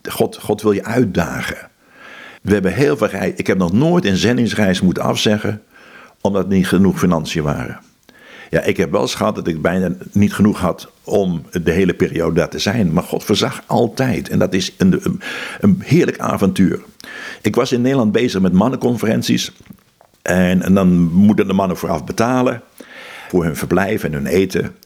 God, 0.03 0.39
God 0.39 0.63
wil 0.63 0.73
je 0.73 0.85
uitdagen. 0.85 1.71
We 2.43 2.53
hebben 2.53 2.75
heel 2.75 2.97
veel. 2.97 3.09
Ik 3.35 3.47
heb 3.47 3.59
nog 3.59 3.73
nooit 3.73 4.05
een 4.05 4.17
zendingsreis 4.17 4.81
moeten 4.81 5.03
afzeggen, 5.03 5.63
omdat 6.21 6.43
er 6.43 6.49
niet 6.49 6.69
genoeg 6.69 6.99
financiën 6.99 7.43
waren. 7.43 7.81
Ja, 8.51 8.63
ik 8.63 8.77
heb 8.77 8.91
wel 8.91 9.01
eens 9.01 9.15
gehad 9.15 9.35
dat 9.35 9.47
ik 9.47 9.63
bijna 9.63 9.93
niet 10.13 10.35
genoeg 10.35 10.61
had 10.61 10.91
om 11.05 11.43
de 11.63 11.71
hele 11.71 11.95
periode 11.95 12.35
daar 12.35 12.49
te 12.49 12.59
zijn. 12.59 12.93
Maar 12.93 13.03
God 13.03 13.25
verzag 13.25 13.63
altijd. 13.67 14.29
En 14.29 14.39
dat 14.39 14.55
is 14.55 14.75
een, 14.77 15.21
een, 15.61 15.83
heerlijk 15.85 16.19
avontuur. 16.19 16.81
Ik 17.43 17.55
was 17.55 17.73
in 17.73 17.81
Nederland 17.81 18.13
bezig 18.13 18.41
met 18.41 18.53
mannenconferenties. 18.53 19.53
En, 20.23 20.63
en 20.63 20.75
dan 20.75 21.13
moeten 21.13 21.47
de 21.47 21.53
mannen 21.53 21.77
vooraf 21.77 22.05
betalen 22.05 22.63
voor 23.29 23.45
hun 23.45 23.57
verblijf 23.57 24.05
en 24.05 24.13
hun 24.13 24.27
eten. 24.27 24.77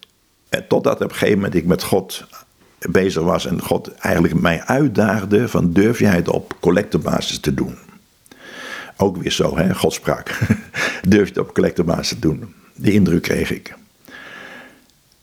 En 0.48 0.66
totdat 0.68 0.94
op 0.94 1.02
een 1.02 1.10
gegeven 1.10 1.34
moment 1.34 1.54
ik 1.54 1.66
met 1.66 1.82
God 1.82 2.24
bezig 2.78 3.22
was 3.22 3.46
en 3.46 3.60
God 3.60 3.94
eigenlijk 3.94 4.40
mij 4.40 4.62
uitdaagde 4.62 5.48
van 5.48 5.72
durf 5.72 5.98
jij 5.98 6.14
het 6.14 6.28
op 6.28 6.56
collectebasis 6.60 7.40
te 7.40 7.54
doen. 7.54 7.76
Ook 8.96 9.16
weer 9.16 9.32
zo, 9.32 9.56
hè, 9.56 9.74
Godspraak. 9.74 10.38
durf 11.08 11.28
je 11.28 11.34
het 11.34 11.48
op 11.48 11.54
collectebasis 11.54 12.08
te 12.08 12.18
doen. 12.18 12.54
Die 12.82 12.92
indruk 12.92 13.22
kreeg 13.22 13.50
ik. 13.50 13.74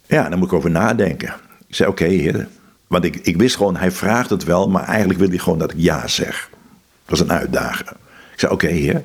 Ja, 0.05 0.29
dan 0.29 0.39
moet 0.39 0.47
ik 0.47 0.53
over 0.53 0.71
nadenken. 0.71 1.33
Ik 1.67 1.75
zei, 1.75 1.89
oké 1.89 2.05
heer. 2.05 2.47
Want 2.87 3.03
ik, 3.03 3.15
ik 3.15 3.37
wist 3.37 3.55
gewoon, 3.55 3.77
hij 3.77 3.91
vraagt 3.91 4.29
het 4.29 4.43
wel, 4.43 4.69
maar 4.69 4.83
eigenlijk 4.83 5.19
wil 5.19 5.29
hij 5.29 5.37
gewoon 5.37 5.59
dat 5.59 5.71
ik 5.71 5.77
ja 5.79 6.07
zeg. 6.07 6.49
Dat 7.05 7.19
was 7.19 7.19
een 7.19 7.31
uitdaging. 7.31 7.89
Ik 8.33 8.39
zei, 8.39 8.51
oké 8.51 8.67
heer. 8.67 9.03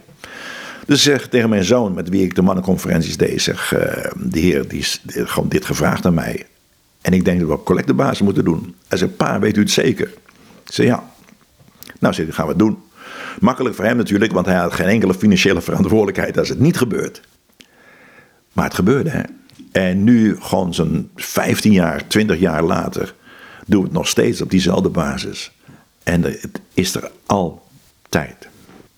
Dus 0.87 1.03
zeg 1.03 1.29
tegen 1.29 1.49
mijn 1.49 1.65
zoon, 1.65 1.95
met 1.95 2.09
wie 2.09 2.25
ik 2.25 2.35
de 2.35 2.43
mannenconferenties 2.43 3.17
deed, 3.17 3.43
zeg, 3.43 3.73
uh, 3.73 3.81
de 4.17 4.39
heer 4.39 4.69
die 4.69 4.79
is 4.79 5.03
gewoon 5.07 5.49
dit 5.49 5.65
gevraagd 5.65 6.07
aan 6.07 6.15
mij. 6.15 6.47
En 7.01 7.13
ik 7.13 7.25
denk 7.25 7.39
dat 7.39 7.49
we 7.49 7.55
op 7.55 7.65
collectebasis 7.65 8.21
moeten 8.21 8.45
doen. 8.45 8.75
Hij 8.89 8.99
zei, 8.99 9.11
pa, 9.11 9.39
weet 9.39 9.57
u 9.57 9.61
het 9.61 9.71
zeker? 9.71 10.07
Ik 10.65 10.73
zei, 10.73 10.89
ja. 10.89 11.11
Nou, 11.99 12.15
zei, 12.15 12.33
gaan 12.33 12.45
we 12.45 12.51
het 12.51 12.59
doen. 12.59 12.79
Makkelijk 13.41 13.75
voor 13.75 13.85
hem 13.85 13.97
natuurlijk, 13.97 14.33
want 14.33 14.47
hij 14.47 14.57
had 14.57 14.73
geen 14.73 14.87
enkele 14.87 15.15
financiële 15.15 15.61
verantwoordelijkheid 15.61 16.39
als 16.39 16.49
het 16.49 16.59
niet 16.59 16.77
gebeurt. 16.77 17.23
Maar 18.55 18.65
het 18.65 18.75
gebeurde, 18.75 19.11
hè. 19.11 19.23
En 19.73 20.05
nu, 20.05 20.37
gewoon 20.41 20.75
zo'n 20.75 21.11
15 21.15 21.73
jaar, 21.73 22.07
20 22.07 22.39
jaar 22.39 22.63
later, 22.63 23.15
doen 23.67 23.81
we 23.81 23.87
het 23.87 23.97
nog 23.97 24.09
steeds 24.09 24.43
op 24.43 24.51
diezelfde 24.51 24.89
basis. 24.89 25.53
En 26.03 26.23
het 26.23 26.61
is 26.75 26.95
er 26.95 27.11
altijd. 27.27 28.49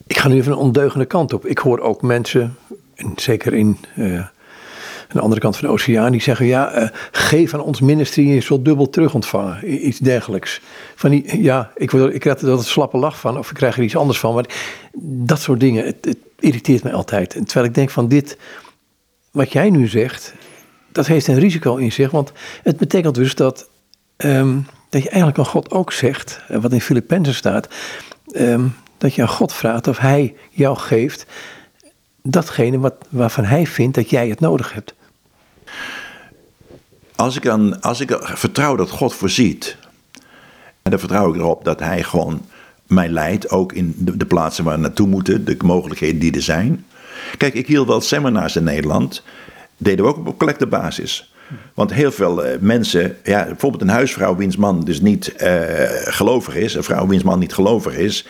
Ik 0.06 0.16
ga 0.16 0.28
nu 0.28 0.34
even 0.34 0.52
een 0.52 0.58
ondeugende 0.58 1.04
kant 1.04 1.32
op. 1.32 1.46
Ik 1.46 1.58
hoor 1.58 1.80
ook 1.80 2.02
mensen, 2.02 2.56
en 2.94 3.12
zeker 3.16 3.54
in 3.54 3.78
uh, 3.96 4.18
aan 4.18 4.30
de 5.12 5.20
andere 5.20 5.40
kant 5.40 5.56
van 5.56 5.66
de 5.66 5.72
oceaan, 5.72 6.12
die 6.12 6.22
zeggen: 6.22 6.46
ja, 6.46 6.82
uh, 6.82 6.88
geef 7.12 7.54
aan 7.54 7.60
ons 7.60 7.80
ministerie, 7.80 8.34
je 8.34 8.40
zult 8.40 8.64
dubbel 8.64 8.90
terug 8.90 9.14
ontvangen. 9.14 9.86
Iets 9.86 9.98
dergelijks. 9.98 10.60
Van 10.94 11.10
die, 11.10 11.42
ja, 11.42 11.70
ik, 11.74 11.90
wil, 11.90 12.08
ik 12.08 12.20
krijg 12.20 12.40
er 12.40 12.50
altijd 12.50 12.68
slappe 12.68 12.98
lach 12.98 13.20
van, 13.20 13.38
of 13.38 13.50
ik 13.50 13.56
krijg 13.56 13.76
er 13.76 13.82
iets 13.82 13.96
anders 13.96 14.18
van. 14.18 14.34
Maar 14.34 14.46
dat 15.00 15.40
soort 15.40 15.60
dingen, 15.60 15.84
het, 15.84 15.96
het 16.00 16.18
irriteert 16.38 16.82
mij 16.82 16.92
altijd. 16.92 17.30
Terwijl 17.30 17.66
ik 17.66 17.74
denk 17.74 17.90
van 17.90 18.08
dit, 18.08 18.36
wat 19.36 19.52
jij 19.52 19.70
nu 19.70 19.86
zegt, 19.86 20.34
dat 20.92 21.06
heeft 21.06 21.26
een 21.26 21.38
risico 21.38 21.76
in 21.76 21.92
zich. 21.92 22.10
Want 22.10 22.32
het 22.62 22.76
betekent 22.76 23.14
dus 23.14 23.34
dat, 23.34 23.68
um, 24.16 24.66
dat 24.88 25.02
je 25.02 25.08
eigenlijk 25.08 25.38
aan 25.38 25.46
God 25.46 25.70
ook 25.70 25.92
zegt, 25.92 26.40
wat 26.48 26.72
in 26.72 26.80
Filippenzen 26.80 27.34
staat, 27.34 27.68
um, 28.36 28.74
dat 28.98 29.14
je 29.14 29.22
aan 29.22 29.28
God 29.28 29.52
vraagt 29.52 29.88
of 29.88 29.98
Hij 29.98 30.34
jou 30.50 30.76
geeft 30.76 31.26
datgene 32.22 32.78
wat, 32.78 32.94
waarvan 33.08 33.44
Hij 33.44 33.66
vindt 33.66 33.94
dat 33.94 34.10
jij 34.10 34.28
het 34.28 34.40
nodig 34.40 34.72
hebt. 34.72 34.94
Als 37.16 37.36
ik, 37.36 37.48
aan, 37.48 37.80
als 37.80 38.00
ik 38.00 38.18
vertrouw 38.20 38.76
dat 38.76 38.90
God 38.90 39.14
voorziet, 39.14 39.76
en 40.82 40.90
dan 40.90 40.98
vertrouw 40.98 41.34
ik 41.34 41.40
erop 41.40 41.64
dat 41.64 41.80
Hij 41.80 42.02
gewoon 42.02 42.42
mij 42.86 43.08
leidt, 43.08 43.50
ook 43.50 43.72
in 43.72 43.94
de, 43.98 44.16
de 44.16 44.26
plaatsen 44.26 44.64
waar 44.64 44.74
we 44.74 44.80
naartoe 44.80 45.06
moeten, 45.06 45.44
de 45.44 45.56
mogelijkheden 45.64 46.20
die 46.20 46.34
er 46.34 46.42
zijn. 46.42 46.84
Kijk, 47.36 47.54
ik 47.54 47.66
hield 47.66 47.86
wel 47.86 48.00
seminars 48.00 48.56
in 48.56 48.64
Nederland 48.64 49.22
deden 49.76 50.04
we 50.04 50.10
ook 50.10 50.26
op 50.26 50.38
collectebasis. 50.38 51.34
Want 51.74 51.92
heel 51.92 52.12
veel 52.12 52.46
uh, 52.46 52.50
mensen, 52.60 53.16
ja, 53.24 53.44
bijvoorbeeld 53.44 53.82
een 53.82 53.88
huisvrouw 53.88 54.36
wiens 54.36 54.56
man 54.56 54.80
dus 54.80 55.00
niet 55.00 55.34
uh, 55.42 55.50
gelovig 56.04 56.56
is, 56.56 56.74
een 56.74 56.82
vrouw 56.82 57.06
wiens 57.06 57.22
man 57.22 57.38
niet 57.38 57.54
gelovig 57.54 57.96
is, 57.96 58.26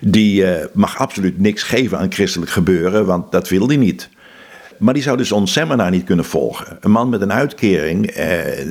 die 0.00 0.42
uh, 0.42 0.50
mag 0.72 0.98
absoluut 0.98 1.38
niks 1.38 1.62
geven 1.62 1.98
aan 1.98 2.12
christelijk 2.12 2.50
gebeuren, 2.50 3.06
want 3.06 3.32
dat 3.32 3.48
wil 3.48 3.66
die 3.66 3.78
niet. 3.78 4.08
Maar 4.78 4.94
die 4.94 5.02
zou 5.02 5.16
dus 5.16 5.32
ons 5.32 5.52
seminar 5.52 5.90
niet 5.90 6.04
kunnen 6.04 6.24
volgen. 6.24 6.76
Een 6.80 6.90
man 6.90 7.08
met 7.08 7.20
een 7.20 7.32
uitkering, 7.32 8.14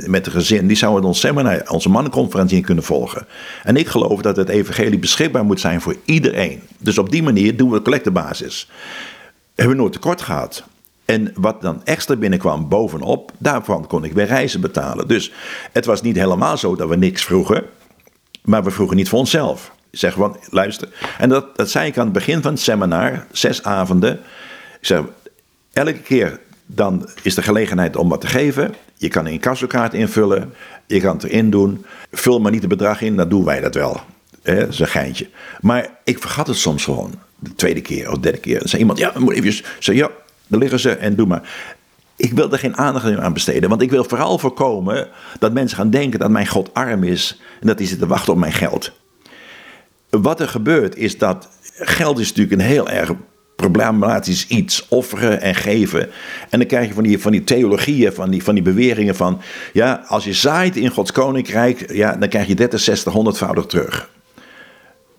met 0.05 0.25
een 0.25 0.31
gezin, 0.31 0.67
die 0.67 0.77
zou 0.77 1.03
ons 1.03 1.19
seminar, 1.19 1.61
onze 1.67 1.89
mannenconferentie 1.89 2.55
niet 2.55 2.65
kunnen 2.65 2.83
volgen. 2.83 3.25
En 3.63 3.75
ik 3.75 3.87
geloof 3.87 4.21
dat 4.21 4.35
het 4.35 4.49
evangelie 4.49 4.99
beschikbaar 4.99 5.45
moet 5.45 5.59
zijn 5.59 5.81
voor 5.81 5.95
iedereen. 6.05 6.61
Dus 6.77 6.97
op 6.97 7.09
die 7.11 7.23
manier 7.23 7.57
doen 7.57 7.71
we 7.71 7.81
collectebasis. 7.81 8.67
Hebben 9.61 9.79
we 9.79 9.85
nooit 9.85 10.01
tekort 10.01 10.21
gehad. 10.21 10.63
En 11.05 11.31
wat 11.35 11.61
dan 11.61 11.81
extra 11.83 12.15
binnenkwam 12.15 12.69
bovenop, 12.69 13.31
daarvan 13.37 13.87
kon 13.87 14.03
ik 14.03 14.13
weer 14.13 14.25
reizen 14.25 14.61
betalen. 14.61 15.07
Dus 15.07 15.31
het 15.71 15.85
was 15.85 16.01
niet 16.01 16.15
helemaal 16.15 16.57
zo 16.57 16.75
dat 16.75 16.89
we 16.89 16.95
niks 16.95 17.23
vroegen, 17.23 17.63
maar 18.43 18.63
we 18.63 18.71
vroegen 18.71 18.95
niet 18.95 19.09
voor 19.09 19.19
onszelf. 19.19 19.71
Zeg 19.91 20.13
van, 20.13 20.37
luister. 20.49 20.87
En 21.17 21.29
dat, 21.29 21.57
dat 21.57 21.69
zei 21.69 21.87
ik 21.87 21.97
aan 21.97 22.03
het 22.03 22.13
begin 22.13 22.41
van 22.41 22.51
het 22.51 22.61
seminar, 22.61 23.25
zes 23.31 23.63
avonden. 23.63 24.13
Ik 24.79 24.85
zeg, 24.85 25.01
elke 25.73 26.01
keer 26.01 26.39
dan 26.65 27.09
is 27.21 27.35
de 27.35 27.41
gelegenheid 27.41 27.95
om 27.95 28.09
wat 28.09 28.21
te 28.21 28.27
geven. 28.27 28.73
Je 28.97 29.07
kan 29.07 29.25
een 29.25 29.31
incassokaart 29.31 29.93
invullen, 29.93 30.53
je 30.85 30.99
kan 30.99 31.13
het 31.13 31.23
erin 31.23 31.49
doen. 31.49 31.85
Vul 32.11 32.39
maar 32.39 32.51
niet 32.51 32.61
het 32.61 32.69
bedrag 32.69 33.01
in, 33.01 33.15
dan 33.15 33.29
doen 33.29 33.45
wij 33.45 33.59
dat 33.59 33.75
wel. 33.75 34.01
Is 34.43 34.79
een 34.79 34.87
geintje. 34.87 35.27
Maar 35.59 35.89
ik 36.03 36.19
vergat 36.19 36.47
het 36.47 36.57
soms 36.57 36.83
gewoon. 36.83 37.13
De 37.39 37.55
tweede 37.55 37.81
keer 37.81 38.07
of 38.07 38.13
de 38.13 38.19
derde 38.19 38.37
keer. 38.37 38.59
Dan 38.59 38.67
zei 38.67 38.81
iemand, 38.81 38.99
ja, 38.99 39.11
moet 39.17 39.33
even. 39.33 39.65
Zei 39.79 39.97
ja, 39.97 40.09
daar 40.47 40.59
liggen 40.59 40.79
ze 40.79 40.91
en 40.91 41.15
doe 41.15 41.27
maar. 41.27 41.49
Ik 42.15 42.31
wil 42.31 42.51
er 42.51 42.59
geen 42.59 42.77
aandacht 42.77 43.17
aan 43.17 43.33
besteden. 43.33 43.69
Want 43.69 43.81
ik 43.81 43.89
wil 43.89 44.03
vooral 44.03 44.37
voorkomen 44.37 45.07
dat 45.39 45.53
mensen 45.53 45.77
gaan 45.77 45.89
denken 45.89 46.19
dat 46.19 46.29
mijn 46.29 46.47
God 46.47 46.73
arm 46.73 47.03
is. 47.03 47.41
En 47.61 47.67
dat 47.67 47.77
hij 47.79 47.87
zit 47.87 47.99
te 47.99 48.07
wachten 48.07 48.33
op 48.33 48.39
mijn 48.39 48.53
geld. 48.53 48.91
Wat 50.09 50.39
er 50.39 50.47
gebeurt 50.47 50.95
is 50.95 51.17
dat 51.17 51.49
geld 51.75 52.19
is 52.19 52.27
natuurlijk 52.27 52.61
een 52.61 52.67
heel 52.67 52.89
erg 52.89 53.11
problematisch 53.55 54.47
iets. 54.47 54.85
Offeren 54.87 55.41
en 55.41 55.55
geven. 55.55 56.09
En 56.49 56.59
dan 56.59 56.67
krijg 56.67 56.87
je 56.87 56.93
van 56.93 57.03
die, 57.03 57.19
van 57.19 57.31
die 57.31 57.43
theologieën, 57.43 58.13
van 58.13 58.29
die, 58.29 58.43
van 58.43 58.53
die 58.53 58.63
beweringen 58.63 59.15
van... 59.15 59.41
Ja, 59.73 60.03
als 60.07 60.23
je 60.23 60.33
zaait 60.33 60.75
in 60.75 60.89
Gods 60.89 61.11
koninkrijk, 61.11 61.93
ja, 61.93 62.15
dan 62.15 62.29
krijg 62.29 62.47
je 62.47 62.55
30, 62.55 62.79
60, 62.79 63.13
100voudig 63.13 63.65
terug. 63.65 64.09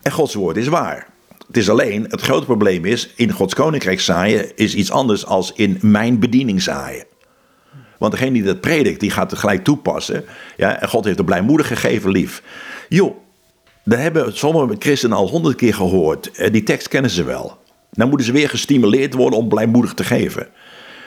En 0.02 0.12
Gods 0.12 0.34
woord 0.34 0.56
is 0.56 0.68
waar. 0.68 1.06
Het 1.46 1.56
is 1.56 1.70
alleen, 1.70 2.06
het 2.08 2.20
grote 2.20 2.44
probleem 2.44 2.84
is, 2.84 3.12
in 3.16 3.32
Gods 3.32 3.54
koninkrijk 3.54 4.00
zaaien 4.00 4.56
is 4.56 4.74
iets 4.74 4.90
anders 4.90 5.26
als 5.26 5.52
in 5.52 5.78
mijn 5.80 6.18
bediening 6.18 6.62
zaaien. 6.62 7.04
Want 7.98 8.12
degene 8.12 8.32
die 8.32 8.42
dat 8.42 8.60
predikt, 8.60 9.00
die 9.00 9.10
gaat 9.10 9.30
het 9.30 9.40
gelijk 9.40 9.64
toepassen. 9.64 10.24
Ja, 10.56 10.80
en 10.80 10.88
God 10.88 11.04
heeft 11.04 11.16
de 11.16 11.24
blijmoedig 11.24 11.66
gegeven 11.66 12.10
lief. 12.10 12.42
Joh, 12.88 13.16
dat 13.84 13.98
hebben 13.98 14.36
sommige 14.36 14.76
christenen 14.78 15.16
al 15.16 15.28
honderd 15.28 15.56
keer 15.56 15.74
gehoord. 15.74 16.30
Eh, 16.30 16.52
die 16.52 16.62
tekst 16.62 16.88
kennen 16.88 17.10
ze 17.10 17.24
wel. 17.24 17.58
Dan 17.90 18.08
moeten 18.08 18.26
ze 18.26 18.32
weer 18.32 18.48
gestimuleerd 18.48 19.14
worden 19.14 19.38
om 19.38 19.48
blijmoedig 19.48 19.94
te 19.94 20.04
geven. 20.04 20.48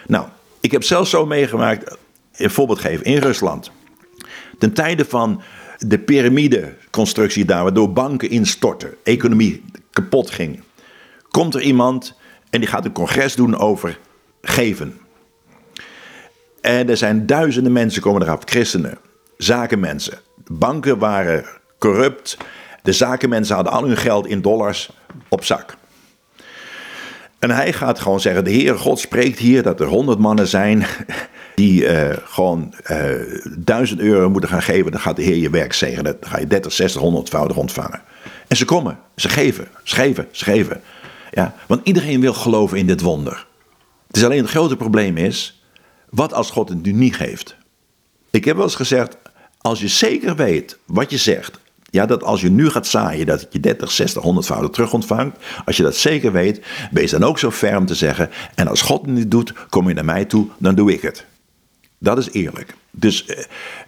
Nou, 0.07 0.25
ik 0.61 0.71
heb 0.71 0.83
zelfs 0.83 1.09
zo 1.09 1.25
meegemaakt, 1.25 1.97
een 2.35 2.49
voorbeeld 2.49 2.79
geven, 2.79 3.05
in 3.05 3.17
Rusland. 3.17 3.71
Ten 4.59 4.73
tijde 4.73 5.05
van 5.05 5.41
de 5.77 5.99
piramideconstructie 5.99 7.45
daar, 7.45 7.63
waardoor 7.63 7.93
banken 7.93 8.29
instortten, 8.29 8.93
economie 9.03 9.63
kapot 9.91 10.31
ging. 10.31 10.63
Komt 11.29 11.55
er 11.55 11.61
iemand 11.61 12.17
en 12.49 12.59
die 12.59 12.69
gaat 12.69 12.85
een 12.85 12.91
congres 12.91 13.35
doen 13.35 13.57
over 13.57 13.99
geven. 14.41 14.97
En 16.61 16.89
er 16.89 16.97
zijn 16.97 17.25
duizenden 17.25 17.71
mensen 17.71 18.01
komen 18.01 18.21
eraf, 18.21 18.39
christenen, 18.45 18.97
zakenmensen. 19.37 20.19
Banken 20.47 20.97
waren 20.97 21.45
corrupt. 21.77 22.37
De 22.83 22.91
zakenmensen 22.91 23.55
hadden 23.55 23.73
al 23.73 23.83
hun 23.83 23.97
geld 23.97 24.27
in 24.27 24.41
dollars 24.41 24.89
op 25.29 25.43
zak. 25.43 25.77
En 27.39 27.51
hij 27.51 27.73
gaat 27.73 27.99
gewoon 27.99 28.19
zeggen: 28.19 28.43
De 28.43 28.51
Heer 28.51 28.77
God 28.77 28.99
spreekt 28.99 29.39
hier 29.39 29.63
dat 29.63 29.79
er 29.79 29.87
honderd 29.87 30.19
mannen 30.19 30.47
zijn 30.47 30.85
die 31.55 31.81
uh, 31.83 32.09
gewoon 32.23 32.73
uh, 32.91 32.99
duizend 33.57 33.99
euro 33.99 34.29
moeten 34.29 34.49
gaan 34.49 34.61
geven. 34.61 34.91
Dan 34.91 34.99
gaat 34.99 35.15
de 35.15 35.21
Heer 35.21 35.35
je 35.35 35.49
werk 35.49 35.73
zegenen. 35.73 36.17
Dan 36.19 36.29
ga 36.29 36.39
je 36.39 36.47
30, 36.47 36.71
60, 36.71 37.01
100voudig 37.01 37.55
ontvangen. 37.55 38.01
En 38.47 38.57
ze 38.57 38.65
komen, 38.65 38.99
ze 39.15 39.29
geven, 39.29 39.67
ze 39.83 39.95
geven, 39.95 40.27
ze 40.31 40.43
geven. 40.43 40.81
Ja, 41.31 41.55
want 41.67 41.81
iedereen 41.83 42.21
wil 42.21 42.33
geloven 42.33 42.77
in 42.77 42.87
dit 42.87 43.01
wonder. 43.01 43.47
Het 44.07 44.17
is 44.17 44.23
alleen 44.23 44.41
het 44.41 44.49
grote 44.49 44.75
probleem 44.75 45.17
is: 45.17 45.63
wat 46.09 46.33
als 46.33 46.51
God 46.51 46.69
het 46.69 46.83
nu 46.83 46.91
niet 46.91 47.15
geeft? 47.15 47.55
Ik 48.31 48.45
heb 48.45 48.55
wel 48.55 48.65
eens 48.65 48.75
gezegd: 48.75 49.17
als 49.61 49.79
je 49.79 49.87
zeker 49.87 50.35
weet 50.35 50.77
wat 50.85 51.11
je 51.11 51.17
zegt, 51.17 51.59
ja, 51.89 52.05
dat 52.05 52.23
als 52.23 52.41
je 52.41 52.49
nu 52.49 52.69
gaat 52.69 52.87
zaaien, 52.87 53.25
dat 53.25 53.47
je 53.49 53.59
30, 53.59 53.91
60, 53.91 54.23
100 54.23 54.45
fouten 54.45 54.71
terug 54.71 54.93
ontvangt. 54.93 55.37
Als 55.65 55.77
je 55.77 55.83
dat 55.83 55.95
zeker 55.95 56.31
weet, 56.31 56.61
wees 56.91 57.11
dan 57.11 57.23
ook 57.23 57.39
zo 57.39 57.51
ferm 57.51 57.85
te 57.85 57.95
zeggen. 57.95 58.29
En 58.55 58.67
als 58.67 58.81
God 58.81 59.01
het 59.01 59.15
niet 59.15 59.31
doet, 59.31 59.53
kom 59.69 59.87
je 59.87 59.93
naar 59.93 60.05
mij 60.05 60.25
toe, 60.25 60.47
dan 60.57 60.75
doe 60.75 60.93
ik 60.93 61.01
het. 61.01 61.25
Dat 61.97 62.17
is 62.17 62.31
eerlijk. 62.31 62.73
Dus 62.91 63.25
eh, 63.25 63.43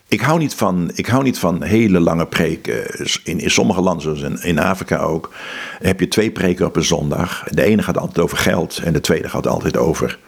ik, 0.08 0.22
hou 0.22 0.40
niet 0.40 0.54
van, 0.54 0.92
ik 0.96 1.06
hou 1.06 1.24
niet 1.24 1.40
van 1.40 1.64
hele 1.64 2.00
lange 2.00 2.26
preken. 2.26 3.06
In, 3.24 3.40
in 3.40 3.52
sommige 3.52 3.82
landen, 3.82 4.18
zoals 4.18 4.44
in, 4.44 4.60
Afrika 4.60 4.98
ook, 4.98 5.32
heb 5.80 6.00
je 6.00 6.08
twee 6.08 6.32
preken 6.32 6.66
op 6.66 6.76
een 6.76 6.84
zondag. 6.84 7.44
De 7.50 7.64
ene 7.64 7.84
gaat 7.84 7.98
altijd 7.98 8.20
over 8.20 8.38
geld 8.38 8.78
en 8.78 8.94
de 8.94 9.02
tweede 9.02 9.30
gaat 9.30 9.48
altijd 9.48 9.78
over. 9.78 10.20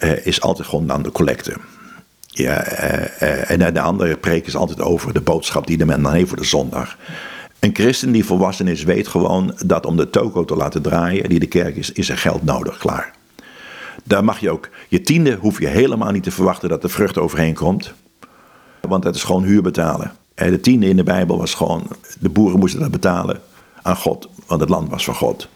Uh, 0.00 0.26
is 0.26 0.40
altijd 0.40 0.68
gewoon 0.68 0.92
aan 0.92 1.02
de 1.02 1.12
collecte. 1.12 1.56
Ja, 2.26 2.82
uh, 2.82 3.50
en 3.50 3.74
de 3.74 3.80
andere 3.80 4.16
preek 4.16 4.46
is 4.46 4.56
altijd 4.56 4.80
over 4.80 5.12
de 5.12 5.20
boodschap 5.20 5.66
die 5.66 5.76
de 5.76 5.86
men 5.86 6.02
dan 6.02 6.12
heeft 6.12 6.28
voor 6.28 6.36
de 6.36 6.44
zondag. 6.44 6.96
Een 7.60 7.74
christen 7.74 8.12
die 8.12 8.24
volwassen 8.24 8.68
is, 8.68 8.82
weet 8.82 9.08
gewoon 9.08 9.54
dat 9.66 9.86
om 9.86 9.96
de 9.96 10.10
toko 10.10 10.44
te 10.44 10.56
laten 10.56 10.82
draaien, 10.82 11.28
die 11.28 11.38
de 11.38 11.46
kerk 11.46 11.76
is, 11.76 11.92
is 11.92 12.08
er 12.08 12.18
geld 12.18 12.42
nodig, 12.42 12.78
klaar. 12.78 13.12
Daar 14.04 14.24
mag 14.24 14.38
je 14.38 14.50
ook, 14.50 14.68
je 14.88 15.00
tiende 15.00 15.34
hoef 15.34 15.58
je 15.58 15.66
helemaal 15.66 16.10
niet 16.10 16.22
te 16.22 16.30
verwachten 16.30 16.68
dat 16.68 16.82
de 16.82 16.88
vrucht 16.88 17.18
overheen 17.18 17.54
komt. 17.54 17.92
Want 18.80 19.02
dat 19.02 19.14
is 19.14 19.22
gewoon 19.22 19.42
huur 19.42 19.62
betalen. 19.62 20.12
De 20.34 20.60
tiende 20.60 20.88
in 20.88 20.96
de 20.96 21.02
Bijbel 21.02 21.38
was 21.38 21.54
gewoon, 21.54 21.86
de 22.20 22.28
boeren 22.28 22.58
moesten 22.58 22.80
dat 22.80 22.90
betalen 22.90 23.40
aan 23.82 23.96
God, 23.96 24.28
want 24.46 24.60
het 24.60 24.70
land 24.70 24.90
was 24.90 25.04
van 25.04 25.14
God. 25.14 25.48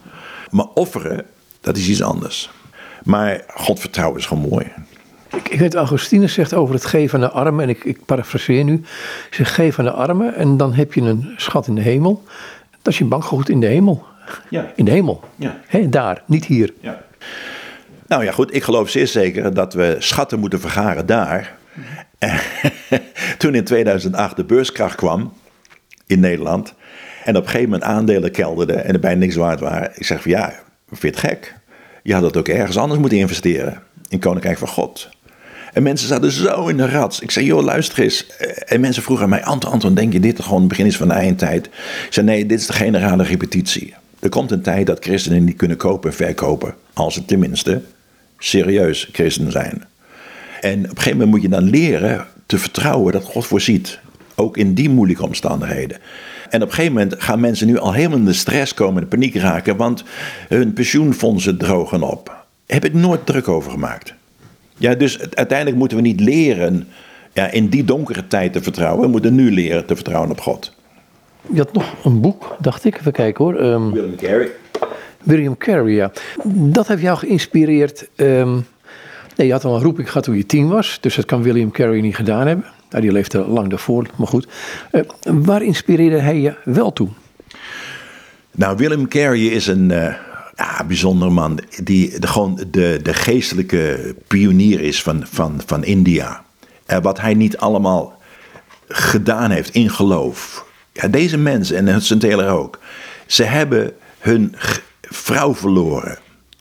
Maar 0.50 0.66
offeren, 0.74 1.24
dat 1.60 1.76
is 1.76 1.88
iets 1.88 2.02
anders. 2.02 2.50
Maar 3.04 3.44
God 3.48 3.80
vertrouwen 3.80 4.18
is 4.18 4.26
gewoon 4.26 4.48
mooi. 4.48 4.66
Ik, 5.36 5.48
ik 5.48 5.58
weet, 5.58 5.74
Augustinus 5.74 6.32
zegt 6.32 6.54
over 6.54 6.74
het 6.74 6.84
geven 6.84 7.22
aan 7.22 7.28
de 7.28 7.34
armen, 7.34 7.62
en 7.62 7.68
ik, 7.68 7.84
ik 7.84 8.04
parafraseer 8.04 8.64
nu. 8.64 8.82
Zegt 9.30 9.52
geef 9.52 9.78
aan 9.78 9.84
de 9.84 9.90
armen 9.90 10.34
en 10.34 10.56
dan 10.56 10.72
heb 10.72 10.92
je 10.92 11.00
een 11.00 11.34
schat 11.36 11.66
in 11.66 11.74
de 11.74 11.80
hemel. 11.80 12.24
Dat 12.82 12.92
is 12.92 12.98
je 12.98 13.04
bankgoed 13.04 13.48
in 13.48 13.60
de 13.60 13.66
hemel. 13.66 14.04
Ja. 14.50 14.72
In 14.76 14.84
de 14.84 14.90
hemel. 14.90 15.24
Ja. 15.36 15.60
He, 15.66 15.88
daar, 15.88 16.22
niet 16.26 16.44
hier. 16.44 16.74
Ja. 16.80 17.06
Nou 18.08 18.24
ja, 18.24 18.32
goed, 18.32 18.54
ik 18.54 18.62
geloof 18.62 18.90
zeer 18.90 19.06
zeker 19.06 19.54
dat 19.54 19.74
we 19.74 19.96
schatten 19.98 20.38
moeten 20.38 20.60
vergaren 20.60 21.06
daar. 21.06 21.56
Toen 23.38 23.54
in 23.54 23.64
2008 23.64 24.36
de 24.36 24.44
beurskracht 24.44 24.94
kwam 24.94 25.32
in 26.06 26.20
Nederland. 26.20 26.74
En 27.24 27.36
op 27.36 27.42
een 27.42 27.48
gegeven 27.48 27.70
moment 27.70 27.90
aandelen 27.90 28.30
kelderden 28.30 28.84
en 28.84 28.94
er 28.94 29.00
bijna 29.00 29.18
niks 29.18 29.34
waard 29.34 29.60
waren. 29.60 29.90
Ik 29.94 30.04
zeg 30.04 30.22
van 30.22 30.30
ja, 30.30 30.54
vind 30.90 31.14
het 31.14 31.24
gek? 31.24 31.54
Je 32.02 32.12
had 32.12 32.22
dat 32.22 32.36
ook 32.36 32.48
ergens 32.48 32.76
anders 32.76 33.00
moeten 33.00 33.18
investeren. 33.18 33.82
In 34.08 34.18
Koninkrijk 34.18 34.58
van 34.58 34.68
God. 34.68 35.08
En 35.72 35.82
mensen 35.82 36.08
zaten 36.08 36.32
zo 36.32 36.66
in 36.66 36.76
de 36.76 36.88
rats. 36.88 37.20
Ik 37.20 37.30
zei, 37.30 37.46
joh, 37.46 37.62
luister 37.62 38.02
eens. 38.02 38.26
En 38.66 38.80
mensen 38.80 39.02
vroegen 39.02 39.24
aan 39.24 39.30
mij, 39.30 39.44
Anton, 39.44 39.70
Anton, 39.70 39.94
denk 39.94 40.12
je 40.12 40.20
dit 40.20 40.42
gewoon 40.42 40.60
het 40.60 40.68
begin 40.68 40.86
is 40.86 40.96
van 40.96 41.08
de 41.08 41.14
eindtijd? 41.14 41.68
Ik 42.10 42.22
nee, 42.22 42.46
dit 42.46 42.60
is 42.60 42.66
de 42.66 42.72
generale 42.72 43.22
repetitie. 43.22 43.94
Er 44.20 44.28
komt 44.28 44.50
een 44.50 44.62
tijd 44.62 44.86
dat 44.86 45.04
christenen 45.04 45.44
niet 45.44 45.56
kunnen 45.56 45.76
kopen 45.76 46.10
en 46.10 46.16
verkopen. 46.16 46.74
Als 46.92 47.14
ze 47.14 47.24
tenminste 47.24 47.82
serieus 48.38 49.08
christen 49.12 49.52
zijn. 49.52 49.84
En 50.60 50.78
op 50.78 50.84
een 50.84 50.96
gegeven 50.96 51.10
moment 51.10 51.30
moet 51.30 51.42
je 51.42 51.48
dan 51.48 51.70
leren 51.70 52.26
te 52.46 52.58
vertrouwen 52.58 53.12
dat 53.12 53.24
God 53.24 53.46
voorziet. 53.46 53.98
Ook 54.34 54.56
in 54.56 54.74
die 54.74 54.90
moeilijke 54.90 55.24
omstandigheden. 55.24 55.98
En 56.50 56.62
op 56.62 56.68
een 56.68 56.74
gegeven 56.74 56.92
moment 56.92 57.14
gaan 57.18 57.40
mensen 57.40 57.66
nu 57.66 57.78
al 57.78 57.92
helemaal 57.92 58.18
in 58.18 58.24
de 58.24 58.32
stress 58.32 58.74
komen, 58.74 58.94
in 58.94 59.08
de 59.08 59.16
paniek 59.16 59.34
raken, 59.34 59.76
want 59.76 60.04
hun 60.48 60.72
pensioenfondsen 60.72 61.58
drogen 61.58 62.02
op. 62.02 62.44
Heb 62.66 62.84
ik 62.84 62.94
nooit 62.94 63.26
druk 63.26 63.48
over 63.48 63.70
gemaakt. 63.70 64.14
Ja, 64.76 64.94
dus 64.94 65.20
uiteindelijk 65.20 65.76
moeten 65.78 65.96
we 65.96 66.02
niet 66.02 66.20
leren 66.20 66.88
ja, 67.32 67.50
in 67.50 67.68
die 67.68 67.84
donkere 67.84 68.26
tijd 68.26 68.52
te 68.52 68.62
vertrouwen. 68.62 69.00
We 69.00 69.08
moeten 69.08 69.34
nu 69.34 69.52
leren 69.52 69.86
te 69.86 69.94
vertrouwen 69.94 70.30
op 70.30 70.40
God. 70.40 70.76
Je 71.52 71.58
had 71.58 71.72
nog 71.72 72.04
een 72.04 72.20
boek, 72.20 72.56
dacht 72.60 72.84
ik. 72.84 72.98
Even 72.98 73.12
kijken 73.12 73.44
hoor. 73.44 73.60
Um, 73.60 73.92
William 73.92 74.16
Carey. 74.16 74.50
William 75.22 75.56
Carey, 75.56 75.92
ja. 75.92 76.12
Dat 76.44 76.88
heeft 76.88 77.02
jou 77.02 77.18
geïnspireerd. 77.18 78.08
Um, 78.16 78.66
nee, 79.36 79.46
je 79.46 79.52
had 79.52 79.64
al 79.64 79.74
een 79.74 79.82
roeping 79.82 80.08
gehad 80.08 80.22
toen 80.22 80.36
je 80.36 80.46
tien 80.46 80.68
was. 80.68 80.98
Dus 81.00 81.14
dat 81.14 81.24
kan 81.24 81.42
William 81.42 81.70
Carey 81.70 82.00
niet 82.00 82.16
gedaan 82.16 82.46
hebben. 82.46 82.66
Nou, 82.90 83.02
die 83.02 83.12
leefde 83.12 83.38
lang 83.38 83.68
daarvoor, 83.68 84.06
maar 84.16 84.26
goed. 84.26 84.48
Uh, 84.92 85.02
waar 85.22 85.62
inspireerde 85.62 86.18
hij 86.18 86.40
je 86.40 86.54
wel 86.64 86.92
toe? 86.92 87.08
Nou, 88.50 88.76
William 88.76 89.08
Carey 89.08 89.44
is 89.44 89.66
een... 89.66 89.90
Uh, 89.90 90.14
ja, 90.56 90.84
bijzonder 90.84 91.32
man. 91.32 91.60
Die 91.82 92.18
de, 92.18 92.26
gewoon 92.26 92.60
de, 92.70 93.00
de 93.02 93.14
geestelijke 93.14 94.14
pionier 94.26 94.80
is 94.80 95.02
van, 95.02 95.22
van, 95.26 95.60
van 95.66 95.84
India. 95.84 96.44
En 96.86 97.02
wat 97.02 97.20
hij 97.20 97.34
niet 97.34 97.56
allemaal 97.56 98.22
gedaan 98.88 99.50
heeft 99.50 99.74
in 99.74 99.90
geloof. 99.90 100.66
Ja, 100.92 101.08
deze 101.08 101.38
mensen, 101.38 101.76
en 101.76 101.88
Hudson 101.88 102.18
Taylor 102.18 102.48
ook. 102.48 102.78
Ze 103.26 103.44
hebben 103.44 103.92
hun 104.18 104.54
vrouw 105.10 105.54
verloren. 105.54 106.18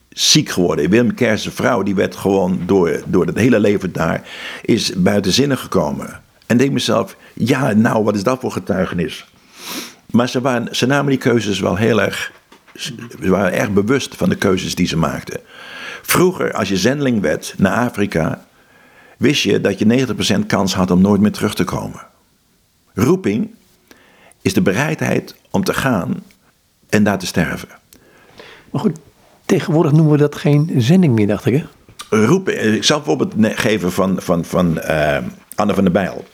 Ziek 0.08 0.48
geworden. 0.48 0.90
Willem 0.90 1.14
Kersen 1.14 1.52
vrouw, 1.52 1.82
die 1.82 1.94
werd 1.94 2.16
gewoon 2.16 2.60
door, 2.66 3.02
door 3.06 3.26
het 3.26 3.36
hele 3.36 3.60
leven 3.60 3.92
daar, 3.92 4.28
is 4.62 4.92
buiten 4.96 5.32
zinnen 5.32 5.58
gekomen. 5.58 6.22
En 6.46 6.56
denk 6.56 6.72
mezelf, 6.72 7.16
ja, 7.34 7.72
nou, 7.72 8.04
wat 8.04 8.14
is 8.14 8.22
dat 8.22 8.40
voor 8.40 8.52
getuigenis? 8.52 9.26
Maar 10.10 10.28
ze, 10.28 10.40
waren, 10.40 10.76
ze 10.76 10.86
namen 10.86 11.10
die 11.10 11.18
keuzes 11.18 11.60
wel 11.60 11.76
heel 11.76 12.00
erg 12.00 12.32
ze 12.78 12.94
waren 13.20 13.52
erg 13.52 13.72
bewust 13.72 14.16
van 14.16 14.28
de 14.28 14.36
keuzes 14.36 14.74
die 14.74 14.86
ze 14.86 14.96
maakten. 14.96 15.40
Vroeger, 16.02 16.52
als 16.52 16.68
je 16.68 16.76
zendeling 16.76 17.20
werd 17.20 17.54
naar 17.56 17.76
Afrika, 17.76 18.46
wist 19.16 19.42
je 19.42 19.60
dat 19.60 19.78
je 19.78 20.06
90% 20.42 20.46
kans 20.46 20.74
had 20.74 20.90
om 20.90 21.00
nooit 21.00 21.20
meer 21.20 21.32
terug 21.32 21.54
te 21.54 21.64
komen. 21.64 22.06
Roeping 22.94 23.50
is 24.42 24.52
de 24.52 24.62
bereidheid 24.62 25.34
om 25.50 25.64
te 25.64 25.74
gaan 25.74 26.24
en 26.88 27.04
daar 27.04 27.18
te 27.18 27.26
sterven. 27.26 27.68
Maar 28.70 28.80
goed, 28.80 28.98
tegenwoordig 29.44 29.92
noemen 29.92 30.12
we 30.12 30.18
dat 30.18 30.36
geen 30.36 30.74
zending 30.76 31.14
meer, 31.14 31.26
dacht 31.26 31.46
ik. 31.46 31.54
Hè? 31.54 31.64
roepen. 32.10 32.74
Ik 32.74 32.84
zal 32.84 32.98
een 32.98 33.04
voorbeeld 33.04 33.34
geven 33.38 33.92
van, 33.92 34.22
van, 34.22 34.44
van 34.44 34.78
uh, 34.78 35.18
Anne 35.54 35.74
van 35.74 35.84
der 35.84 35.92
Bijl. 35.92 36.24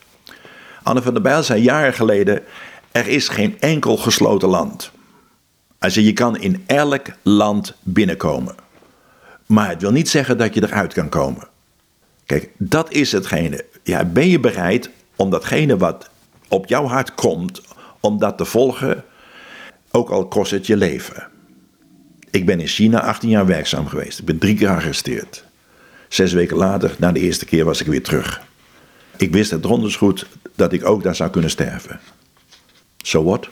Anne 0.82 1.02
van 1.02 1.12
der 1.12 1.22
Bijl 1.22 1.42
zei 1.42 1.62
jaren 1.62 1.94
geleden: 1.94 2.42
Er 2.92 3.08
is 3.08 3.28
geen 3.28 3.60
enkel 3.60 3.96
gesloten 3.96 4.48
land. 4.48 4.90
Also, 5.78 6.00
je 6.00 6.12
kan 6.12 6.38
in 6.38 6.62
elk 6.66 7.06
land 7.22 7.74
binnenkomen. 7.82 8.54
Maar 9.46 9.68
het 9.68 9.80
wil 9.80 9.92
niet 9.92 10.08
zeggen 10.08 10.38
dat 10.38 10.54
je 10.54 10.62
eruit 10.62 10.92
kan 10.92 11.08
komen. 11.08 11.48
Kijk, 12.26 12.50
dat 12.58 12.92
is 12.92 13.12
hetgene. 13.12 13.64
Ja, 13.82 14.04
ben 14.04 14.28
je 14.28 14.40
bereid 14.40 14.90
om 15.16 15.30
datgene 15.30 15.76
wat 15.76 16.10
op 16.48 16.66
jouw 16.66 16.86
hart 16.86 17.14
komt, 17.14 17.60
om 18.00 18.18
dat 18.18 18.38
te 18.38 18.44
volgen, 18.44 19.04
ook 19.90 20.10
al 20.10 20.26
kost 20.28 20.50
het 20.50 20.66
je 20.66 20.76
leven? 20.76 21.28
Ik 22.34 22.46
ben 22.46 22.60
in 22.60 22.66
China 22.66 23.00
18 23.00 23.28
jaar 23.28 23.46
werkzaam 23.46 23.86
geweest. 23.86 24.18
Ik 24.18 24.24
ben 24.24 24.38
drie 24.38 24.54
keer 24.54 24.68
gearresteerd. 24.68 25.44
Zes 26.08 26.32
weken 26.32 26.56
later, 26.56 26.94
na 26.98 27.12
de 27.12 27.20
eerste 27.20 27.44
keer, 27.44 27.64
was 27.64 27.80
ik 27.80 27.86
weer 27.86 28.02
terug. 28.02 28.42
Ik 29.16 29.32
wist 29.32 29.50
het 29.50 29.62
donders 29.62 29.96
goed 29.96 30.26
dat 30.54 30.72
ik 30.72 30.84
ook 30.84 31.02
daar 31.02 31.14
zou 31.14 31.30
kunnen 31.30 31.50
sterven. 31.50 32.00
So 32.98 33.24
what? 33.24 33.48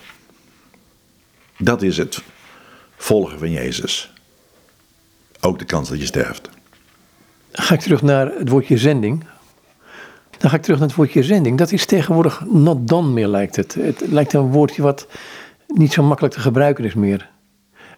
Dat 1.58 1.82
is 1.82 1.96
het 1.96 2.22
volgen 2.96 3.38
van 3.38 3.50
Jezus. 3.50 4.12
Ook 5.40 5.58
de 5.58 5.64
kans 5.64 5.88
dat 5.88 5.98
je 5.98 6.06
sterft. 6.06 6.48
Ga 7.52 7.74
ik 7.74 7.80
terug 7.80 8.02
naar 8.02 8.26
het 8.38 8.48
woordje 8.48 8.78
zending. 8.78 9.24
Dan 10.38 10.50
ga 10.50 10.56
ik 10.56 10.62
terug 10.62 10.78
naar 10.78 10.88
het 10.88 10.96
woordje 10.96 11.22
zending. 11.22 11.58
Dat 11.58 11.72
is 11.72 11.86
tegenwoordig 11.86 12.44
not 12.46 12.88
done 12.88 13.08
meer, 13.08 13.28
lijkt 13.28 13.56
het. 13.56 13.74
Het 13.74 14.00
lijkt 14.00 14.32
een 14.32 14.50
woordje 14.50 14.82
wat 14.82 15.06
niet 15.66 15.92
zo 15.92 16.02
makkelijk 16.02 16.34
te 16.34 16.40
gebruiken 16.40 16.84
is 16.84 16.94
meer. 16.94 17.30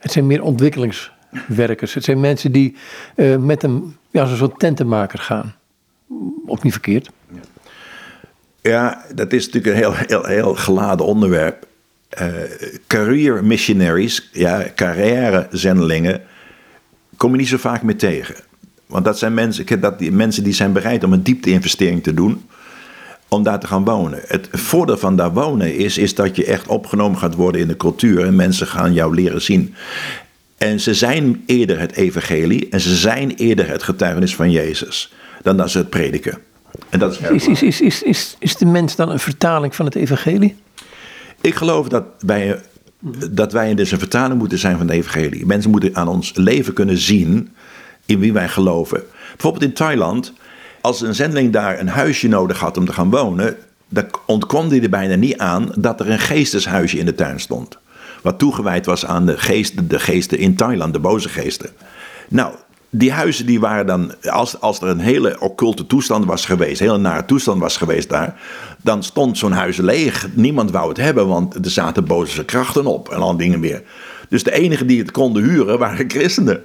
Het 0.05 0.13
zijn 0.13 0.27
meer 0.27 0.43
ontwikkelingswerkers. 0.43 1.95
Het 1.95 2.05
zijn 2.05 2.21
mensen 2.21 2.53
die 2.53 2.77
uh, 3.17 3.37
met 3.37 3.63
een, 3.63 3.97
ja, 4.11 4.27
zo'n 4.27 4.37
soort 4.37 4.59
tentenmaker 4.59 5.19
gaan. 5.19 5.55
Of 6.47 6.63
niet 6.63 6.73
verkeerd. 6.73 7.11
Ja, 8.61 9.05
dat 9.15 9.33
is 9.33 9.47
natuurlijk 9.47 9.75
een 9.75 9.81
heel, 9.81 9.95
heel, 10.07 10.25
heel 10.25 10.55
geladen 10.55 11.07
onderwerp. 11.07 11.67
Uh, 12.21 12.29
career 12.87 13.45
missionaries, 13.45 14.29
ja, 14.33 14.67
carrière 14.75 15.47
zendelingen, 15.51 16.23
kom 17.17 17.31
je 17.31 17.37
niet 17.37 17.49
zo 17.49 17.57
vaak 17.57 17.83
meer 17.83 17.99
tegen. 17.99 18.35
Want 18.87 19.05
dat 19.05 19.19
zijn 19.19 19.35
mensen, 19.35 19.81
dat 19.81 19.99
die 19.99 20.13
mensen 20.13 20.45
die 20.45 20.53
zijn 20.53 20.73
bereid 20.73 21.05
om 21.05 21.13
een 21.13 21.23
diepte-investering 21.23 22.03
te 22.03 22.15
doen. 22.15 22.49
Om 23.35 23.43
daar 23.43 23.61
te 23.61 23.67
gaan 23.67 23.85
wonen. 23.85 24.21
Het 24.27 24.49
voordeel 24.53 24.97
van 24.97 25.17
daar 25.17 25.33
wonen 25.33 25.77
is, 25.77 25.99
is 25.99 26.15
dat 26.15 26.37
je 26.37 26.45
echt 26.45 26.67
opgenomen 26.67 27.19
gaat 27.19 27.35
worden 27.35 27.61
in 27.61 27.69
de 27.69 27.77
cultuur. 27.77 28.25
En 28.27 28.37
mensen 28.37 28.67
gaan 28.67 28.93
jou 28.93 29.15
leren 29.15 29.43
zien. 29.43 29.75
En 30.59 30.81
ze 30.81 30.95
zijn 30.95 31.43
eerder 31.47 31.81
het 31.81 31.93
evangelie. 31.93 32.69
En 32.69 32.81
ze 32.81 32.95
zijn 32.95 33.31
eerder 33.31 33.69
het 33.69 33.83
getuigenis 33.83 34.35
van 34.35 34.51
Jezus. 34.51 35.13
Dan 35.43 35.57
dat 35.57 35.71
ze 35.71 35.79
het 35.79 35.91
prediken. 35.91 36.39
En 36.89 36.99
dat 36.99 37.13
is, 37.31 37.47
is, 37.49 37.63
is, 37.63 37.81
is, 37.81 38.03
is, 38.03 38.37
is 38.39 38.57
de 38.57 38.67
mens 38.67 38.97
dan 38.97 39.11
een 39.11 39.19
vertaling 39.19 39.75
van 39.75 39.85
het 39.85 39.95
evangelie? 39.95 40.57
Ik 41.41 41.55
geloof 41.55 41.89
dat 41.89 42.05
wij, 42.19 42.61
dat 43.31 43.53
wij 43.53 43.75
dus 43.75 43.91
een 43.91 43.99
vertaling 43.99 44.39
moeten 44.39 44.59
zijn 44.59 44.77
van 44.77 44.87
het 44.89 44.97
evangelie. 44.97 45.47
Mensen 45.47 45.71
moeten 45.71 45.97
aan 45.97 46.09
ons 46.09 46.33
leven 46.35 46.73
kunnen 46.73 46.99
zien 46.99 47.55
in 48.07 48.19
wie 48.19 48.33
wij 48.33 48.49
geloven. 48.49 49.03
Bijvoorbeeld 49.33 49.65
in 49.65 49.73
Thailand, 49.73 50.33
als 50.85 51.01
een 51.01 51.15
zendeling 51.15 51.53
daar 51.53 51.81
een 51.81 51.89
huisje 51.89 52.29
nodig 52.29 52.59
had 52.59 52.77
om 52.77 52.87
te 52.87 52.93
gaan 52.93 53.11
wonen, 53.11 53.57
dan 53.89 54.05
ontkwam 54.27 54.69
hij 54.69 54.83
er 54.83 54.91
bijna 54.91 55.15
niet 55.15 55.39
aan 55.39 55.73
dat 55.77 56.01
er 56.01 56.11
een 56.11 56.19
geesteshuisje 56.19 56.99
in 56.99 57.07
de 57.07 57.15
tuin 57.15 57.41
stond. 57.41 57.79
Wat 58.23 58.39
toegewijd 58.39 58.87
was 58.87 59.07
aan 59.07 59.27
de 59.27 59.39
geesten, 59.39 59.89
de 59.89 59.99
geesten 59.99 60.39
in 60.39 60.57
Thailand, 60.57 60.93
de 60.93 60.99
boze 60.99 61.29
geesten. 61.29 61.71
Nou, 62.29 62.55
die 62.91 63.13
huizen 63.13 63.47
die 63.47 63.61
waren 63.61 63.87
dan, 63.87 64.13
als, 64.23 64.61
als 64.61 64.81
er 64.81 64.89
een 64.89 65.01
hele 65.01 65.41
occulte 65.41 65.87
toestand 65.87 66.25
was 66.25 66.47
geweest, 66.47 66.81
een 66.81 66.87
hele 66.87 66.99
nare 66.99 67.25
toestand 67.25 67.61
was 67.61 67.77
geweest 67.77 68.09
daar, 68.09 68.41
dan 68.83 69.03
stond 69.03 69.39
zo'n 69.39 69.53
huis 69.53 69.77
leeg. 69.77 70.29
Niemand 70.35 70.71
wou 70.71 70.89
het 70.89 70.99
hebben, 70.99 71.29
want 71.29 71.55
er 71.55 71.71
zaten 71.71 72.05
boze 72.05 72.45
krachten 72.45 72.87
op 72.87 73.09
en 73.09 73.19
al 73.19 73.37
dingen 73.37 73.61
meer. 73.61 73.83
Dus 74.29 74.43
de 74.43 74.53
enigen 74.53 74.87
die 74.87 74.99
het 74.99 75.11
konden 75.11 75.43
huren 75.43 75.79
waren 75.79 76.11
christenen. 76.11 76.63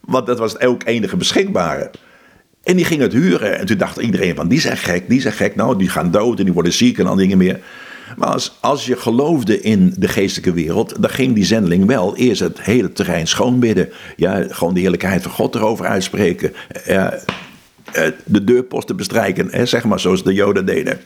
Want 0.00 0.26
dat 0.26 0.38
was 0.38 0.60
ook 0.60 0.84
enige 0.84 1.16
beschikbare. 1.16 1.90
En 2.64 2.76
die 2.76 2.84
gingen 2.84 3.04
het 3.04 3.12
huren. 3.12 3.58
En 3.58 3.66
toen 3.66 3.76
dacht 3.76 3.96
iedereen 3.96 4.34
van, 4.34 4.48
die 4.48 4.60
zijn 4.60 4.76
gek, 4.76 5.08
die 5.08 5.20
zijn 5.20 5.34
gek. 5.34 5.56
Nou, 5.56 5.78
die 5.78 5.88
gaan 5.88 6.10
dood 6.10 6.38
en 6.38 6.44
die 6.44 6.54
worden 6.54 6.72
ziek 6.72 6.98
en 6.98 7.06
al 7.06 7.16
dingen 7.16 7.38
meer. 7.38 7.60
Maar 8.16 8.28
als, 8.28 8.56
als 8.60 8.86
je 8.86 8.96
geloofde 8.96 9.60
in 9.60 9.94
de 9.98 10.08
geestelijke 10.08 10.52
wereld, 10.52 11.02
dan 11.02 11.10
ging 11.10 11.34
die 11.34 11.44
zendeling 11.44 11.86
wel 11.86 12.16
eerst 12.16 12.40
het 12.40 12.60
hele 12.60 12.92
terrein 12.92 13.26
schoonbidden. 13.26 13.92
Ja, 14.16 14.44
gewoon 14.48 14.74
de 14.74 14.80
heerlijkheid 14.80 15.22
van 15.22 15.30
God 15.30 15.54
erover 15.54 15.86
uitspreken. 15.86 16.52
Ja, 16.86 17.18
eh, 17.92 18.06
de 18.24 18.44
deurposten 18.44 18.96
bestrijken, 18.96 19.68
zeg 19.68 19.84
maar 19.84 20.00
zoals 20.00 20.24
de 20.24 20.32
Joden 20.32 20.66
deden. 20.66 21.00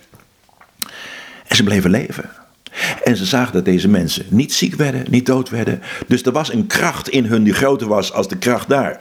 En 1.47 1.57
ze 1.57 1.62
bleven 1.62 1.90
leven. 1.90 2.31
En 3.05 3.16
ze 3.16 3.25
zagen 3.25 3.53
dat 3.53 3.64
deze 3.64 3.88
mensen 3.88 4.27
niet 4.29 4.53
ziek 4.53 4.75
werden, 4.75 5.05
niet 5.11 5.27
dood 5.27 5.49
werden. 5.49 5.83
Dus 6.07 6.23
er 6.23 6.33
was 6.33 6.53
een 6.53 6.66
kracht 6.66 7.09
in 7.09 7.25
hun 7.25 7.42
die 7.42 7.55
groter 7.55 7.88
was 7.88 8.12
als 8.12 8.29
de 8.29 8.37
kracht 8.37 8.68
daar. 8.68 9.01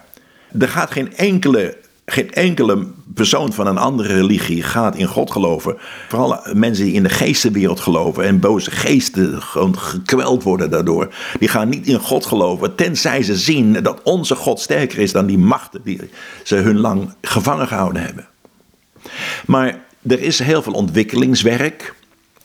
Er 0.60 0.70
gaat 0.70 0.91
geen 0.91 1.15
enkele 1.15 1.78
geen 2.12 2.32
enkele 2.32 2.88
persoon 3.13 3.54
van 3.54 3.67
een 3.67 3.78
andere 3.78 4.13
religie 4.13 4.63
gaat 4.63 4.96
in 4.96 5.08
God 5.08 5.32
geloven. 5.32 5.78
Vooral 6.08 6.39
mensen 6.54 6.86
die 6.86 6.93
in 6.93 7.04
de 7.04 7.10
geestenwereld 7.10 7.80
geloven 7.80 8.24
en 8.24 8.39
boze 8.39 8.72
geesten 8.72 9.41
gewoon 9.41 9.80
gekweld 9.80 10.43
worden 10.43 10.70
daardoor. 10.70 11.13
Die 11.39 11.48
gaan 11.48 11.70
niet 11.70 11.88
in 11.88 12.00
God 12.00 12.26
geloven, 12.26 12.76
tenzij 12.76 13.24
ze 13.24 13.36
zien 13.36 13.84
dat 13.84 14.02
onze 14.04 14.36
God 14.36 14.60
sterker 14.60 15.00
is 15.00 15.12
dan 15.12 15.26
die 15.26 15.38
machten 15.38 15.82
die 15.84 16.00
ze 16.43 16.56
hun 16.56 16.78
lang 16.78 17.13
gevangen 17.22 17.67
gehouden 17.67 18.02
hebben. 18.02 18.28
Maar 19.46 19.86
er 20.08 20.22
is 20.22 20.39
heel 20.39 20.62
veel 20.62 20.74
ontwikkelingswerk. 20.74 21.96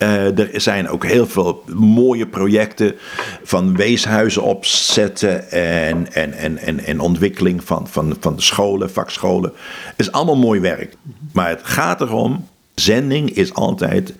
Uh, 0.03 0.39
er 0.39 0.61
zijn 0.61 0.89
ook 0.89 1.05
heel 1.05 1.27
veel 1.27 1.63
mooie 1.75 2.27
projecten 2.27 2.95
van 3.43 3.77
weeshuizen 3.77 4.43
opzetten 4.43 5.51
en, 5.51 6.13
en, 6.13 6.33
en, 6.33 6.59
en, 6.59 6.85
en 6.85 7.01
ontwikkeling 7.01 7.65
van, 7.65 7.89
van, 7.89 8.17
van 8.21 8.37
de 8.37 8.43
scholen, 8.43 8.91
vakscholen. 8.91 9.53
Het 9.85 9.95
is 9.97 10.13
allemaal 10.13 10.37
mooi 10.37 10.61
werk. 10.61 10.97
Maar 11.33 11.49
het 11.49 11.61
gaat 11.63 12.01
erom, 12.01 12.49
zending 12.75 13.31
is 13.31 13.55
altijd 13.55 14.15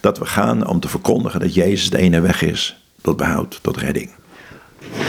dat 0.00 0.18
we 0.18 0.24
gaan 0.24 0.68
om 0.68 0.80
te 0.80 0.88
verkondigen 0.88 1.40
dat 1.40 1.54
Jezus 1.54 1.90
de 1.90 1.98
ene 1.98 2.20
weg 2.20 2.42
is 2.42 2.82
tot 3.02 3.16
behoud, 3.16 3.58
tot 3.62 3.76
redding. 3.76 4.10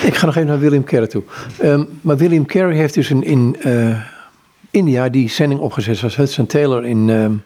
Ik 0.03 0.15
ga 0.15 0.25
nog 0.25 0.35
even 0.35 0.47
naar 0.47 0.59
William 0.59 0.83
Carey 0.83 1.07
toe. 1.07 1.23
Um, 1.63 1.99
maar 2.01 2.17
William 2.17 2.45
Carey 2.45 2.75
heeft 2.75 2.93
dus 2.93 3.09
in, 3.09 3.23
in 3.23 3.55
uh, 3.65 4.01
India 4.71 5.09
die 5.09 5.29
zending 5.29 5.59
opgezet 5.59 5.97
zoals 5.97 6.15
Hudson 6.15 6.45
Taylor 6.45 6.85
in... 6.85 7.09
Um, 7.09 7.43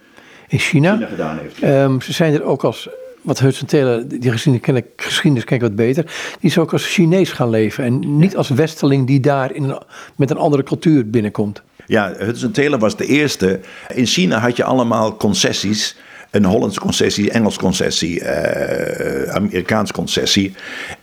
in 0.51 0.59
China. 0.59 0.93
China 0.93 1.07
gedaan 1.07 1.37
heeft. 1.37 1.63
Um, 1.63 2.01
ze 2.01 2.13
zijn 2.13 2.33
er 2.33 2.43
ook 2.43 2.63
als, 2.63 2.89
wat 3.21 3.39
Hudson 3.39 3.67
Taylor, 3.67 4.07
die 4.07 4.31
geschiedenis 4.31 4.61
ken 4.67 4.75
ik, 4.75 4.85
geschiedenis 4.95 5.43
ken 5.43 5.55
ik 5.55 5.61
wat 5.61 5.75
beter, 5.75 6.03
die 6.39 6.49
is 6.49 6.57
ook 6.57 6.73
als 6.73 6.87
Chinees 6.87 7.31
gaan 7.31 7.49
leven 7.49 7.83
en 7.83 8.17
niet 8.17 8.35
als 8.35 8.49
westeling 8.49 9.07
die 9.07 9.19
daar 9.19 9.53
in, 9.53 9.77
met 10.15 10.29
een 10.29 10.37
andere 10.37 10.63
cultuur 10.63 11.09
binnenkomt. 11.09 11.61
Ja, 11.85 12.13
Hudson 12.17 12.51
Taylor 12.51 12.79
was 12.79 12.97
de 12.97 13.05
eerste. 13.05 13.59
In 13.93 14.05
China 14.05 14.39
had 14.39 14.57
je 14.57 14.63
allemaal 14.63 15.17
concessies 15.17 15.95
een 16.31 16.45
Hollandse 16.45 16.79
concessie, 16.79 17.31
Engels 17.31 17.57
concessie, 17.57 18.21
uh, 18.21 19.33
Amerikaans 19.33 19.91
concessie. 19.91 20.53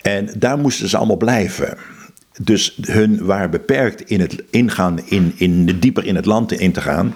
En 0.02 0.30
daar 0.36 0.58
moesten 0.58 0.88
ze 0.88 0.96
allemaal 0.96 1.16
blijven. 1.16 1.76
Dus 2.40 2.78
hun 2.80 3.24
waren 3.24 3.50
beperkt 3.50 4.10
in 4.10 4.20
het 4.20 4.42
ingaan, 4.50 5.00
in, 5.04 5.32
in, 5.36 5.78
dieper 5.78 6.04
in 6.04 6.16
het 6.16 6.26
land 6.26 6.52
in 6.52 6.72
te 6.72 6.80
gaan. 6.80 7.14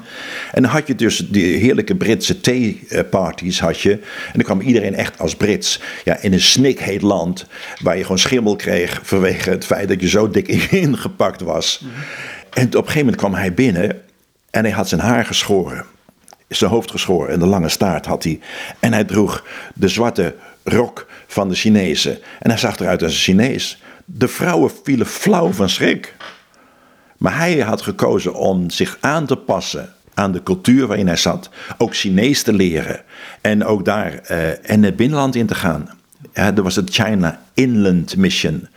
En 0.52 0.62
dan 0.62 0.70
had 0.70 0.86
je 0.86 0.94
dus 0.94 1.16
die 1.16 1.56
heerlijke 1.56 1.94
Britse 1.94 2.40
theeparties 2.40 3.60
had 3.60 3.80
je. 3.80 3.92
En 3.92 4.32
dan 4.32 4.42
kwam 4.42 4.60
iedereen 4.60 4.94
echt 4.94 5.18
als 5.18 5.36
Brits. 5.36 5.80
Ja, 6.04 6.20
in 6.20 6.32
een 6.32 6.40
snikheet 6.40 7.02
land 7.02 7.46
waar 7.82 7.96
je 7.96 8.02
gewoon 8.02 8.18
schimmel 8.18 8.56
kreeg 8.56 9.00
vanwege 9.02 9.50
het 9.50 9.64
feit 9.64 9.88
dat 9.88 10.00
je 10.00 10.08
zo 10.08 10.30
dik 10.30 10.48
ingepakt 10.70 11.40
was. 11.40 11.84
En 12.50 12.66
op 12.66 12.74
een 12.74 12.80
gegeven 12.80 12.98
moment 12.98 13.16
kwam 13.16 13.34
hij 13.34 13.54
binnen 13.54 14.02
en 14.50 14.64
hij 14.64 14.72
had 14.72 14.88
zijn 14.88 15.00
haar 15.00 15.24
geschoren. 15.24 15.84
Zijn 16.48 16.70
hoofd 16.70 16.90
geschoren 16.90 17.32
en 17.32 17.38
de 17.38 17.46
lange 17.46 17.68
staart 17.68 18.06
had 18.06 18.24
hij. 18.24 18.40
En 18.78 18.92
hij 18.92 19.04
droeg 19.04 19.46
de 19.74 19.88
zwarte 19.88 20.34
rok 20.64 21.06
van 21.26 21.48
de 21.48 21.54
Chinezen. 21.54 22.18
En 22.38 22.50
hij 22.50 22.58
zag 22.58 22.78
eruit 22.78 23.02
als 23.02 23.12
een 23.12 23.18
Chinees. 23.18 23.82
De 24.14 24.28
vrouwen 24.28 24.70
vielen 24.82 25.06
flauw 25.06 25.52
van 25.52 25.68
schrik. 25.68 26.14
Maar 27.18 27.36
hij 27.36 27.58
had 27.58 27.82
gekozen 27.82 28.34
om 28.34 28.70
zich 28.70 28.98
aan 29.00 29.26
te 29.26 29.36
passen 29.36 29.92
aan 30.14 30.32
de 30.32 30.42
cultuur 30.42 30.86
waarin 30.86 31.06
hij 31.06 31.16
zat. 31.16 31.50
Ook 31.78 31.94
Chinees 31.94 32.42
te 32.42 32.52
leren. 32.52 33.02
En 33.40 33.64
ook 33.64 33.84
daar 33.84 34.12
uh, 34.30 34.70
en 34.70 34.82
het 34.82 34.96
binnenland 34.96 35.34
in 35.34 35.46
te 35.46 35.54
gaan. 35.54 35.90
Ja, 36.34 36.54
er 36.56 36.62
was 36.62 36.76
het 36.76 36.90
China 36.90 37.42
Inland 37.54 38.16
Mission. 38.16 38.68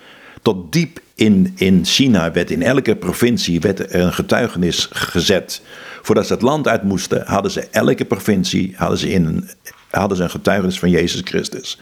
Tot 0.42 0.72
diep 0.72 1.00
in, 1.16 1.54
in 1.56 1.86
China 1.86 2.32
werd 2.32 2.52
in 2.52 2.62
elke 2.62 2.96
provincie 2.96 3.60
werd 3.60 3.80
er 3.80 3.96
een 3.96 4.14
getuigenis 4.14 4.88
gezet. 4.92 5.62
Voordat 6.02 6.28
ze 6.28 6.34
het 6.34 6.42
land 6.42 6.68
uit 6.68 6.84
moesten, 6.84 7.24
hadden 7.26 7.52
ze 7.52 7.68
elke 7.72 8.06
provincie 8.06 8.74
hadden 8.78 8.98
ze 8.98 9.10
in 9.10 9.50
hadden 9.90 10.18
ze 10.18 10.24
een 10.24 10.30
getuigenis 10.30 10.80
van 10.80 10.90
Jezus 10.90 11.22
Christus. 11.24 11.80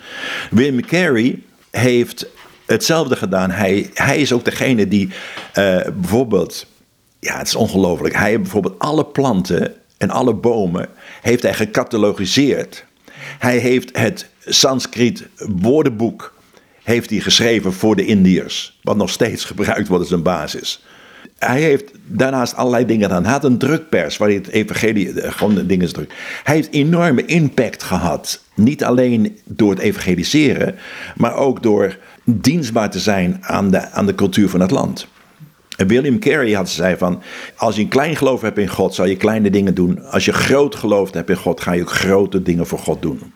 William 0.52 0.86
Carey 0.86 1.40
heeft 1.72 2.28
hetzelfde 2.66 3.16
gedaan. 3.16 3.52
Hij, 3.52 3.90
hij 3.94 4.18
is 4.18 4.34
ook 4.34 4.46
degene 4.46 4.88
die 4.88 5.08
uh, 5.08 5.14
bijvoorbeeld 5.96 6.66
Ja, 7.20 7.38
het 7.38 7.48
is 7.48 7.56
ongelooflijk. 7.56 8.16
Hij 8.16 8.30
heeft 8.30 8.42
bijvoorbeeld 8.42 8.80
alle 8.80 9.06
planten 9.06 9.74
en 9.98 10.10
alle 10.10 10.34
bomen 10.34 10.90
heeft 11.22 11.44
hij 11.44 11.54
gecatalogiseerd. 11.54 12.86
Hij 13.40 13.58
heeft 13.58 13.98
het 13.98 14.30
Sanskriet 14.46 15.28
woordenboek 15.38 16.34
heeft 16.84 17.10
hij 17.10 17.20
geschreven 17.20 17.74
voor 17.74 17.96
de 17.96 18.06
Indiërs, 18.06 18.80
wat 18.82 18.96
nog 18.98 19.10
steeds 19.10 19.46
gebruikt 19.54 19.88
wordt 19.88 20.04
als 20.04 20.14
een 20.14 20.24
basis. 20.24 20.84
Hij 21.40 21.62
heeft 21.62 21.92
daarnaast 22.06 22.56
allerlei 22.56 22.86
dingen 22.86 23.08
gedaan. 23.08 23.24
Hij 23.24 23.32
had 23.32 23.44
een 23.44 23.58
drukpers 23.58 24.18
waar 24.18 24.28
hij 24.28 24.38
het 24.38 24.48
evangelie 24.48 25.22
eh, 25.22 25.32
gewoon 25.32 25.68
dingen 25.68 25.94
drukt. 25.94 26.14
Hij 26.44 26.56
heeft 26.56 26.72
enorme 26.72 27.26
impact 27.26 27.84
gehad. 27.84 28.44
Niet 28.56 28.84
alleen 28.84 29.40
door 29.46 29.70
het 29.70 29.80
evangeliseren, 29.80 30.76
maar 31.16 31.36
ook 31.36 31.64
door 31.64 31.98
dienstbaar 32.24 32.90
te 32.90 33.00
zijn 33.00 33.38
aan 33.42 33.72
de, 33.72 33.90
aan 33.90 34.06
de 34.06 34.16
cultuur 34.16 34.50
van 34.50 34.60
het 34.60 34.72
land. 34.72 35.08
En 35.78 35.88
William 35.88 36.20
Carey 36.20 36.52
had 36.52 36.70
zei 36.70 36.98
van, 36.98 37.22
als 37.56 37.76
je 37.76 37.82
een 37.82 37.88
klein 37.88 38.16
geloof 38.16 38.42
hebt 38.42 38.58
in 38.58 38.68
God, 38.68 38.96
zal 38.96 39.06
je 39.06 39.18
kleine 39.18 39.50
dingen 39.50 39.74
doen. 39.74 40.04
Als 40.06 40.26
je 40.26 40.34
groot 40.34 40.76
geloof 40.76 41.12
hebt 41.12 41.30
in 41.30 41.36
God, 41.36 41.62
ga 41.62 41.72
je 41.72 41.82
ook 41.82 41.92
grote 41.92 42.42
dingen 42.42 42.68
voor 42.68 42.80
God 42.80 43.02
doen. 43.02 43.34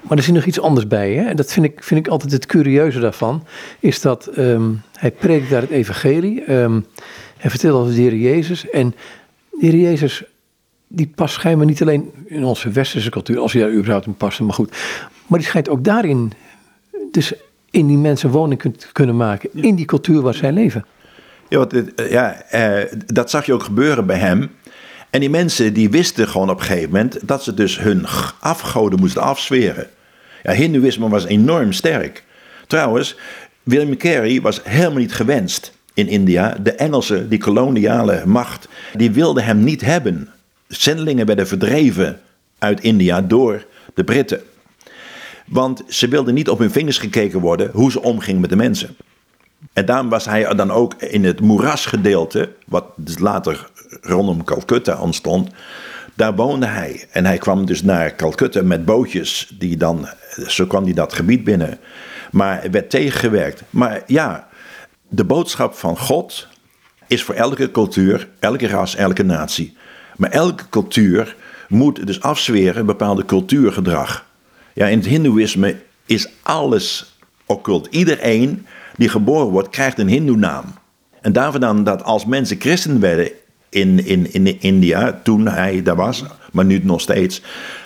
Maar 0.00 0.16
er 0.16 0.24
zit 0.24 0.34
nog 0.34 0.44
iets 0.44 0.60
anders 0.60 0.86
bij. 0.86 1.12
Hè? 1.12 1.24
En 1.24 1.36
dat 1.36 1.52
vind 1.52 1.66
ik, 1.66 1.82
vind 1.82 2.06
ik 2.06 2.12
altijd 2.12 2.32
het 2.32 2.46
curieuze 2.46 3.00
daarvan. 3.00 3.46
Is 3.80 4.00
dat 4.00 4.26
ehm, 4.26 4.72
hij 4.92 5.10
preekt 5.10 5.50
daar 5.50 5.60
het 5.60 5.70
evangelie. 5.70 6.52
Um, 6.52 6.86
hij 7.36 7.50
vertelt 7.50 7.80
over 7.80 7.94
de 7.94 8.00
Heer 8.00 8.14
Jezus. 8.14 8.70
En 8.70 8.94
de 9.50 9.66
Heer 9.66 9.76
Jezus, 9.76 10.24
die 10.88 11.12
past 11.14 11.34
schijnbaar 11.34 11.66
niet 11.66 11.82
alleen 11.82 12.10
in 12.26 12.44
onze 12.44 12.70
westerse 12.70 13.10
cultuur. 13.10 13.38
Als 13.38 13.52
hij 13.52 13.62
daar 13.62 13.72
überhaupt 13.72 14.06
in 14.06 14.14
past, 14.14 14.40
maar 14.40 14.54
goed. 14.54 14.76
Maar 15.26 15.38
die 15.38 15.48
schijnt 15.48 15.68
ook 15.68 15.84
daarin, 15.84 16.32
dus 17.10 17.32
in 17.76 17.86
die 17.86 17.98
mensen 17.98 18.30
woning 18.30 18.74
kunnen 18.92 19.16
maken. 19.16 19.48
In 19.52 19.74
die 19.74 19.84
cultuur 19.84 20.20
waar 20.20 20.34
zij 20.34 20.52
leven. 20.52 20.84
Ja, 21.48 21.58
wat, 21.58 21.72
eh, 21.72 22.10
ja 22.10 22.42
eh, 22.42 22.92
dat 23.06 23.30
zag 23.30 23.46
je 23.46 23.52
ook 23.52 23.62
gebeuren 23.62 24.06
bij 24.06 24.18
hem. 24.18 24.50
En 25.10 25.20
die 25.20 25.30
mensen 25.30 25.72
die 25.72 25.90
wisten 25.90 26.28
gewoon 26.28 26.50
op 26.50 26.58
een 26.58 26.64
gegeven 26.64 26.90
moment 26.90 27.28
dat 27.28 27.44
ze 27.44 27.54
dus 27.54 27.78
hun 27.78 28.06
afgoden 28.40 28.98
moesten 28.98 29.22
afzweren. 29.22 29.86
Ja, 30.42 30.52
Hindoeïsme 30.52 31.08
was 31.08 31.24
enorm 31.24 31.72
sterk. 31.72 32.24
Trouwens, 32.66 33.16
William 33.62 33.96
Carey 33.96 34.40
was 34.40 34.60
helemaal 34.64 34.98
niet 34.98 35.14
gewenst 35.14 35.72
in 35.94 36.08
India. 36.08 36.56
De 36.62 36.72
Engelsen, 36.72 37.28
die 37.28 37.38
koloniale 37.38 38.22
macht, 38.26 38.68
die 38.94 39.10
wilden 39.10 39.44
hem 39.44 39.64
niet 39.64 39.80
hebben. 39.80 40.28
Zendelingen 40.68 41.26
werden 41.26 41.46
verdreven 41.46 42.20
uit 42.58 42.80
India 42.80 43.22
door 43.22 43.66
de 43.94 44.04
Britten. 44.04 44.40
Want 45.46 45.82
ze 45.88 46.08
wilden 46.08 46.34
niet 46.34 46.48
op 46.48 46.58
hun 46.58 46.70
vingers 46.70 46.98
gekeken 46.98 47.40
worden 47.40 47.70
hoe 47.72 47.90
ze 47.90 48.02
omgingen 48.02 48.40
met 48.40 48.50
de 48.50 48.56
mensen. 48.56 48.96
En 49.72 49.86
daarom 49.86 50.08
was 50.08 50.24
hij 50.24 50.54
dan 50.54 50.70
ook 50.70 50.94
in 50.94 51.24
het 51.24 51.40
moerasgedeelte, 51.40 52.52
wat 52.66 52.84
dus 52.96 53.18
later 53.18 53.68
rondom 54.00 54.44
Calcutta 54.44 55.00
ontstond, 55.00 55.50
daar 56.14 56.34
woonde 56.34 56.66
hij. 56.66 57.06
En 57.10 57.24
hij 57.24 57.38
kwam 57.38 57.66
dus 57.66 57.82
naar 57.82 58.14
Calcutta 58.14 58.62
met 58.62 58.84
bootjes, 58.84 59.54
die 59.58 59.76
dan, 59.76 60.08
zo 60.46 60.66
kwam 60.66 60.84
hij 60.84 60.92
dat 60.92 61.12
gebied 61.12 61.44
binnen. 61.44 61.78
Maar 62.30 62.70
werd 62.70 62.90
tegengewerkt. 62.90 63.62
Maar 63.70 64.02
ja, 64.06 64.48
de 65.08 65.24
boodschap 65.24 65.74
van 65.74 65.98
God 65.98 66.48
is 67.06 67.22
voor 67.22 67.34
elke 67.34 67.70
cultuur, 67.70 68.28
elke 68.38 68.68
ras, 68.68 68.94
elke 68.94 69.22
natie. 69.22 69.76
Maar 70.16 70.30
elke 70.30 70.68
cultuur 70.68 71.36
moet 71.68 72.06
dus 72.06 72.20
afzweren 72.20 72.86
bepaalde 72.86 73.24
cultuurgedrag. 73.24 74.25
Ja, 74.76 74.86
in 74.86 74.98
het 74.98 75.06
Hindoeïsme 75.06 75.76
is 76.06 76.28
alles 76.42 77.16
occult. 77.46 77.86
Iedereen 77.90 78.66
die 78.96 79.08
geboren 79.08 79.46
wordt, 79.46 79.68
krijgt 79.68 79.98
een 79.98 80.08
Hindoe-naam. 80.08 80.64
En 81.20 81.32
daarvan 81.32 81.60
dan 81.60 81.84
dat 81.84 82.02
als 82.02 82.24
mensen 82.24 82.60
christen 82.60 83.00
werden 83.00 83.30
in, 83.68 84.06
in, 84.06 84.32
in 84.32 84.60
India, 84.60 85.20
toen 85.22 85.48
hij 85.48 85.82
daar 85.82 85.96
was, 85.96 86.24
maar 86.52 86.64
nu 86.64 86.80
nog 86.82 87.00
steeds, 87.00 87.42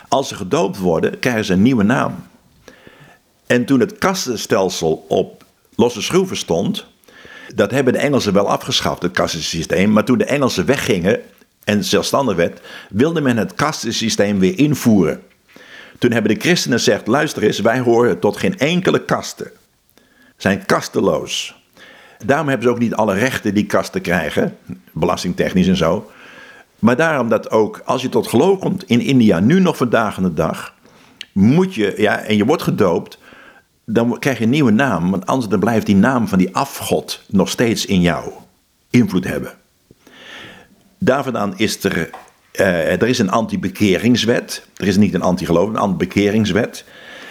als 0.09 0.29
ze 0.29 0.35
gedoopt 0.35 0.79
worden, 0.79 1.19
krijgen 1.19 1.45
ze 1.45 1.53
een 1.53 1.63
nieuwe 1.63 1.83
naam. 1.83 2.15
En 3.47 3.65
toen 3.65 3.81
het 3.81 3.99
kastenstelsel 3.99 5.05
op 5.09 5.45
losse 5.75 6.03
schroeven 6.03 6.37
stond, 6.37 6.87
dat 7.55 7.71
hebben 7.71 7.93
de 7.93 7.99
Engelsen 7.99 8.33
wel 8.33 8.49
afgeschaft, 8.49 9.03
het 9.03 9.13
kastensysteem. 9.13 9.93
Maar 9.93 10.05
toen 10.05 10.19
de 10.19 10.25
Engelsen 10.25 10.67
weggingen 10.67 11.21
en 11.65 11.85
zelfstandig 11.85 12.37
werd, 12.37 12.61
wilde 12.89 13.21
men 13.21 13.37
het 13.37 13.55
kastensysteem 13.55 14.39
weer 14.39 14.59
invoeren. 14.59 15.21
Toen 16.01 16.13
hebben 16.13 16.35
de 16.35 16.41
christenen 16.41 16.79
gezegd: 16.79 17.07
luister 17.07 17.43
eens, 17.43 17.61
wij 17.61 17.81
horen 17.81 18.19
tot 18.19 18.37
geen 18.37 18.59
enkele 18.59 19.05
kasten. 19.05 19.51
Zijn 20.37 20.67
kasteloos. 20.67 21.55
Daarom 22.25 22.49
hebben 22.49 22.67
ze 22.67 22.73
ook 22.73 22.81
niet 22.81 22.95
alle 22.95 23.15
rechten 23.15 23.55
die 23.55 23.67
kasten 23.67 24.01
krijgen, 24.01 24.57
belastingtechnisch 24.93 25.69
en 25.69 25.77
zo. 25.77 26.11
Maar 26.79 26.97
daarom 26.97 27.29
dat 27.29 27.51
ook 27.51 27.83
als 27.85 28.03
je 28.03 28.09
tot 28.09 28.29
geloof 28.29 28.59
komt 28.59 28.85
in 28.85 29.01
India, 29.01 29.41
nu 29.41 29.61
nog 29.61 29.77
vandaag 29.77 30.17
aan 30.17 30.23
de 30.23 30.35
dag, 30.35 30.75
moet 31.33 31.75
je, 31.75 31.95
ja, 31.97 32.19
en 32.19 32.37
je 32.37 32.45
wordt 32.45 32.63
gedoopt, 32.63 33.19
dan 33.85 34.19
krijg 34.19 34.39
je 34.39 34.45
een 34.45 34.51
nieuwe 34.51 34.71
naam. 34.71 35.11
Want 35.11 35.27
anders 35.27 35.49
dan 35.49 35.61
blijft 35.61 35.87
die 35.87 35.97
naam 35.97 36.29
van 36.29 36.39
die 36.39 36.55
afgod 36.55 37.23
nog 37.29 37.49
steeds 37.49 37.87
in 37.87 38.01
jou 38.01 38.33
invloed 38.91 39.25
hebben. 39.25 39.53
Daarvandaan 40.99 41.59
is 41.59 41.85
er, 41.85 42.11
uh, 42.53 42.93
er 43.03 43.09
is 43.09 43.19
een 43.19 43.31
anti-bekeringswet. 43.31 44.67
Er 44.77 44.87
is 44.87 44.97
niet 44.97 45.15
een 45.15 45.23
anti-geloof, 45.23 45.69
een 45.69 45.77
anti-bekeringswet. 45.77 46.85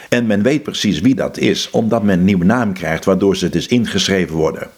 En 0.10 0.28
men 0.28 0.42
weet 0.42 0.64
precies 0.64 1.00
wie 1.00 1.16
dat 1.16 1.38
is, 1.38 1.70
omdat 1.70 2.04
men 2.04 2.20
een 2.20 2.26
nieuwe 2.26 2.46
naam 2.46 2.74
krijgt, 2.74 3.06
waardoor 3.06 3.38
ze 3.38 3.50
dus 3.50 3.68
ingeschreven 3.68 4.36
worden. 4.36 4.70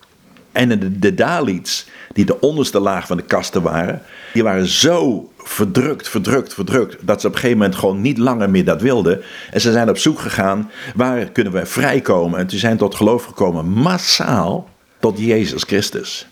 En 0.52 0.70
de, 0.70 1.00
de 1.00 1.14
Dalits, 1.14 1.88
die 2.14 2.26
de 2.26 2.40
onderste 2.40 2.80
laag 2.80 3.08
van 3.08 3.18
de 3.18 3.24
kasten 3.24 3.62
waren, 3.62 4.02
die 4.34 4.44
waren 4.44 4.68
zo 4.68 5.32
verdrukt, 5.38 6.10
verdrukt, 6.10 6.54
verdrukt, 6.54 6.98
dat 7.02 7.22
ze 7.22 7.28
op 7.28 7.34
een 7.34 7.40
gegeven 7.40 7.62
moment 7.62 7.78
gewoon 7.78 8.02
niet 8.02 8.18
langer 8.18 8.50
meer 8.50 8.66
dat 8.66 8.82
wilden. 8.82 9.22
En 9.52 9.62
ze 9.62 9.72
zijn 9.72 9.90
op 9.90 9.98
zoek 9.98 10.20
gegaan, 10.20 10.72
waar 10.96 11.26
kunnen 11.26 11.54
we 11.54 11.66
vrijkomen? 11.66 12.40
En 12.40 12.50
ze 12.50 12.58
zijn 12.58 12.78
tot 12.78 12.96
geloof 12.96 13.26
gekomen, 13.26 13.68
massaal, 13.70 14.70
tot 15.00 15.20
Jezus 15.20 15.64
Christus. 15.64 16.28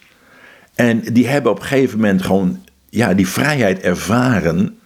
En 0.75 0.99
die 0.99 1.27
hebben 1.27 1.51
op 1.51 1.59
een 1.59 1.65
gegeven 1.65 1.99
moment 1.99 2.21
gewoon 2.21 2.63
ja, 2.89 3.13
die 3.13 3.27
vrijheid 3.27 3.79
ervaren, 3.79 4.79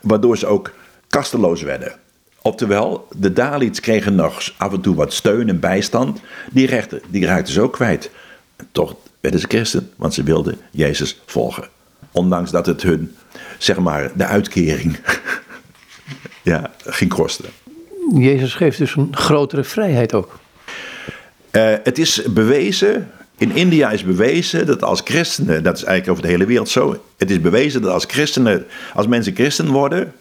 waardoor 0.00 0.38
ze 0.38 0.46
ook 0.46 0.72
kasteloos 1.08 1.62
werden. 1.62 1.92
Oftewel, 2.42 3.08
de 3.16 3.32
Dalits 3.32 3.80
kregen 3.80 4.14
nog 4.14 4.52
af 4.56 4.72
en 4.72 4.80
toe 4.80 4.94
wat 4.94 5.12
steun 5.12 5.48
en 5.48 5.60
bijstand. 5.60 6.20
Die 6.50 6.66
rechten, 6.66 7.00
die 7.08 7.26
raakten 7.26 7.52
ze 7.52 7.60
ook 7.60 7.72
kwijt. 7.72 8.10
toch 8.72 8.96
werden 9.20 9.40
ze 9.40 9.46
christen, 9.48 9.90
want 9.96 10.14
ze 10.14 10.22
wilden 10.22 10.58
Jezus 10.70 11.20
volgen. 11.26 11.68
Ondanks 12.12 12.50
dat 12.50 12.66
het 12.66 12.82
hun, 12.82 13.16
zeg 13.58 13.78
maar, 13.78 14.10
de 14.14 14.24
uitkering 14.24 14.98
ja, 16.42 16.70
ging 16.84 17.10
kosten. 17.10 17.48
Jezus 18.14 18.54
geeft 18.54 18.78
dus 18.78 18.96
een 18.96 19.16
grotere 19.16 19.64
vrijheid 19.64 20.14
ook. 20.14 20.38
Uh, 21.52 21.74
het 21.82 21.98
is 21.98 22.22
bewezen, 22.22 23.10
in 23.42 23.56
India 23.56 23.90
is 23.90 24.04
bewezen 24.04 24.66
dat 24.66 24.82
als 24.82 25.00
christenen, 25.04 25.62
dat 25.62 25.76
is 25.76 25.84
eigenlijk 25.84 26.10
over 26.10 26.22
de 26.22 26.28
hele 26.28 26.46
wereld 26.46 26.68
zo, 26.68 27.02
het 27.16 27.30
is 27.30 27.40
bewezen 27.40 27.82
dat 27.82 27.92
als 27.92 28.04
christenen, 28.04 28.66
als 28.94 29.06
mensen 29.06 29.34
christen 29.34 29.68
worden, 29.68 30.12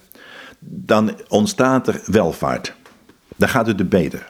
dan 0.59 1.15
ontstaat 1.27 1.87
er 1.87 2.01
welvaart. 2.05 2.73
Dan 3.35 3.49
gaat 3.49 3.67
het 3.67 3.79
er 3.79 3.87
beter. 3.87 4.29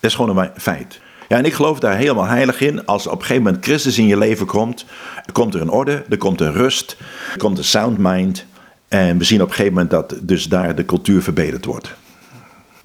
Dat 0.00 0.10
is 0.10 0.14
gewoon 0.14 0.38
een 0.38 0.50
feit. 0.56 1.00
Ja, 1.28 1.36
en 1.36 1.44
ik 1.44 1.52
geloof 1.52 1.80
daar 1.80 1.96
helemaal 1.96 2.26
heilig 2.26 2.60
in. 2.60 2.86
Als 2.86 3.06
op 3.06 3.12
een 3.12 3.20
gegeven 3.20 3.42
moment 3.42 3.64
Christus 3.64 3.98
in 3.98 4.06
je 4.06 4.18
leven 4.18 4.46
komt, 4.46 4.84
komt 5.32 5.54
er 5.54 5.60
een 5.60 5.70
orde, 5.70 6.04
er 6.08 6.18
komt 6.18 6.40
een 6.40 6.52
rust, 6.52 6.96
er 7.32 7.38
komt 7.38 7.58
een 7.58 7.64
sound 7.64 7.98
mind. 7.98 8.44
En 8.88 9.18
we 9.18 9.24
zien 9.24 9.42
op 9.42 9.48
een 9.48 9.54
gegeven 9.54 9.72
moment 9.72 9.90
dat 9.90 10.14
dus 10.22 10.44
daar 10.44 10.74
de 10.74 10.84
cultuur 10.84 11.22
verbeterd 11.22 11.64
wordt. 11.64 11.94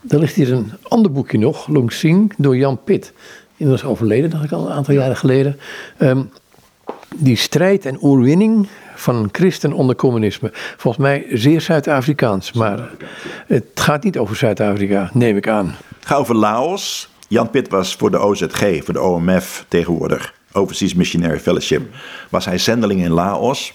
Er 0.08 0.20
ligt 0.20 0.36
hier 0.36 0.54
een 0.54 0.72
ander 0.82 1.12
boekje 1.12 1.38
nog, 1.38 1.68
Long 1.68 1.92
Sing, 1.92 2.34
door 2.38 2.58
Jan 2.58 2.84
Pitt. 2.84 3.14
Inmiddels 3.58 3.90
overleden, 3.90 4.30
dacht 4.30 4.44
ik 4.44 4.52
al 4.52 4.66
een 4.66 4.74
aantal 4.74 4.94
jaren 4.94 5.18
geleden. 5.18 5.60
Ehm, 5.98 6.22
die 7.16 7.36
strijd 7.36 7.86
en 7.86 7.98
oerwinning 8.04 8.68
van 8.96 9.30
christen 9.32 9.74
onder 9.74 9.96
communisme. 9.96 10.50
Volgens 10.78 11.04
mij 11.04 11.26
zeer 11.30 11.62
Zuid-Afrikaans, 11.62 12.52
maar 12.52 12.90
het 13.48 13.66
gaat 13.76 14.04
niet 14.04 14.18
over 14.18 14.36
Zuid-Afrika, 14.36 15.10
neem 15.14 15.38
ik 15.38 15.48
aan. 15.48 15.76
Het 15.96 16.06
gaat 16.06 16.20
over 16.20 16.36
Laos. 16.36 17.10
Jan 17.28 17.50
Pitt 17.50 17.70
was 17.70 17.96
voor 17.96 18.12
de 18.12 18.18
OZG, 18.18 18.84
voor 18.84 18.94
de 18.94 19.02
OMF 19.02 19.66
tegenwoordig, 19.68 20.34
Overseas 20.52 20.94
Missionary 20.94 21.40
Fellowship, 21.40 21.82
was 22.30 22.46
hij 22.46 22.58
zendeling 22.58 23.04
in 23.04 23.12
Laos. 23.12 23.74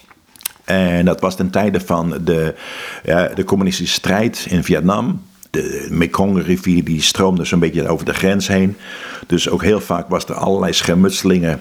En 0.63 1.05
dat 1.05 1.21
was 1.21 1.35
ten 1.35 1.49
tijde 1.49 1.79
van 1.79 2.17
de, 2.23 2.55
ja, 3.03 3.27
de 3.27 3.43
communistische 3.43 3.93
strijd 3.93 4.45
in 4.49 4.63
Vietnam. 4.63 5.21
De 5.51 5.87
Mekong-rivier 5.89 6.83
die 6.83 7.01
stroomde 7.01 7.45
zo'n 7.45 7.59
beetje 7.59 7.87
over 7.87 8.05
de 8.05 8.13
grens 8.13 8.47
heen. 8.47 8.77
Dus 9.27 9.49
ook 9.49 9.63
heel 9.63 9.81
vaak 9.81 10.09
was 10.09 10.25
er 10.25 10.35
allerlei 10.35 10.73
schermutselingen 10.73 11.59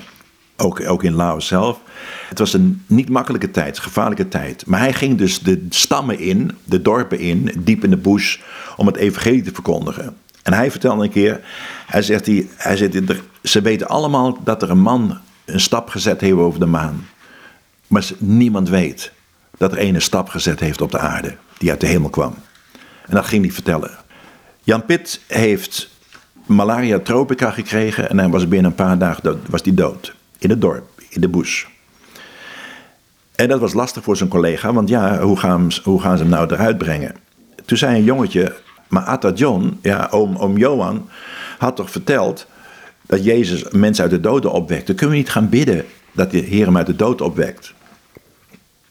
ook, 0.57 0.89
ook 0.89 1.05
in 1.05 1.15
Laos 1.15 1.47
zelf. 1.47 1.81
Het 2.29 2.39
was 2.39 2.53
een 2.53 2.83
niet 2.87 3.09
makkelijke 3.09 3.51
tijd, 3.51 3.79
gevaarlijke 3.79 4.29
tijd. 4.29 4.67
Maar 4.67 4.81
hij 4.81 4.93
ging 4.93 5.19
dus 5.19 5.41
de 5.41 5.67
stammen 5.69 6.19
in, 6.19 6.57
de 6.65 6.83
dorpen 6.83 7.19
in, 7.19 7.53
diep 7.59 7.85
in 7.85 7.91
de 7.91 7.97
bush, 7.97 8.39
om 8.77 8.87
het 8.87 8.97
evangelie 8.97 9.43
te 9.43 9.55
verkondigen. 9.55 10.17
En 10.43 10.53
hij 10.53 10.71
vertelde 10.71 11.05
een 11.05 11.11
keer, 11.11 11.41
hij 11.87 12.03
zegt, 12.03 12.27
hij, 12.27 12.49
hij 12.57 12.77
zegt 12.77 12.99
ze 13.43 13.61
weten 13.61 13.89
allemaal 13.89 14.39
dat 14.45 14.63
er 14.63 14.71
een 14.71 14.81
man 14.81 15.19
een 15.45 15.61
stap 15.61 15.89
gezet 15.89 16.21
heeft 16.21 16.37
over 16.37 16.61
de 16.61 16.67
maan. 16.67 17.07
Maar 17.87 18.09
niemand 18.19 18.69
weet 18.69 19.13
dat 19.57 19.73
er 19.73 19.79
ene 19.79 20.01
stap 20.01 20.29
gezet 20.29 20.61
heeft 20.61 20.81
op 20.81 20.91
de 20.91 20.99
aarde 20.99 21.37
die 21.59 21.71
uit 21.71 21.81
de 21.81 21.87
hemel 21.87 22.11
kwam. 22.11 22.35
En 23.11 23.17
dat 23.17 23.27
ging 23.27 23.45
hij 23.45 23.53
vertellen. 23.53 23.91
Jan 24.63 24.85
Pitt 24.85 25.21
heeft 25.27 25.89
malaria 26.47 26.99
tropica 26.99 27.51
gekregen 27.51 28.11
en 28.11 28.19
hij 28.19 28.29
was 28.29 28.49
binnen 28.49 28.71
een 28.71 28.77
paar 28.77 28.99
dagen 28.99 29.23
dood, 29.23 29.39
was 29.49 29.63
die 29.63 29.75
dood. 29.75 30.15
In 30.39 30.51
het 30.51 30.61
dorp, 30.61 30.89
in 31.09 31.21
de 31.21 31.29
bush. 31.29 31.65
En 33.35 33.49
dat 33.49 33.61
was 33.61 33.73
lastig 33.73 34.03
voor 34.03 34.17
zijn 34.17 34.29
collega, 34.29 34.73
want 34.73 34.89
ja, 34.89 35.21
hoe 35.21 35.37
gaan, 35.37 35.71
hoe 35.85 36.01
gaan 36.01 36.17
ze 36.17 36.23
hem 36.23 36.33
nou 36.33 36.53
eruit 36.53 36.79
brengen? 36.79 37.17
Toen 37.65 37.79
zei 37.79 37.97
een 37.97 38.05
jongetje, 38.05 38.57
maar 38.89 39.03
Atta 39.03 39.33
John, 39.33 39.79
ja, 39.83 40.09
oom, 40.11 40.37
oom 40.37 40.57
Johan, 40.57 41.09
had 41.59 41.77
toch 41.77 41.91
verteld 41.91 42.47
dat 43.07 43.25
Jezus 43.25 43.71
mensen 43.71 44.03
uit 44.03 44.13
de 44.13 44.21
doden 44.21 44.53
opwekte. 44.53 44.95
Kunnen 44.95 45.17
we 45.17 45.23
niet 45.23 45.31
gaan 45.31 45.49
bidden 45.49 45.85
dat 46.13 46.31
de 46.31 46.39
Heer 46.39 46.67
hem 46.67 46.77
uit 46.77 46.87
de 46.87 46.97
dood 46.97 47.21
opwekt? 47.21 47.75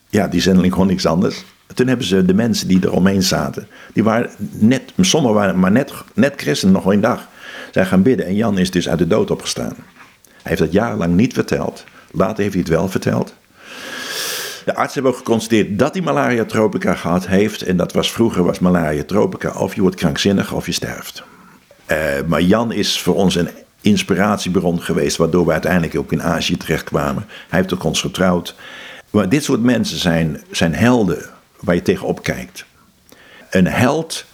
Ja, 0.08 0.28
die 0.28 0.40
zendeling 0.40 0.72
kon 0.72 0.86
niks 0.86 1.06
anders. 1.06 1.44
Toen 1.74 1.86
hebben 1.86 2.06
ze 2.06 2.24
de 2.24 2.34
mensen 2.34 2.68
die 2.68 2.82
er 2.82 2.92
omheen 2.92 3.22
zaten, 3.22 3.68
die 3.92 4.04
waren 4.04 4.30
net, 4.50 4.82
sommigen 5.00 5.36
waren 5.36 5.58
maar 5.58 5.72
net, 5.72 5.92
net 6.14 6.34
christen 6.36 6.72
nog 6.72 6.86
een 6.86 7.00
dag, 7.00 7.28
zijn 7.70 7.86
gaan 7.86 8.02
bidden. 8.02 8.26
En 8.26 8.34
Jan 8.34 8.58
is 8.58 8.70
dus 8.70 8.88
uit 8.88 8.98
de 8.98 9.06
dood 9.06 9.30
opgestaan. 9.30 9.74
Hij 10.24 10.38
heeft 10.42 10.60
dat 10.60 10.72
jarenlang 10.72 11.14
niet 11.14 11.32
verteld. 11.32 11.84
Later 12.10 12.42
heeft 12.42 12.54
hij 12.54 12.62
het 12.62 12.72
wel 12.72 12.88
verteld. 12.88 13.34
De 14.64 14.74
artsen 14.74 14.94
hebben 14.94 15.12
ook 15.12 15.26
geconstateerd 15.26 15.78
dat 15.78 15.94
hij 15.94 16.02
malaria 16.02 16.44
tropica 16.44 16.94
gehad 16.94 17.26
heeft. 17.26 17.62
En 17.62 17.76
dat 17.76 17.92
was 17.92 18.12
vroeger 18.12 18.44
was 18.44 18.58
malaria 18.58 19.04
tropica. 19.04 19.52
Of 19.52 19.74
je 19.74 19.80
wordt 19.80 19.96
krankzinnig 19.96 20.52
of 20.52 20.66
je 20.66 20.72
sterft. 20.72 21.22
Uh, 21.86 21.96
maar 22.26 22.42
Jan 22.42 22.72
is 22.72 23.00
voor 23.00 23.14
ons 23.14 23.34
een 23.34 23.48
inspiratiebron 23.80 24.82
geweest. 24.82 25.16
Waardoor 25.16 25.46
we 25.46 25.52
uiteindelijk 25.52 25.96
ook 25.96 26.12
in 26.12 26.22
Azië 26.22 26.56
terechtkwamen. 26.56 27.24
Hij 27.48 27.58
heeft 27.58 27.74
ook 27.74 27.84
ons 27.84 28.00
getrouwd. 28.00 28.54
Maar 29.10 29.28
dit 29.28 29.44
soort 29.44 29.62
mensen 29.62 29.98
zijn, 29.98 30.40
zijn 30.50 30.74
helden 30.74 31.22
waar 31.60 31.74
je 31.74 31.82
tegenop 31.82 32.22
kijkt. 32.22 32.64
Een 33.50 33.66
held, 33.66 34.24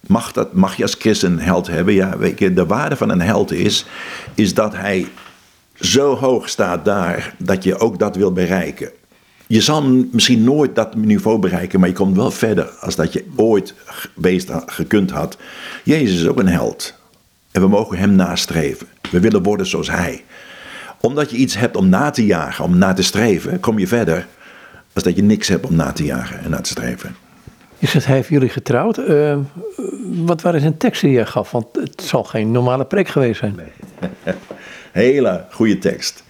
mag, 0.00 0.32
dat, 0.32 0.48
je 0.76 0.82
als 0.82 0.96
christen 0.98 1.32
een 1.32 1.40
held 1.40 1.66
hebben? 1.66 1.94
Ja, 1.94 2.18
weet 2.18 2.38
je, 2.38 2.52
de 2.52 2.66
waarde 2.66 2.96
van 2.96 3.10
een 3.10 3.20
held 3.20 3.52
is, 3.52 3.84
is 4.34 4.54
dat 4.54 4.74
hij 4.74 5.06
zo 5.74 6.16
hoog 6.16 6.48
staat 6.48 6.84
daar 6.84 7.34
dat 7.38 7.64
je 7.64 7.78
ook 7.78 7.98
dat 7.98 8.16
wil 8.16 8.32
bereiken. 8.32 8.90
Je 9.46 9.60
zal 9.60 9.82
misschien 10.12 10.44
nooit 10.44 10.74
dat 10.74 10.94
niveau 10.94 11.38
bereiken, 11.38 11.80
maar 11.80 11.88
je 11.88 11.94
komt 11.94 12.16
wel 12.16 12.30
verder 12.30 12.64
als 12.64 12.96
dat 12.96 13.12
je 13.12 13.24
ooit 13.36 13.74
beest 14.14 14.50
gekund 14.66 15.10
had. 15.10 15.36
Jezus 15.84 16.20
is 16.20 16.26
ook 16.26 16.38
een 16.38 16.48
held. 16.48 16.94
En 17.50 17.60
we 17.60 17.68
mogen 17.68 17.98
hem 17.98 18.14
nastreven. 18.14 18.86
We 19.10 19.20
willen 19.20 19.42
worden 19.42 19.66
zoals 19.66 19.90
hij. 19.90 20.24
Omdat 21.00 21.30
je 21.30 21.36
iets 21.36 21.54
hebt 21.54 21.76
om 21.76 21.88
na 21.88 22.10
te 22.10 22.26
jagen, 22.26 22.64
om 22.64 22.78
na 22.78 22.92
te 22.92 23.02
streven, 23.02 23.60
kom 23.60 23.78
je 23.78 23.86
verder. 23.86 24.26
Als 24.92 25.02
dat 25.02 25.16
je 25.16 25.22
niks 25.22 25.48
hebt 25.48 25.66
om 25.66 25.74
na 25.74 25.92
te 25.92 26.04
jagen 26.04 26.40
en 26.40 26.50
na 26.50 26.60
te 26.60 26.70
streven. 26.70 27.16
Je 27.78 27.86
zegt, 27.86 28.06
hij 28.06 28.16
heeft 28.16 28.28
jullie 28.28 28.48
getrouwd. 28.48 28.98
Uh, 28.98 29.38
wat 30.06 30.42
waren 30.42 30.60
zijn 30.60 30.76
teksten 30.76 31.08
die 31.08 31.18
je 31.18 31.26
gaf? 31.26 31.50
Want 31.50 31.66
het 31.72 32.02
zal 32.02 32.24
geen 32.24 32.50
normale 32.50 32.84
preek 32.84 33.08
geweest 33.08 33.38
zijn. 33.38 33.54
Nee. 33.54 34.12
Hele 34.92 35.44
goede 35.50 35.78
tekst. 35.78 36.22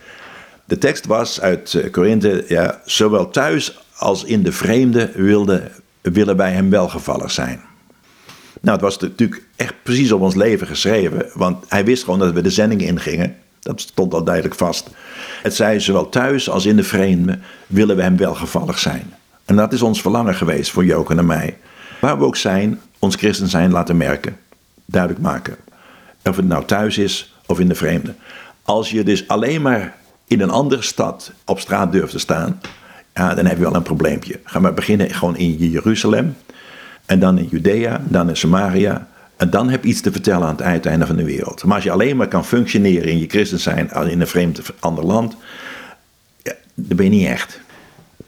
De 0.65 0.79
tekst 0.79 1.07
was 1.07 1.41
uit 1.41 1.75
eh, 1.75 1.91
Korinthe, 1.91 2.45
ja, 2.49 2.81
zowel 2.85 3.31
thuis 3.31 3.79
als 3.97 4.25
in 4.25 4.43
de 4.43 4.53
vreemde 4.53 5.11
wilde, 5.15 5.71
willen 6.01 6.37
wij 6.37 6.53
hem 6.53 6.71
welgevallig 6.71 7.31
zijn. 7.31 7.61
Nou, 8.61 8.77
het 8.77 8.81
was 8.81 8.99
natuurlijk 8.99 9.43
echt 9.57 9.75
precies 9.83 10.13
op 10.13 10.21
ons 10.21 10.35
leven 10.35 10.67
geschreven, 10.67 11.27
want 11.35 11.65
hij 11.69 11.85
wist 11.85 12.05
gewoon 12.05 12.19
dat 12.19 12.33
we 12.33 12.41
de 12.41 12.51
zending 12.51 12.83
ingingen. 12.83 13.37
Dat 13.63 13.81
stond 13.81 14.15
al 14.15 14.25
duidelijk 14.25 14.55
vast. 14.55 14.91
Het 15.43 15.55
zei 15.55 15.81
zowel 15.81 16.09
thuis 16.09 16.51
als 16.51 16.67
in 16.67 16.77
de 16.77 16.83
vreemde 16.83 17.39
willen 17.67 17.97
we 17.97 18.03
hem 18.03 18.17
welgevallig 18.17 18.79
zijn. 18.79 19.15
En 19.45 19.57
dat 19.57 19.73
is 19.73 19.83
ons 19.83 20.01
verlangen 20.01 20.35
geweest 20.35 20.71
voor 20.71 20.85
Joken 20.85 21.19
en 21.19 21.27
mij. 21.27 21.59
Waar 22.01 22.19
we 22.19 22.25
ook 22.25 22.37
zijn, 22.37 22.81
ons 22.99 23.17
christen 23.17 23.49
zijn 23.49 23.71
laten 23.71 23.97
merken, 23.97 24.37
duidelijk 24.85 25.23
maken. 25.23 25.57
Of 26.25 26.37
het 26.37 26.47
nou 26.47 26.65
thuis 26.65 26.99
is 26.99 27.35
of 27.47 27.61
in 27.61 27.69
de 27.69 27.75
vreemde. 27.75 28.15
Als 28.63 28.91
je 28.91 29.05
dus 29.05 29.29
alleen 29.29 29.63
maar 29.63 29.97
in 30.27 30.41
een 30.41 30.51
andere 30.51 30.83
stad 30.83 31.33
op 31.45 31.61
straat 31.61 31.93
durft 31.93 32.13
te 32.13 32.19
staan, 32.19 32.61
ja, 33.15 33.35
dan 33.35 33.47
heb 33.47 33.57
je 33.57 33.63
wel 33.63 33.75
een 33.75 33.83
probleempje. 33.83 34.41
Ga 34.45 34.59
maar 34.59 34.75
beginnen 34.75 35.11
gewoon 35.11 35.37
in 35.37 35.57
Jeruzalem, 35.57 36.37
en 37.07 37.19
dan 37.19 37.39
in 37.39 37.49
Judea, 37.51 38.01
dan 38.05 38.29
in 38.29 38.37
Samaria. 38.37 39.09
En 39.43 39.51
dan 39.51 39.69
heb 39.69 39.85
je 39.85 39.91
iets 39.91 40.01
te 40.01 40.13
vertellen 40.13 40.47
aan 40.47 40.55
het 40.55 40.63
uiteinde 40.63 41.07
van 41.07 41.17
de 41.17 41.25
wereld. 41.25 41.65
Maar 41.65 41.75
als 41.75 41.85
je 41.85 41.91
alleen 41.91 42.17
maar 42.17 42.29
kan 42.29 42.45
functioneren 42.45 43.11
in 43.11 43.19
je 43.19 43.27
christen 43.29 43.61
zijn 43.61 43.91
in 43.91 44.21
een 44.21 44.27
vreemd 44.27 44.61
ander 44.79 45.05
land, 45.05 45.37
ja, 46.43 46.53
dan 46.75 46.97
ben 46.97 47.05
je 47.05 47.11
niet 47.11 47.27
echt. 47.27 47.61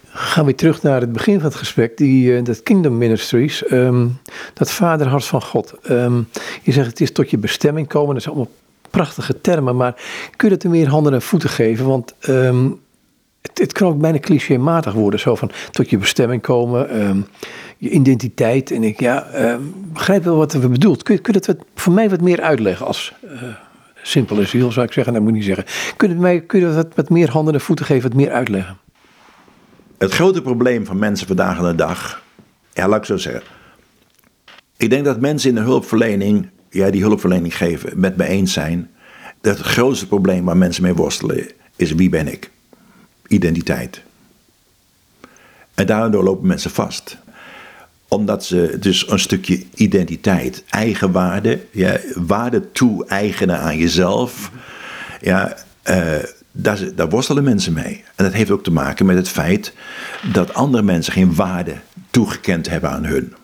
Gaan 0.08 0.44
we 0.44 0.54
terug 0.54 0.82
naar 0.82 1.00
het 1.00 1.12
begin 1.12 1.34
van 1.34 1.48
het 1.48 1.54
gesprek, 1.54 1.96
die, 1.96 2.30
uh, 2.30 2.44
dat 2.44 2.62
Kingdom 2.62 2.98
Ministries, 2.98 3.64
ehm, 3.64 4.06
dat 4.54 4.70
vaderhart 4.70 5.24
van 5.24 5.42
God. 5.42 5.74
Ehm, 5.82 6.22
je 6.62 6.72
zegt 6.72 6.86
het 6.86 7.00
is 7.00 7.12
tot 7.12 7.30
je 7.30 7.38
bestemming 7.38 7.88
komen, 7.88 8.14
dat 8.14 8.22
zijn 8.22 8.34
allemaal 8.34 8.54
prachtige 8.90 9.40
termen, 9.40 9.76
maar 9.76 9.94
kun 10.36 10.48
je 10.48 10.54
dat 10.54 10.64
er 10.64 10.70
meer 10.70 10.88
handen 10.88 11.12
en 11.12 11.22
voeten 11.22 11.50
geven? 11.50 11.86
Want 11.86 12.14
ehm, 12.20 12.70
het, 13.42 13.58
het, 13.58 13.72
kan 13.72 13.88
ook 13.88 14.00
bijna 14.00 14.18
clichématig 14.18 14.92
worden, 14.92 15.20
zo 15.20 15.34
van 15.34 15.50
tot 15.70 15.90
je 15.90 15.98
bestemming 15.98 16.42
komen, 16.42 16.88
je 17.84 17.90
identiteit. 17.90 18.70
En 18.70 18.82
ik 18.82 19.00
ja, 19.00 19.26
begrijp 19.92 20.24
wel 20.24 20.36
wat 20.36 20.52
we 20.52 20.68
bedoelt. 20.68 21.02
Kun 21.02 21.20
kun 21.20 21.34
je 21.34 21.40
dat 21.40 21.56
voor 21.74 21.92
mij 21.92 22.10
wat 22.10 22.20
meer 22.20 22.40
uitleggen 22.40 22.86
als 22.86 23.12
uh, 23.24 23.42
simpele 24.02 24.44
ziel, 24.44 24.72
zou 24.72 24.86
ik 24.86 24.92
zeggen, 24.92 25.12
dat 25.12 25.22
moet 25.22 25.30
ik 25.30 25.36
niet 25.36 25.44
zeggen. 25.44 25.64
Kun 25.96 26.08
je, 26.08 26.14
mij, 26.14 26.40
kun 26.40 26.60
je 26.60 26.74
dat 26.74 26.94
wat 26.94 27.10
meer 27.10 27.30
handen 27.30 27.54
en 27.54 27.60
voeten 27.60 27.86
geven, 27.86 28.08
wat 28.08 28.18
meer 28.18 28.30
uitleggen? 28.32 28.76
Het 29.98 30.12
grote 30.12 30.42
probleem 30.42 30.86
van 30.86 30.98
mensen 30.98 31.26
vandaag 31.26 31.58
aan 31.58 31.64
de 31.64 31.74
dag, 31.74 32.22
ja, 32.72 32.88
laat 32.88 32.98
ik 32.98 33.04
zo 33.04 33.16
zeggen. 33.16 33.42
Ik 34.76 34.90
denk 34.90 35.04
dat 35.04 35.20
mensen 35.20 35.48
in 35.48 35.54
de 35.54 35.60
hulpverlening, 35.60 36.48
ja, 36.70 36.90
die 36.90 37.02
hulpverlening 37.02 37.56
geven, 37.56 38.00
met 38.00 38.16
me 38.16 38.24
eens 38.24 38.52
zijn. 38.52 38.90
Dat 39.40 39.58
het 39.58 39.66
grootste 39.66 40.06
probleem 40.06 40.44
waar 40.44 40.56
mensen 40.56 40.82
mee 40.82 40.94
worstelen 40.94 41.46
is 41.76 41.92
wie 41.92 42.08
ben 42.08 42.32
ik? 42.32 42.50
Identiteit. 43.26 44.02
En 45.74 45.86
daardoor 45.86 46.22
lopen 46.22 46.46
mensen 46.46 46.70
vast 46.70 47.18
omdat 48.14 48.44
ze 48.44 48.76
dus 48.80 49.10
een 49.10 49.18
stukje 49.18 49.64
identiteit, 49.74 50.64
eigenwaarde, 50.68 51.60
ja, 51.70 51.98
waarde 52.14 52.70
toe-eigenen 52.70 53.60
aan 53.60 53.78
jezelf. 53.78 54.50
Ja, 55.20 55.56
uh, 55.90 56.16
daar, 56.52 56.78
daar 56.94 57.08
worstelen 57.08 57.44
mensen 57.44 57.72
mee. 57.72 58.04
En 58.14 58.24
dat 58.24 58.32
heeft 58.32 58.50
ook 58.50 58.62
te 58.62 58.72
maken 58.72 59.06
met 59.06 59.16
het 59.16 59.28
feit 59.28 59.74
dat 60.32 60.54
andere 60.54 60.82
mensen 60.82 61.12
geen 61.12 61.34
waarde 61.34 61.74
toegekend 62.10 62.68
hebben 62.68 62.90
aan 62.90 63.04
hun. 63.04 63.34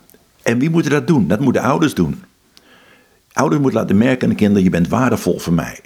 En 0.41 0.59
wie 0.59 0.69
moet 0.69 0.89
dat 0.89 1.07
doen? 1.07 1.27
Dat 1.27 1.39
moeten 1.39 1.61
ouders 1.61 1.93
doen. 1.93 2.23
Ouders 3.33 3.61
moeten 3.61 3.79
laten 3.79 3.97
merken 3.97 4.23
aan 4.23 4.29
de 4.29 4.35
kinderen: 4.35 4.63
je 4.63 4.69
bent 4.69 4.87
waardevol 4.87 5.39
voor 5.39 5.53
mij. 5.53 5.79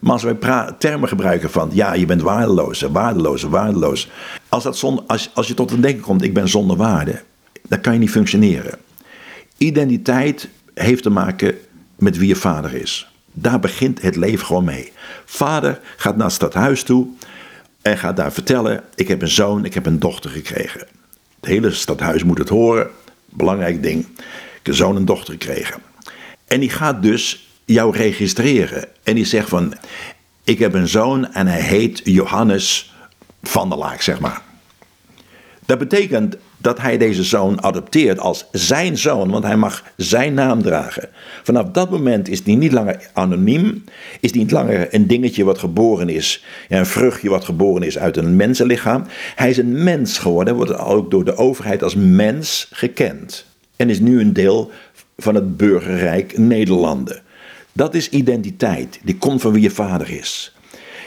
Maar 0.00 0.12
als 0.12 0.22
wij 0.22 0.36
termen 0.78 1.08
gebruiken 1.08 1.50
van 1.50 1.70
ja, 1.72 1.94
je 1.94 2.06
bent 2.06 2.22
waardeloos, 2.22 2.80
waardeloos, 2.80 3.42
waardeloos. 3.42 4.08
Als, 4.48 4.62
dat 4.62 4.76
zon, 4.76 5.06
als, 5.06 5.30
als 5.34 5.48
je 5.48 5.54
tot 5.54 5.70
een 5.70 5.80
denken 5.80 6.02
komt: 6.02 6.22
ik 6.22 6.34
ben 6.34 6.48
zonder 6.48 6.76
waarde, 6.76 7.22
dan 7.70 7.80
kan 7.80 7.92
je 7.92 7.98
niet 7.98 8.10
functioneren. 8.10 8.78
Identiteit 9.56 10.48
heeft 10.74 11.02
te 11.02 11.10
maken 11.10 11.58
met 11.98 12.16
wie 12.16 12.28
je 12.28 12.36
vader 12.36 12.74
is. 12.74 13.12
Daar 13.32 13.60
begint 13.60 14.02
het 14.02 14.16
leven 14.16 14.46
gewoon 14.46 14.64
mee. 14.64 14.92
Vader 15.24 15.80
gaat 15.96 16.16
naar 16.16 16.26
het 16.26 16.34
stadhuis 16.34 16.82
toe 16.82 17.08
en 17.82 17.98
gaat 17.98 18.16
daar 18.16 18.32
vertellen: 18.32 18.82
Ik 18.94 19.08
heb 19.08 19.22
een 19.22 19.28
zoon, 19.28 19.64
ik 19.64 19.74
heb 19.74 19.86
een 19.86 19.98
dochter 19.98 20.30
gekregen. 20.30 20.80
Het 21.40 21.50
hele 21.50 21.70
stadhuis 21.70 22.24
moet 22.24 22.38
het 22.38 22.48
horen. 22.48 22.90
Belangrijk 23.24 23.82
ding. 23.82 24.00
Ik 24.00 24.16
heb 24.52 24.66
een 24.66 24.74
zoon 24.74 24.96
en 24.96 25.04
dochter 25.04 25.32
gekregen. 25.32 25.80
En 26.46 26.60
die 26.60 26.70
gaat 26.70 27.02
dus 27.02 27.48
jou 27.64 27.96
registreren. 27.96 28.88
En 29.02 29.14
die 29.14 29.24
zegt 29.24 29.48
van: 29.48 29.74
Ik 30.44 30.58
heb 30.58 30.74
een 30.74 30.88
zoon 30.88 31.32
en 31.32 31.46
hij 31.46 31.62
heet 31.62 32.00
Johannes 32.04 32.94
van 33.42 33.68
der 33.68 33.78
Laak, 33.78 34.00
zeg 34.00 34.20
maar. 34.20 34.42
Dat 35.66 35.78
betekent 35.78 36.36
dat 36.60 36.80
hij 36.80 36.98
deze 36.98 37.22
zoon 37.24 37.62
adopteert 37.62 38.18
als 38.18 38.46
zijn 38.52 38.98
zoon, 38.98 39.30
want 39.30 39.44
hij 39.44 39.56
mag 39.56 39.84
zijn 39.96 40.34
naam 40.34 40.62
dragen. 40.62 41.08
Vanaf 41.42 41.70
dat 41.70 41.90
moment 41.90 42.28
is 42.28 42.44
hij 42.44 42.54
niet 42.54 42.72
langer 42.72 43.10
anoniem, 43.12 43.84
is 44.20 44.30
hij 44.30 44.40
niet 44.40 44.50
langer 44.50 44.94
een 44.94 45.06
dingetje 45.06 45.44
wat 45.44 45.58
geboren 45.58 46.08
is, 46.08 46.44
een 46.68 46.86
vruchtje 46.86 47.28
wat 47.28 47.44
geboren 47.44 47.82
is 47.82 47.98
uit 47.98 48.16
een 48.16 48.36
mensenlichaam. 48.36 49.04
Hij 49.36 49.50
is 49.50 49.56
een 49.56 49.82
mens 49.82 50.18
geworden, 50.18 50.54
wordt 50.54 50.78
ook 50.78 51.10
door 51.10 51.24
de 51.24 51.36
overheid 51.36 51.82
als 51.82 51.94
mens 51.94 52.68
gekend 52.72 53.46
en 53.76 53.90
is 53.90 54.00
nu 54.00 54.20
een 54.20 54.32
deel 54.32 54.70
van 55.16 55.34
het 55.34 55.56
burgerrijk 55.56 56.38
Nederlanden. 56.38 57.22
Dat 57.72 57.94
is 57.94 58.08
identiteit, 58.08 59.00
die 59.02 59.16
komt 59.16 59.40
van 59.40 59.52
wie 59.52 59.62
je 59.62 59.70
vader 59.70 60.10
is. 60.10 60.54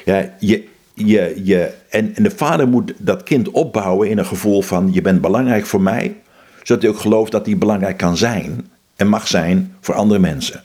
Ja, 0.06 0.36
je 0.40 0.72
je, 0.94 1.74
en, 1.90 2.16
en 2.16 2.24
de 2.24 2.32
vader 2.32 2.68
moet 2.68 2.94
dat 2.98 3.24
kind 3.24 3.50
opbouwen 3.52 4.10
in 4.10 4.18
een 4.18 4.26
gevoel 4.26 4.62
van 4.62 4.90
je 4.92 5.02
bent 5.02 5.22
belangrijk 5.22 5.66
voor 5.66 5.82
mij, 5.82 6.16
zodat 6.64 6.84
hij 6.84 6.92
ook 6.92 7.00
gelooft 7.00 7.32
dat 7.32 7.46
hij 7.46 7.58
belangrijk 7.58 7.98
kan 7.98 8.18
zijn 8.18 8.72
en 8.96 9.08
mag 9.08 9.28
zijn 9.28 9.76
voor 9.82 9.96
andere 9.96 10.20
mensen. 10.20 10.64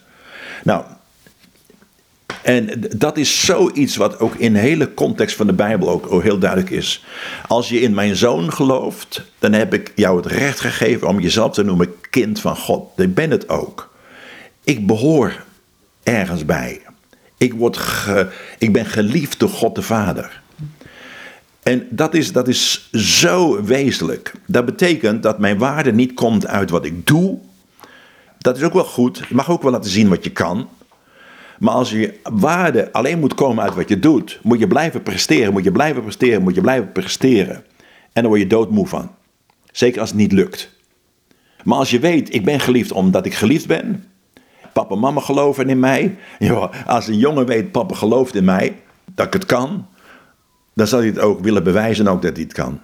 Nou, 0.63 0.83
En 2.41 2.83
dat 2.97 3.17
is 3.17 3.45
zoiets 3.45 3.95
wat 3.95 4.19
ook 4.19 4.35
in 4.35 4.53
de 4.53 4.59
hele 4.59 4.93
context 4.93 5.35
van 5.35 5.47
de 5.47 5.53
Bijbel 5.53 5.89
ook 5.89 6.23
heel 6.23 6.39
duidelijk 6.39 6.69
is. 6.69 7.05
Als 7.47 7.69
je 7.69 7.81
in 7.81 7.93
mijn 7.93 8.15
zoon 8.15 8.53
gelooft, 8.53 9.31
dan 9.39 9.53
heb 9.53 9.73
ik 9.73 9.91
jou 9.95 10.17
het 10.17 10.25
recht 10.25 10.59
gegeven 10.59 11.07
om 11.07 11.19
jezelf 11.19 11.53
te 11.53 11.63
noemen 11.63 11.93
kind 12.09 12.41
van 12.41 12.55
God. 12.55 12.99
Ik 12.99 13.13
ben 13.13 13.31
het 13.31 13.49
ook. 13.49 13.93
Ik 14.63 14.87
behoor 14.87 15.43
ergens 16.03 16.45
bij. 16.45 16.81
Ik, 17.39 17.53
word 17.53 17.79
ik 18.57 18.73
ben 18.73 18.85
geliefd 18.85 19.39
door 19.39 19.49
God 19.49 19.75
de 19.75 19.81
Vader. 19.81 20.41
En 21.63 21.87
dat 21.89 22.13
is, 22.13 22.31
dat 22.31 22.47
is 22.47 22.89
zo 22.91 23.63
wezenlijk. 23.63 24.33
Dat 24.45 24.65
betekent 24.65 25.23
dat 25.23 25.39
mijn 25.39 25.57
waarde 25.57 25.93
niet 25.93 26.13
komt 26.13 26.47
uit 26.47 26.69
wat 26.69 26.85
ik 26.85 27.07
doe. 27.07 27.37
Dat 28.37 28.57
is 28.57 28.63
ook 28.63 28.73
wel 28.73 28.83
goed. 28.83 29.17
Je 29.17 29.35
mag 29.35 29.49
ook 29.49 29.61
wel 29.61 29.71
laten 29.71 29.89
zien 29.89 30.09
wat 30.09 30.23
je 30.23 30.31
kan. 30.31 30.69
Maar 31.59 31.73
als 31.73 31.89
je 31.89 32.19
waarde 32.23 32.91
alleen 32.91 33.19
moet 33.19 33.33
komen 33.33 33.63
uit 33.63 33.75
wat 33.75 33.89
je 33.89 33.99
doet, 33.99 34.39
moet 34.43 34.59
je 34.59 34.67
blijven 34.67 35.03
presteren, 35.03 35.53
moet 35.53 35.63
je 35.63 35.71
blijven 35.71 36.01
presteren, 36.01 36.41
moet 36.41 36.55
je 36.55 36.61
blijven 36.61 36.91
presteren. 36.91 37.55
En 38.13 38.21
dan 38.21 38.25
word 38.25 38.39
je 38.39 38.47
doodmoe 38.47 38.87
van. 38.87 39.11
Zeker 39.71 40.01
als 40.01 40.09
het 40.09 40.19
niet 40.19 40.31
lukt. 40.31 40.69
Maar 41.63 41.77
als 41.77 41.89
je 41.89 41.99
weet, 41.99 42.33
ik 42.33 42.45
ben 42.45 42.59
geliefd 42.59 42.91
omdat 42.91 43.25
ik 43.25 43.33
geliefd 43.33 43.67
ben. 43.67 44.03
Papa 44.73 44.93
en 44.93 44.99
mama 44.99 45.21
geloven 45.21 45.69
in 45.69 45.79
mij. 45.79 46.17
Als 46.85 47.07
een 47.07 47.17
jongen 47.17 47.45
weet, 47.45 47.71
papa 47.71 47.95
gelooft 47.95 48.35
in 48.35 48.43
mij, 48.43 48.81
dat 49.15 49.25
ik 49.25 49.33
het 49.33 49.45
kan. 49.45 49.87
Dan 50.73 50.87
zal 50.87 50.99
hij 50.99 51.07
het 51.07 51.19
ook 51.19 51.39
willen 51.39 51.63
bewijzen 51.63 52.07
ook 52.07 52.21
dat 52.21 52.33
hij 52.33 52.43
het 52.43 52.53
kan. 52.53 52.79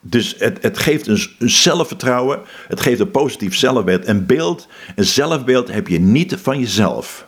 Dus 0.00 0.34
het, 0.38 0.58
het 0.62 0.78
geeft 0.78 1.06
een, 1.06 1.20
een, 1.38 1.50
zelfvertrouwen. 1.50 2.40
Het 2.68 2.80
geeft 2.80 3.00
een 3.00 3.10
positief 3.10 3.56
zelfbeeld. 3.56 4.06
Een 4.06 4.26
beeld, 4.26 4.68
een 4.94 5.04
zelfbeeld 5.04 5.72
heb 5.72 5.88
je 5.88 6.00
niet 6.00 6.34
van 6.42 6.58
jezelf. 6.58 7.26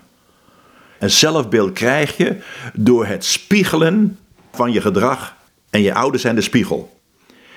Een 0.99 1.11
zelfbeeld 1.11 1.73
krijg 1.73 2.17
je 2.17 2.37
door 2.75 3.07
het 3.07 3.25
spiegelen 3.25 4.19
van 4.53 4.73
je 4.73 4.81
gedrag. 4.81 5.37
En 5.71 5.83
je 5.83 5.95
ouders 5.95 6.23
zijn 6.23 6.35
de 6.35 6.41
spiegel. 6.41 6.97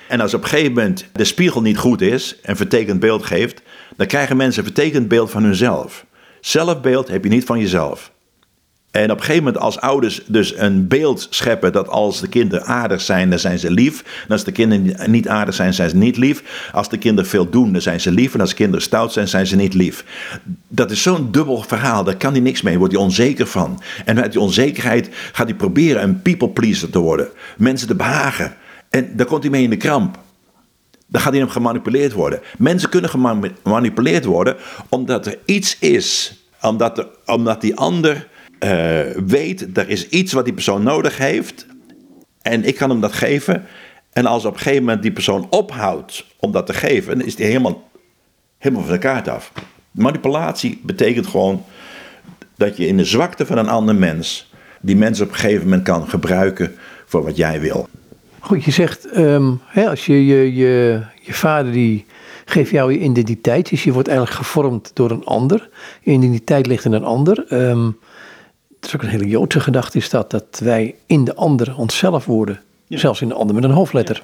En 0.08 0.20
als 0.20 0.34
op 0.34 0.42
een 0.42 0.48
gegeven 0.48 0.72
moment 0.72 1.06
de 1.12 1.24
spiegel 1.24 1.62
niet 1.62 1.78
goed 1.78 2.00
is 2.00 2.36
en 2.42 2.56
vertekend 2.56 3.00
beeld 3.00 3.24
geeft, 3.24 3.62
dan 3.96 4.06
krijgen 4.06 4.36
mensen 4.36 4.64
een 4.64 4.72
vertekend 4.72 5.08
beeld 5.08 5.30
van 5.30 5.42
hunzelf. 5.42 6.04
Zelfbeeld 6.42 7.08
heb 7.08 7.24
je 7.24 7.30
niet 7.30 7.44
van 7.44 7.58
jezelf. 7.58 8.12
En 8.90 9.10
op 9.10 9.16
een 9.16 9.24
gegeven 9.24 9.44
moment 9.44 9.62
als 9.62 9.80
ouders 9.80 10.22
dus 10.26 10.58
een 10.58 10.88
beeld 10.88 11.26
scheppen 11.30 11.72
dat 11.72 11.88
als 11.88 12.20
de 12.20 12.28
kinderen 12.28 12.66
aardig 12.66 13.00
zijn, 13.00 13.30
dan 13.30 13.38
zijn 13.38 13.58
ze 13.58 13.70
lief. 13.70 14.04
En 14.22 14.28
als 14.28 14.44
de 14.44 14.52
kinderen 14.52 15.10
niet 15.10 15.28
aardig 15.28 15.54
zijn, 15.54 15.74
zijn 15.74 15.90
ze 15.90 15.96
niet 15.96 16.16
lief. 16.16 16.70
Als 16.72 16.88
de 16.88 16.98
kinderen 16.98 17.30
veel 17.30 17.50
doen, 17.50 17.72
dan 17.72 17.82
zijn 17.82 18.00
ze 18.00 18.10
lief. 18.10 18.34
En 18.34 18.40
als 18.40 18.50
de 18.50 18.56
kinderen 18.56 18.82
stout 18.82 19.12
zijn, 19.12 19.28
zijn 19.28 19.46
ze 19.46 19.56
niet 19.56 19.74
lief. 19.74 20.04
Dat 20.68 20.90
is 20.90 21.02
zo'n 21.02 21.32
dubbel 21.32 21.62
verhaal, 21.62 22.04
daar 22.04 22.16
kan 22.16 22.32
hij 22.32 22.40
niks 22.40 22.62
mee, 22.62 22.78
wordt 22.78 22.94
hij 22.94 23.02
onzeker 23.02 23.46
van. 23.46 23.82
En 24.04 24.22
uit 24.22 24.32
die 24.32 24.40
onzekerheid 24.40 25.08
gaat 25.32 25.46
hij 25.46 25.56
proberen 25.56 26.02
een 26.02 26.22
people 26.22 26.48
pleaser 26.48 26.90
te 26.90 26.98
worden. 26.98 27.28
Mensen 27.56 27.88
te 27.88 27.94
behagen. 27.94 28.54
En 28.90 29.16
daar 29.16 29.26
komt 29.26 29.42
hij 29.42 29.50
mee 29.50 29.62
in 29.62 29.70
de 29.70 29.76
kramp. 29.76 30.18
Dan 31.12 31.20
gaat 31.20 31.32
hij 31.32 31.40
hem 31.40 31.50
gemanipuleerd 31.50 32.12
worden. 32.12 32.40
Mensen 32.58 32.88
kunnen 32.88 33.10
gemanipuleerd 33.62 34.24
worden 34.24 34.56
omdat 34.88 35.26
er 35.26 35.38
iets 35.44 35.78
is. 35.78 36.36
Omdat, 36.62 36.98
er, 36.98 37.08
omdat 37.26 37.60
die 37.60 37.76
ander 37.76 38.28
uh, 38.60 39.00
weet, 39.26 39.76
er 39.76 39.88
is 39.88 40.08
iets 40.08 40.32
wat 40.32 40.44
die 40.44 40.54
persoon 40.54 40.82
nodig 40.82 41.18
heeft. 41.18 41.66
En 42.42 42.64
ik 42.64 42.76
kan 42.76 42.90
hem 42.90 43.00
dat 43.00 43.12
geven. 43.12 43.66
En 44.12 44.26
als 44.26 44.44
op 44.44 44.52
een 44.52 44.58
gegeven 44.58 44.84
moment 44.84 45.02
die 45.02 45.12
persoon 45.12 45.46
ophoudt 45.50 46.26
om 46.38 46.52
dat 46.52 46.66
te 46.66 46.74
geven, 46.74 47.18
dan 47.18 47.26
is 47.26 47.36
die 47.36 47.46
helemaal, 47.46 47.90
helemaal 48.58 48.84
van 48.84 48.92
de 48.92 48.98
kaart 48.98 49.28
af. 49.28 49.52
Manipulatie 49.90 50.80
betekent 50.82 51.26
gewoon 51.26 51.64
dat 52.56 52.76
je 52.76 52.86
in 52.86 52.96
de 52.96 53.04
zwakte 53.04 53.46
van 53.46 53.58
een 53.58 53.68
ander 53.68 53.94
mens, 53.94 54.52
die 54.80 54.96
mens 54.96 55.20
op 55.20 55.28
een 55.28 55.34
gegeven 55.34 55.64
moment 55.64 55.82
kan 55.82 56.08
gebruiken 56.08 56.74
voor 57.06 57.24
wat 57.24 57.36
jij 57.36 57.60
wil. 57.60 57.88
Goed, 58.44 58.64
je 58.64 58.70
zegt, 58.70 59.16
um, 59.16 59.60
hè, 59.66 59.88
als 59.88 60.06
je, 60.06 60.26
je, 60.26 60.54
je, 60.54 61.02
je 61.20 61.34
vader 61.34 61.72
die 61.72 62.06
geeft 62.44 62.70
jou 62.70 62.92
je 62.92 62.98
identiteit, 62.98 63.70
dus 63.70 63.84
je 63.84 63.92
wordt 63.92 64.08
eigenlijk 64.08 64.38
gevormd 64.38 64.90
door 64.94 65.10
een 65.10 65.24
ander. 65.24 65.68
Je 66.00 66.10
identiteit 66.10 66.66
ligt 66.66 66.84
in 66.84 66.92
een 66.92 67.04
ander. 67.04 67.52
Um, 67.52 67.98
het 68.76 68.86
is 68.86 68.94
ook 68.94 69.02
een 69.02 69.08
hele 69.08 69.28
Joodse 69.28 69.60
gedachte 69.60 69.98
is 69.98 70.10
dat, 70.10 70.30
dat 70.30 70.60
wij 70.62 70.94
in 71.06 71.24
de 71.24 71.34
ander 71.34 71.76
onszelf 71.76 72.24
worden. 72.24 72.60
Zelfs 72.88 73.20
in 73.20 73.28
de 73.28 73.34
ander 73.34 73.54
met 73.54 73.64
een 73.64 73.70
hoofdletter. 73.70 74.22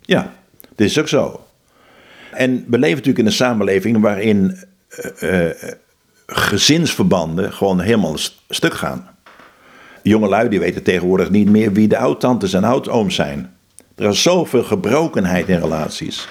Ja, 0.00 0.32
dit 0.74 0.88
is 0.88 0.98
ook 0.98 1.08
zo. 1.08 1.44
En 2.32 2.64
we 2.68 2.78
leven 2.78 2.96
natuurlijk 2.96 3.18
in 3.18 3.26
een 3.26 3.32
samenleving 3.32 4.00
waarin 4.00 4.56
uh, 5.20 5.44
uh, 5.44 5.50
gezinsverbanden 6.26 7.52
gewoon 7.52 7.80
helemaal 7.80 8.16
stuk 8.48 8.74
gaan. 8.74 9.08
Jongelui 10.02 10.48
die 10.48 10.60
weten 10.60 10.82
tegenwoordig 10.82 11.30
niet 11.30 11.48
meer 11.48 11.72
wie 11.72 11.88
de 11.88 11.98
oudtantes 11.98 12.52
en 12.52 12.64
oudooms 12.64 13.14
zijn. 13.14 13.58
Er 14.00 14.08
is 14.08 14.22
zoveel 14.22 14.62
gebrokenheid 14.62 15.48
in 15.48 15.60
relaties. 15.60 16.28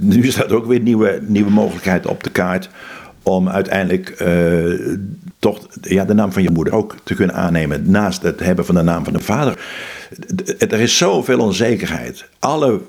Nu 0.00 0.30
staat 0.30 0.52
ook 0.52 0.66
weer 0.66 0.80
nieuwe, 0.80 1.20
nieuwe 1.26 1.50
mogelijkheid 1.50 2.06
op 2.06 2.22
de 2.22 2.30
kaart 2.30 2.68
om 3.22 3.48
uiteindelijk 3.48 4.20
uh, 4.22 4.96
toch 5.38 5.66
ja, 5.80 6.04
de 6.04 6.14
naam 6.14 6.32
van 6.32 6.42
je 6.42 6.50
moeder 6.50 6.74
ook 6.74 6.96
te 7.02 7.14
kunnen 7.14 7.36
aannemen 7.36 7.90
naast 7.90 8.22
het 8.22 8.40
hebben 8.40 8.66
van 8.66 8.74
de 8.74 8.82
naam 8.82 9.04
van 9.04 9.12
de 9.12 9.20
vader. 9.20 9.58
Er 10.58 10.80
is 10.80 10.96
zoveel 10.96 11.38
onzekerheid. 11.38 12.28
Alle, 12.38 12.80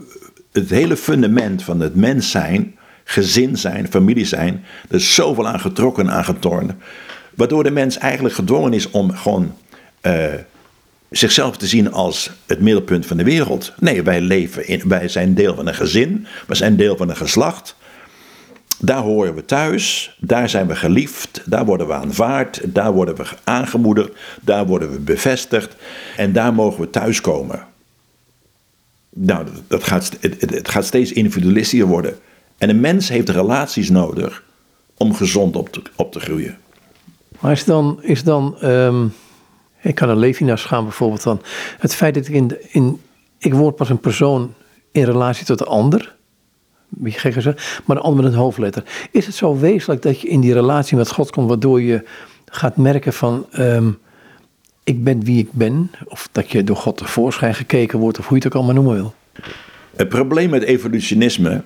het 0.51 0.69
hele 0.69 0.97
fundament 0.97 1.63
van 1.63 1.79
het 1.79 1.95
mens 1.95 2.31
zijn, 2.31 2.75
gezin 3.03 3.57
zijn, 3.57 3.87
familie 3.87 4.25
zijn, 4.25 4.63
er 4.89 4.95
is 4.95 5.15
zoveel 5.15 5.47
aan 5.47 5.59
getrokken, 5.59 6.11
aan 6.11 6.25
getornd. 6.25 6.71
Waardoor 7.35 7.63
de 7.63 7.71
mens 7.71 7.97
eigenlijk 7.97 8.35
gedwongen 8.35 8.73
is 8.73 8.91
om 8.91 9.11
gewoon 9.11 9.53
uh, 10.01 10.25
zichzelf 11.11 11.57
te 11.57 11.67
zien 11.67 11.91
als 11.91 12.31
het 12.45 12.59
middelpunt 12.59 13.05
van 13.05 13.17
de 13.17 13.23
wereld. 13.23 13.73
Nee, 13.79 14.03
wij, 14.03 14.21
leven 14.21 14.67
in, 14.67 14.81
wij 14.87 15.07
zijn 15.07 15.33
deel 15.33 15.55
van 15.55 15.67
een 15.67 15.75
gezin, 15.75 16.27
wij 16.47 16.55
zijn 16.55 16.75
deel 16.75 16.97
van 16.97 17.09
een 17.09 17.15
geslacht. 17.15 17.75
Daar 18.79 19.01
horen 19.01 19.35
we 19.35 19.45
thuis, 19.45 20.15
daar 20.19 20.49
zijn 20.49 20.67
we 20.67 20.75
geliefd, 20.75 21.41
daar 21.45 21.65
worden 21.65 21.87
we 21.87 21.93
aanvaard, 21.93 22.61
daar 22.65 22.91
worden 22.91 23.15
we 23.15 23.25
aangemoedigd, 23.43 24.09
daar 24.41 24.65
worden 24.65 24.91
we 24.91 24.99
bevestigd 24.99 25.75
en 26.17 26.33
daar 26.33 26.53
mogen 26.53 26.81
we 26.81 26.89
thuiskomen. 26.89 27.65
Nou, 29.09 29.47
dat 29.67 29.83
gaat, 29.83 30.17
het, 30.19 30.69
gaat 30.69 30.85
steeds 30.85 31.11
individualistischer 31.11 31.87
worden. 31.87 32.17
En 32.57 32.69
een 32.69 32.79
mens 32.79 33.09
heeft 33.09 33.29
relaties 33.29 33.89
nodig 33.89 34.43
om 34.97 35.15
gezond 35.15 35.55
op 35.55 35.69
te, 35.69 35.81
op 35.95 36.11
te 36.11 36.19
groeien. 36.19 36.57
Maar 37.39 37.51
is 37.51 37.65
dan, 37.65 37.99
is 38.01 38.23
dan 38.23 38.57
um, 38.63 39.13
ik 39.81 39.95
kan 39.95 40.09
een 40.09 40.17
Levinas 40.17 40.65
gaan 40.65 40.83
bijvoorbeeld 40.83 41.21
van 41.21 41.41
het 41.79 41.95
feit 41.95 42.13
dat 42.13 42.27
ik 42.27 42.33
in, 42.33 42.57
in, 42.69 43.01
ik 43.37 43.53
word 43.53 43.75
pas 43.75 43.89
een 43.89 43.99
persoon 43.99 44.53
in 44.91 45.03
relatie 45.03 45.45
tot 45.45 45.57
de 45.57 45.65
ander 45.65 46.15
beetje 46.91 47.31
gek 47.31 47.55
maar 47.85 47.97
een 47.97 48.03
ander 48.03 48.23
met 48.23 48.33
een 48.33 48.39
hoofdletter. 48.39 48.83
Is 49.11 49.25
het 49.25 49.35
zo 49.35 49.57
wezenlijk 49.57 50.01
dat 50.01 50.21
je 50.21 50.27
in 50.27 50.39
die 50.39 50.53
relatie 50.53 50.97
met 50.97 51.11
God 51.11 51.31
komt, 51.31 51.47
waardoor 51.47 51.81
je 51.81 52.03
gaat 52.45 52.77
merken 52.77 53.13
van, 53.13 53.45
um, 53.59 53.97
ik 54.83 55.03
ben 55.03 55.23
wie 55.23 55.39
ik 55.39 55.51
ben, 55.51 55.91
of 56.05 56.29
dat 56.31 56.51
je 56.51 56.63
door 56.63 56.75
God 56.75 56.97
tevoorschijn 56.97 57.55
gekeken 57.55 57.99
wordt, 57.99 58.19
of 58.19 58.27
hoe 58.27 58.37
je 58.37 58.43
het 58.43 58.53
ook 58.53 58.63
allemaal 58.63 58.83
noemen 58.83 59.01
wil? 59.01 59.13
Het 59.95 60.09
probleem 60.09 60.49
met 60.49 60.63
evolutionisme, 60.63 61.63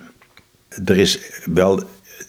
er 0.84 0.96
is 0.96 1.20
wel, 1.44 1.82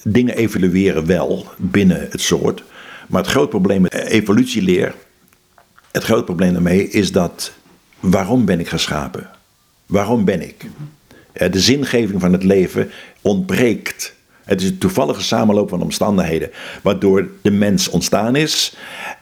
dingen 0.03 0.35
evolueren 0.35 1.05
wel 1.05 1.45
binnen 1.57 2.07
het 2.09 2.21
soort, 2.21 2.63
maar 3.07 3.21
het 3.21 3.31
groot 3.31 3.49
probleem 3.49 3.81
met 3.81 3.93
evolutieleer, 3.93 4.95
het 5.91 6.03
groot 6.03 6.25
probleem 6.25 6.53
daarmee 6.53 6.89
is 6.89 7.11
dat, 7.11 7.51
waarom 7.99 8.45
ben 8.45 8.59
ik 8.59 8.67
geschapen? 8.67 9.29
Waarom 9.85 10.25
ben 10.25 10.41
ik? 10.41 10.65
Eh, 11.33 11.51
de 11.51 11.59
zingeving 11.59 12.21
van 12.21 12.33
het 12.33 12.43
leven 12.43 12.91
ontbreekt. 13.21 14.15
Het 14.43 14.61
is 14.61 14.69
een 14.69 14.77
toevallige 14.77 15.21
samenloop 15.23 15.69
van 15.69 15.81
omstandigheden 15.81 16.49
waardoor 16.81 17.29
de 17.41 17.51
mens 17.51 17.89
ontstaan 17.89 18.35
is. 18.35 18.75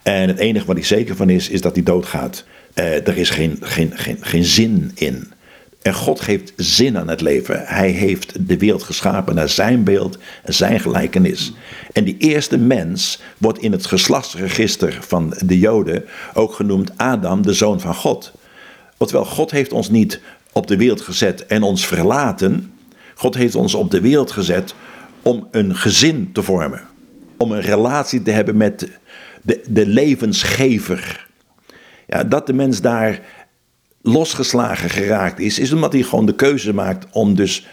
En 0.03 0.27
het 0.27 0.39
enige 0.39 0.65
wat 0.65 0.75
hij 0.75 0.85
zeker 0.85 1.15
van 1.15 1.29
is, 1.29 1.49
is 1.49 1.61
dat 1.61 1.75
hij 1.75 1.83
doodgaat. 1.83 2.45
Uh, 2.73 3.07
er 3.07 3.17
is 3.17 3.29
geen, 3.29 3.57
geen, 3.61 3.91
geen, 3.95 4.17
geen 4.21 4.43
zin 4.43 4.91
in. 4.93 5.31
En 5.85 5.93
God 5.93 6.19
geeft 6.21 6.53
zin 6.55 6.97
aan 6.97 7.07
het 7.07 7.21
leven. 7.21 7.61
Hij 7.65 7.89
heeft 7.89 8.47
de 8.47 8.57
wereld 8.57 8.83
geschapen 8.83 9.35
naar 9.35 9.49
zijn 9.49 9.83
beeld 9.83 10.17
en 10.43 10.53
zijn 10.53 10.79
gelijkenis. 10.79 11.53
En 11.91 12.03
die 12.03 12.17
eerste 12.17 12.57
mens 12.57 13.21
wordt 13.37 13.59
in 13.59 13.71
het 13.71 13.85
geslachtsregister 13.85 14.97
van 15.01 15.33
de 15.45 15.59
Joden 15.59 16.05
ook 16.33 16.53
genoemd 16.53 16.91
Adam, 16.97 17.41
de 17.41 17.53
zoon 17.53 17.79
van 17.79 17.95
God. 17.95 18.33
Oftewel, 18.97 19.25
God 19.25 19.51
heeft 19.51 19.71
ons 19.71 19.89
niet 19.89 20.21
op 20.51 20.67
de 20.67 20.77
wereld 20.77 21.01
gezet 21.01 21.45
en 21.45 21.63
ons 21.63 21.87
verlaten. 21.87 22.73
God 23.15 23.35
heeft 23.35 23.55
ons 23.55 23.73
op 23.73 23.91
de 23.91 24.01
wereld 24.01 24.31
gezet 24.31 24.75
om 25.21 25.47
een 25.51 25.75
gezin 25.75 26.29
te 26.31 26.43
vormen. 26.43 26.81
Om 27.37 27.51
een 27.51 27.61
relatie 27.61 28.21
te 28.21 28.31
hebben 28.31 28.57
met 28.57 28.89
de, 29.41 29.61
de 29.69 29.85
levensgever. 29.85 31.27
Ja, 32.07 32.23
dat 32.23 32.47
de 32.47 32.53
mens 32.53 32.81
daar 32.81 33.19
losgeslagen 34.07 34.89
geraakt 34.89 35.39
is, 35.39 35.59
is 35.59 35.71
omdat 35.71 35.93
hij 35.93 36.01
gewoon 36.01 36.25
de 36.25 36.35
keuze 36.35 36.73
maakt 36.73 37.05
om 37.11 37.35
dus 37.35 37.67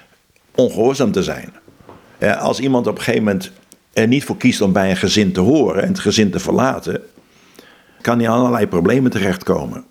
ongehoorzaam 0.54 1.12
te 1.12 1.22
zijn. 1.22 1.52
Als 2.38 2.60
iemand 2.60 2.86
op 2.86 2.96
een 2.96 3.02
gegeven 3.02 3.24
moment 3.24 3.52
er 3.92 4.06
niet 4.06 4.24
voor 4.24 4.36
kiest 4.36 4.60
om 4.60 4.72
bij 4.72 4.90
een 4.90 4.96
gezin 4.96 5.32
te 5.32 5.40
horen 5.40 5.82
en 5.82 5.88
het 5.88 5.98
gezin 5.98 6.30
te 6.30 6.38
verlaten, 6.38 7.02
kan 8.00 8.18
hij 8.18 8.28
allerlei 8.28 8.66
problemen 8.66 9.10
terechtkomen. 9.10 9.84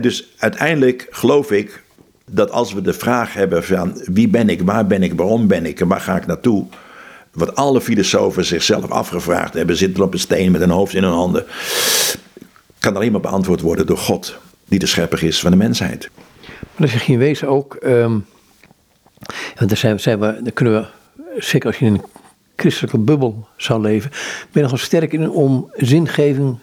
dus 0.00 0.28
uiteindelijk 0.38 1.06
geloof 1.10 1.50
ik 1.50 1.82
dat 2.30 2.50
als 2.50 2.72
we 2.72 2.80
de 2.80 2.92
vraag 2.92 3.34
hebben 3.34 3.64
van 3.64 4.00
wie 4.04 4.28
ben 4.28 4.48
ik, 4.48 4.62
waar 4.62 4.86
ben 4.86 5.02
ik, 5.02 5.12
waarom 5.14 5.46
ben 5.46 5.66
ik 5.66 5.80
en 5.80 5.88
waar 5.88 6.00
ga 6.00 6.16
ik 6.16 6.26
naartoe, 6.26 6.66
wat 7.32 7.54
alle 7.54 7.80
filosofen 7.80 8.44
zichzelf 8.44 8.90
afgevraagd 8.90 9.54
hebben, 9.54 9.76
zitten 9.76 10.02
op 10.02 10.12
een 10.12 10.18
steen 10.18 10.52
met 10.52 10.60
een 10.60 10.70
hoofd 10.70 10.94
in 10.94 11.02
hun 11.02 11.12
handen, 11.12 11.44
kan 12.78 12.96
alleen 12.96 13.12
maar 13.12 13.20
beantwoord 13.20 13.60
worden 13.60 13.86
door 13.86 13.98
God, 13.98 14.38
die 14.68 14.78
de 14.78 14.86
schepper 14.86 15.24
is 15.24 15.40
van 15.40 15.50
de 15.50 15.56
mensheid. 15.56 16.10
Maar 16.76 17.04
je 17.06 17.12
in 17.12 17.18
wezen 17.18 17.48
ook, 17.48 17.78
um, 17.84 18.26
want 19.54 19.68
daar, 19.68 19.76
zijn, 19.76 20.00
zijn 20.00 20.20
we, 20.20 20.40
daar 20.42 20.52
kunnen 20.52 20.74
we, 20.74 20.86
zeker 21.40 21.66
als 21.66 21.78
je 21.78 21.86
in 21.86 21.92
een 21.92 22.04
christelijke 22.56 22.98
bubbel 22.98 23.48
zou 23.56 23.80
leven, 23.80 24.10
ben 24.10 24.48
je 24.52 24.60
nogal 24.60 24.78
sterk 24.78 25.12
in 25.12 25.30
om 25.30 25.70
zingeving 25.76 26.58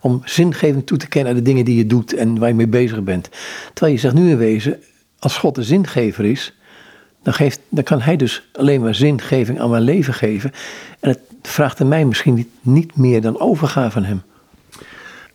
om 0.00 0.22
zingeving 0.24 0.86
toe 0.86 0.98
te 0.98 1.08
kennen 1.08 1.32
aan 1.32 1.38
de 1.38 1.44
dingen 1.44 1.64
die 1.64 1.76
je 1.76 1.86
doet 1.86 2.14
en 2.14 2.38
waar 2.38 2.48
je 2.48 2.54
mee 2.54 2.66
bezig 2.66 3.02
bent. 3.02 3.28
Terwijl 3.72 3.94
je 3.94 4.00
zegt 4.00 4.14
nu 4.14 4.30
in 4.30 4.36
wezen, 4.36 4.82
als 5.18 5.36
God 5.36 5.54
de 5.54 5.62
zingever 5.62 6.24
is, 6.24 6.54
dan, 7.22 7.34
geeft, 7.34 7.60
dan 7.68 7.84
kan 7.84 8.00
hij 8.00 8.16
dus 8.16 8.48
alleen 8.52 8.80
maar 8.80 8.94
zingeving 8.94 9.60
aan 9.60 9.70
mijn 9.70 9.82
leven 9.82 10.14
geven. 10.14 10.52
En 11.00 11.08
het 11.08 11.20
vraagt 11.42 11.80
aan 11.80 11.88
mij 11.88 12.04
misschien 12.04 12.34
niet, 12.34 12.48
niet 12.60 12.96
meer 12.96 13.20
dan 13.20 13.40
overgave 13.40 13.90
van 13.90 14.04
hem. 14.04 14.22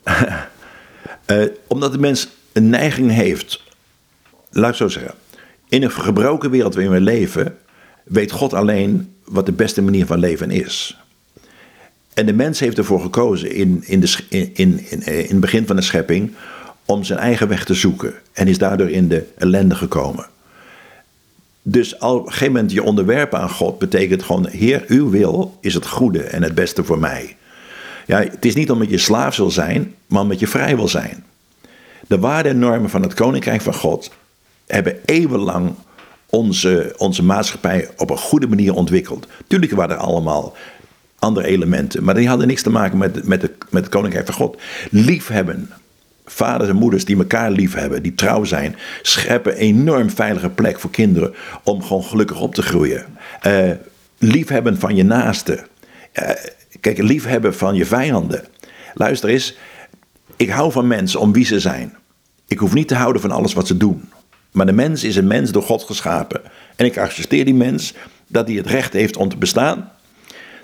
uh, 1.27 1.45
omdat 1.67 1.91
de 1.91 1.97
mens 1.97 2.27
een 2.53 2.69
neiging 2.69 3.11
heeft, 3.11 3.63
laat 4.51 4.69
ik 4.69 4.75
zo 4.75 4.87
zeggen, 4.87 5.13
in 5.69 5.83
een 5.83 5.91
gebroken 5.91 6.49
wereld 6.49 6.73
waarin 6.73 6.93
we 6.93 7.01
leven, 7.01 7.57
weet 8.03 8.31
God 8.31 8.53
alleen 8.53 9.13
wat 9.23 9.45
de 9.45 9.51
beste 9.51 9.81
manier 9.81 10.05
van 10.05 10.19
leven 10.19 10.51
is. 10.51 10.97
En 12.13 12.25
de 12.25 12.33
mens 12.33 12.59
heeft 12.59 12.77
ervoor 12.77 13.01
gekozen 13.01 13.51
in, 13.51 13.83
in, 13.85 13.99
de, 13.99 14.17
in, 14.29 14.51
in, 14.53 14.89
in, 14.89 15.01
in 15.01 15.29
het 15.29 15.39
begin 15.39 15.67
van 15.67 15.75
de 15.75 15.81
schepping 15.81 16.33
om 16.85 17.03
zijn 17.03 17.19
eigen 17.19 17.47
weg 17.47 17.65
te 17.65 17.73
zoeken. 17.73 18.13
En 18.33 18.47
is 18.47 18.57
daardoor 18.57 18.89
in 18.89 19.07
de 19.07 19.25
ellende 19.37 19.75
gekomen. 19.75 20.25
Dus 21.61 21.99
al 21.99 22.15
op 22.15 22.25
een 22.25 22.31
gegeven 22.31 22.53
moment 22.53 22.71
je 22.71 22.83
onderwerpen 22.83 23.39
aan 23.39 23.49
God 23.49 23.79
betekent 23.79 24.23
gewoon: 24.23 24.47
Heer, 24.47 24.83
uw 24.87 25.09
wil 25.09 25.57
is 25.61 25.73
het 25.73 25.87
goede 25.87 26.21
en 26.23 26.43
het 26.43 26.55
beste 26.55 26.83
voor 26.83 26.99
mij. 26.99 27.35
Ja, 28.07 28.19
het 28.19 28.45
is 28.45 28.55
niet 28.55 28.71
omdat 28.71 28.89
je 28.89 28.97
slaaf 28.97 29.33
zal 29.33 29.49
zijn, 29.49 29.95
maar 30.05 30.21
omdat 30.21 30.39
je 30.39 30.47
vrij 30.47 30.75
wil 30.75 30.87
zijn. 30.87 31.23
De 32.07 32.19
waarden 32.19 32.51
en 32.51 32.59
normen 32.59 32.89
van 32.89 33.01
het 33.01 33.13
koninkrijk 33.13 33.61
van 33.61 33.73
God 33.73 34.11
hebben 34.67 34.99
eeuwenlang 35.05 35.73
onze, 36.29 36.93
onze 36.97 37.23
maatschappij 37.23 37.89
op 37.97 38.09
een 38.09 38.17
goede 38.17 38.47
manier 38.47 38.73
ontwikkeld. 38.73 39.27
Tuurlijk 39.47 39.71
waren 39.71 39.95
er 39.95 40.01
allemaal 40.01 40.55
andere 41.19 41.47
elementen. 41.47 42.03
Maar 42.03 42.15
die 42.15 42.27
hadden 42.27 42.47
niks 42.47 42.61
te 42.61 42.69
maken 42.69 42.97
met, 42.97 43.27
met, 43.27 43.41
de, 43.41 43.53
met 43.69 43.83
het 43.83 43.93
koninkrijk 43.93 44.25
van 44.25 44.35
God. 44.35 44.61
Liefhebben. 44.89 45.69
Vaders 46.25 46.69
en 46.69 46.75
moeders 46.75 47.05
die 47.05 47.17
elkaar 47.17 47.51
lief 47.51 47.73
hebben, 47.73 48.03
die 48.03 48.15
trouw 48.15 48.43
zijn, 48.43 48.75
scheppen 49.01 49.51
een 49.51 49.57
enorm 49.57 50.09
veilige 50.09 50.49
plek 50.49 50.79
voor 50.79 50.89
kinderen 50.89 51.33
om 51.63 51.83
gewoon 51.83 52.03
gelukkig 52.03 52.41
op 52.41 52.55
te 52.55 52.61
groeien. 52.61 53.05
Uh, 53.47 53.71
liefhebben 54.17 54.79
van 54.79 54.95
je 54.95 55.03
naaste. 55.03 55.65
Uh, 56.13 56.29
kijk, 56.93 57.07
liefhebben 57.07 57.55
van 57.55 57.75
je 57.75 57.85
vijanden. 57.85 58.45
Luister 58.93 59.29
eens, 59.29 59.57
ik 60.35 60.49
hou 60.49 60.71
van 60.71 60.87
mensen 60.87 61.19
om 61.19 61.33
wie 61.33 61.45
ze 61.45 61.59
zijn. 61.59 61.97
Ik 62.47 62.57
hoef 62.57 62.73
niet 62.73 62.87
te 62.87 62.95
houden 62.95 63.21
van 63.21 63.31
alles 63.31 63.53
wat 63.53 63.67
ze 63.67 63.77
doen. 63.77 64.09
Maar 64.51 64.65
de 64.65 64.71
mens 64.71 65.03
is 65.03 65.15
een 65.15 65.27
mens 65.27 65.51
door 65.51 65.63
God 65.63 65.83
geschapen. 65.83 66.41
En 66.75 66.85
ik 66.85 66.97
accepteer 66.97 67.45
die 67.45 67.53
mens 67.53 67.93
dat 68.27 68.47
hij 68.47 68.57
het 68.57 68.67
recht 68.67 68.93
heeft 68.93 69.17
om 69.17 69.29
te 69.29 69.37
bestaan 69.37 69.91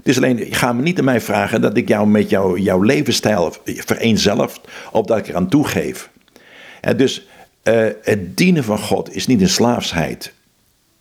het 0.03 0.11
is 0.11 0.17
alleen, 0.17 0.47
ga 0.49 0.73
me 0.73 0.81
niet 0.81 0.99
aan 0.99 1.05
mij 1.05 1.21
vragen 1.21 1.61
dat 1.61 1.77
ik 1.77 1.87
jou 1.87 2.07
met 2.07 2.29
jou, 2.29 2.59
jouw 2.59 2.81
levensstijl 2.81 3.55
vereenzelft 3.65 4.61
of 4.91 5.05
dat 5.05 5.17
ik 5.17 5.27
eraan 5.27 5.49
toegeef. 5.49 6.09
En 6.81 6.97
dus 6.97 7.27
uh, 7.63 7.87
het 8.01 8.37
dienen 8.37 8.63
van 8.63 8.79
God 8.79 9.15
is 9.15 9.27
niet 9.27 9.41
een 9.41 9.49
slaafsheid. 9.49 10.33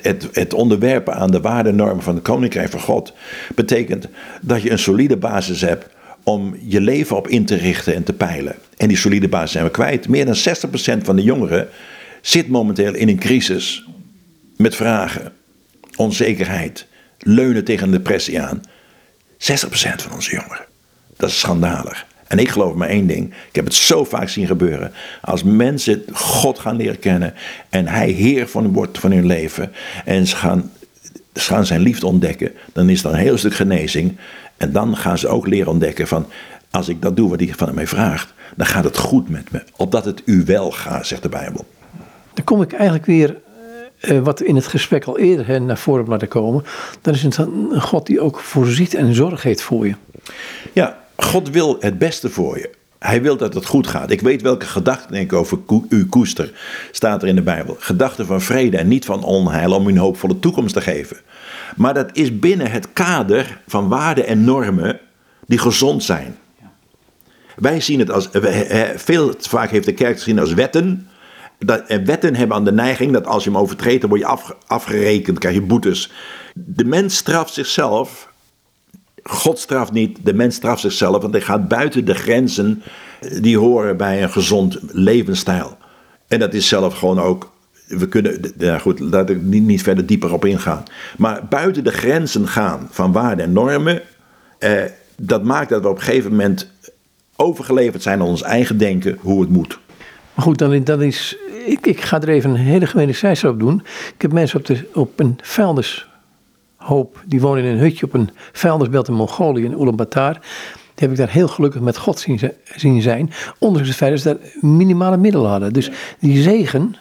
Het, 0.02 0.28
het 0.32 0.54
onderwerpen 0.54 1.14
aan 1.14 1.30
de 1.30 1.40
waardenormen 1.40 2.02
van 2.02 2.14
het 2.14 2.24
koninkrijk 2.24 2.70
van 2.70 2.80
God 2.80 3.12
betekent 3.54 4.08
dat 4.40 4.62
je 4.62 4.70
een 4.70 4.78
solide 4.78 5.16
basis 5.16 5.60
hebt 5.60 5.86
om 6.22 6.56
je 6.64 6.80
leven 6.80 7.16
op 7.16 7.28
in 7.28 7.44
te 7.44 7.54
richten 7.54 7.94
en 7.94 8.02
te 8.02 8.12
peilen. 8.12 8.54
En 8.76 8.88
die 8.88 8.96
solide 8.96 9.28
basis 9.28 9.52
zijn 9.52 9.64
we 9.64 9.70
kwijt. 9.70 10.08
Meer 10.08 10.24
dan 10.24 10.36
60% 10.36 11.02
van 11.02 11.16
de 11.16 11.22
jongeren 11.22 11.68
zit 12.20 12.48
momenteel 12.48 12.94
in 12.94 13.08
een 13.08 13.18
crisis 13.18 13.84
met 14.56 14.74
vragen, 14.76 15.32
onzekerheid, 15.96 16.86
leunen 17.18 17.64
tegen 17.64 17.90
depressie 17.90 18.40
aan. 18.40 18.60
60% 18.60 18.64
van 19.96 20.12
onze 20.12 20.30
jongeren. 20.30 20.64
Dat 21.16 21.28
is 21.28 21.38
schandalig. 21.38 22.06
En 22.32 22.38
ik 22.38 22.48
geloof 22.48 22.74
maar 22.74 22.88
één 22.88 23.06
ding. 23.06 23.34
Ik 23.48 23.54
heb 23.54 23.64
het 23.64 23.74
zo 23.74 24.04
vaak 24.04 24.28
zien 24.28 24.46
gebeuren. 24.46 24.92
Als 25.20 25.42
mensen 25.42 26.02
God 26.12 26.58
gaan 26.58 26.76
leren 26.76 26.98
kennen. 26.98 27.34
En 27.68 27.86
Hij 27.86 28.10
Heer 28.10 28.48
van 28.48 28.72
wordt 28.72 28.98
van 28.98 29.12
hun 29.12 29.26
leven. 29.26 29.72
En 30.04 30.26
ze 30.26 30.36
gaan, 30.36 30.70
ze 31.34 31.40
gaan 31.40 31.66
zijn 31.66 31.80
liefde 31.80 32.06
ontdekken. 32.06 32.52
Dan 32.72 32.88
is 32.88 33.04
er 33.04 33.10
een 33.10 33.18
heel 33.18 33.38
stuk 33.38 33.54
genezing. 33.54 34.16
En 34.56 34.72
dan 34.72 34.96
gaan 34.96 35.18
ze 35.18 35.28
ook 35.28 35.46
leren 35.46 35.72
ontdekken 35.72 36.08
van. 36.08 36.26
Als 36.70 36.88
ik 36.88 37.02
dat 37.02 37.16
doe 37.16 37.30
wat 37.30 37.40
hij 37.40 37.54
van 37.56 37.74
mij 37.74 37.86
vraagt. 37.86 38.32
Dan 38.56 38.66
gaat 38.66 38.84
het 38.84 38.96
goed 38.96 39.28
met 39.28 39.50
me. 39.50 39.62
Opdat 39.76 40.04
het 40.04 40.22
u 40.24 40.42
wel 40.46 40.70
gaat, 40.70 41.06
zegt 41.06 41.22
de 41.22 41.28
Bijbel. 41.28 41.66
Dan 42.34 42.44
kom 42.44 42.62
ik 42.62 42.72
eigenlijk 42.72 43.06
weer 43.06 43.36
uh, 44.00 44.18
wat 44.18 44.40
in 44.40 44.56
het 44.56 44.66
gesprek 44.66 45.04
al 45.04 45.18
eerder 45.18 45.46
hè, 45.46 45.58
naar 45.58 45.78
voren 45.78 46.08
laten 46.08 46.28
komen, 46.28 46.64
dan 47.00 47.14
is 47.14 47.22
het 47.22 47.36
een 47.36 47.80
God 47.80 48.06
die 48.06 48.20
ook 48.20 48.40
voorziet 48.40 48.94
en 48.94 49.14
zorg 49.14 49.42
heeft 49.42 49.62
voor 49.62 49.86
je. 49.86 49.94
Ja, 50.72 51.01
God 51.22 51.50
wil 51.50 51.76
het 51.80 51.98
beste 51.98 52.30
voor 52.30 52.58
je. 52.58 52.70
Hij 52.98 53.22
wil 53.22 53.36
dat 53.36 53.54
het 53.54 53.66
goed 53.66 53.86
gaat. 53.86 54.10
Ik 54.10 54.20
weet 54.20 54.42
welke 54.42 54.66
gedachten 54.66 55.14
ik 55.14 55.32
over 55.32 55.58
u 55.88 56.06
koester, 56.06 56.52
staat 56.90 57.22
er 57.22 57.28
in 57.28 57.34
de 57.34 57.42
Bijbel. 57.42 57.76
Gedachten 57.78 58.26
van 58.26 58.40
vrede 58.40 58.76
en 58.76 58.88
niet 58.88 59.04
van 59.04 59.24
onheil 59.24 59.72
om 59.72 59.86
u 59.86 59.90
een 59.90 59.96
hoopvolle 59.96 60.38
toekomst 60.38 60.74
te 60.74 60.80
geven. 60.80 61.16
Maar 61.76 61.94
dat 61.94 62.10
is 62.12 62.38
binnen 62.38 62.70
het 62.70 62.92
kader 62.92 63.60
van 63.66 63.88
waarden 63.88 64.26
en 64.26 64.44
normen 64.44 65.00
die 65.46 65.58
gezond 65.58 66.04
zijn. 66.04 66.36
Wij 67.56 67.80
zien 67.80 67.98
het 67.98 68.10
als, 68.10 68.28
veel 68.94 69.34
vaak 69.38 69.70
heeft 69.70 69.86
de 69.86 69.94
kerk 69.94 70.16
gezien 70.16 70.38
als 70.38 70.52
wetten, 70.52 71.08
dat, 71.58 71.82
wetten 72.04 72.34
hebben 72.34 72.56
aan 72.56 72.64
de 72.64 72.72
neiging 72.72 73.12
dat 73.12 73.26
als 73.26 73.44
je 73.44 73.50
hem 73.50 73.58
overtreedt, 73.58 74.00
dan 74.00 74.10
word 74.10 74.22
je 74.22 74.26
af, 74.26 74.56
afgerekend, 74.66 75.38
krijg 75.38 75.54
je 75.54 75.62
boetes. 75.62 76.10
De 76.54 76.84
mens 76.84 77.16
straft 77.16 77.52
zichzelf. 77.52 78.31
God 79.22 79.58
straft 79.58 79.92
niet, 79.92 80.18
de 80.22 80.34
mens 80.34 80.54
straft 80.54 80.80
zichzelf, 80.80 81.22
want 81.22 81.32
hij 81.32 81.42
gaat 81.42 81.68
buiten 81.68 82.04
de 82.04 82.14
grenzen 82.14 82.82
die 83.40 83.58
horen 83.58 83.96
bij 83.96 84.22
een 84.22 84.30
gezond 84.30 84.78
levensstijl. 84.92 85.76
En 86.28 86.38
dat 86.38 86.54
is 86.54 86.68
zelf 86.68 86.98
gewoon 86.98 87.20
ook. 87.20 87.50
We 87.86 88.08
kunnen, 88.08 88.52
ja 88.58 88.78
goed, 88.78 89.00
laat 89.00 89.30
ik 89.30 89.42
niet, 89.42 89.62
niet 89.62 89.82
verder 89.82 90.06
dieper 90.06 90.32
op 90.32 90.44
ingaan. 90.44 90.82
Maar 91.16 91.46
buiten 91.48 91.84
de 91.84 91.90
grenzen 91.90 92.48
gaan 92.48 92.88
van 92.90 93.12
waarden 93.12 93.44
en 93.44 93.52
normen, 93.52 94.02
eh, 94.58 94.82
dat 95.16 95.44
maakt 95.44 95.68
dat 95.68 95.82
we 95.82 95.88
op 95.88 95.96
een 95.96 96.02
gegeven 96.02 96.30
moment 96.30 96.70
overgeleverd 97.36 98.02
zijn 98.02 98.20
aan 98.20 98.26
ons 98.26 98.42
eigen 98.42 98.78
denken 98.78 99.18
hoe 99.20 99.40
het 99.40 99.50
moet. 99.50 99.78
Maar 100.34 100.44
goed, 100.44 100.58
dan, 100.58 100.84
dan 100.84 101.02
is 101.02 101.36
ik, 101.66 101.86
ik 101.86 102.00
ga 102.00 102.20
er 102.20 102.28
even 102.28 102.50
een 102.50 102.56
hele 102.56 102.86
gemene 102.86 103.12
cijfer 103.12 103.50
op 103.50 103.58
doen. 103.58 103.82
Ik 104.14 104.22
heb 104.22 104.32
mensen 104.32 104.58
op, 104.58 104.66
de, 104.66 104.88
op 104.94 105.20
een 105.20 105.38
vuilnishoop, 106.82 107.22
die 107.26 107.40
wonen 107.40 107.64
in 107.64 107.70
een 107.70 107.78
hutje 107.78 108.06
op 108.06 108.14
een 108.14 108.30
vuilnisbelt 108.52 109.08
in 109.08 109.14
Mongolië, 109.14 109.64
in 109.64 109.80
Ulaanbaatar. 109.80 110.32
Die 110.94 111.08
heb 111.08 111.10
ik 111.10 111.16
daar 111.16 111.30
heel 111.30 111.48
gelukkig 111.48 111.80
met 111.80 111.96
God 111.96 112.18
zien, 112.18 112.40
zien 112.76 113.02
zijn. 113.02 113.30
Ondanks 113.58 113.88
het 113.88 113.96
feit 113.96 114.10
dat 114.10 114.20
ze 114.20 114.28
daar 114.28 114.70
minimale 114.70 115.16
middelen 115.16 115.50
hadden. 115.50 115.72
Dus 115.72 115.90
die 116.18 116.42
zegen 116.42 116.94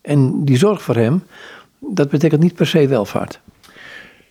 en 0.00 0.44
die 0.44 0.58
zorg 0.58 0.82
voor 0.82 0.96
hem, 0.96 1.22
dat 1.78 2.10
betekent 2.10 2.40
niet 2.40 2.54
per 2.54 2.66
se 2.66 2.88
welvaart. 2.88 3.40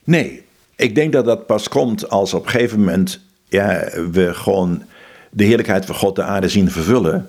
Nee, 0.04 0.44
ik 0.76 0.96
denk 0.96 1.14
dat 1.14 1.26
dat 1.26 1.46
pas 1.46 1.68
komt 1.68 2.10
als 2.10 2.34
op 2.34 2.44
een 2.44 2.50
gegeven 2.50 2.80
moment 2.80 3.20
ja, 3.50 3.84
we 4.12 4.34
gewoon 4.34 4.84
de 5.30 5.44
heerlijkheid 5.44 5.86
van 5.86 5.96
God 5.96 6.16
de 6.16 6.24
aarde 6.24 6.50
zien 6.50 6.72
vervullen 6.72 7.28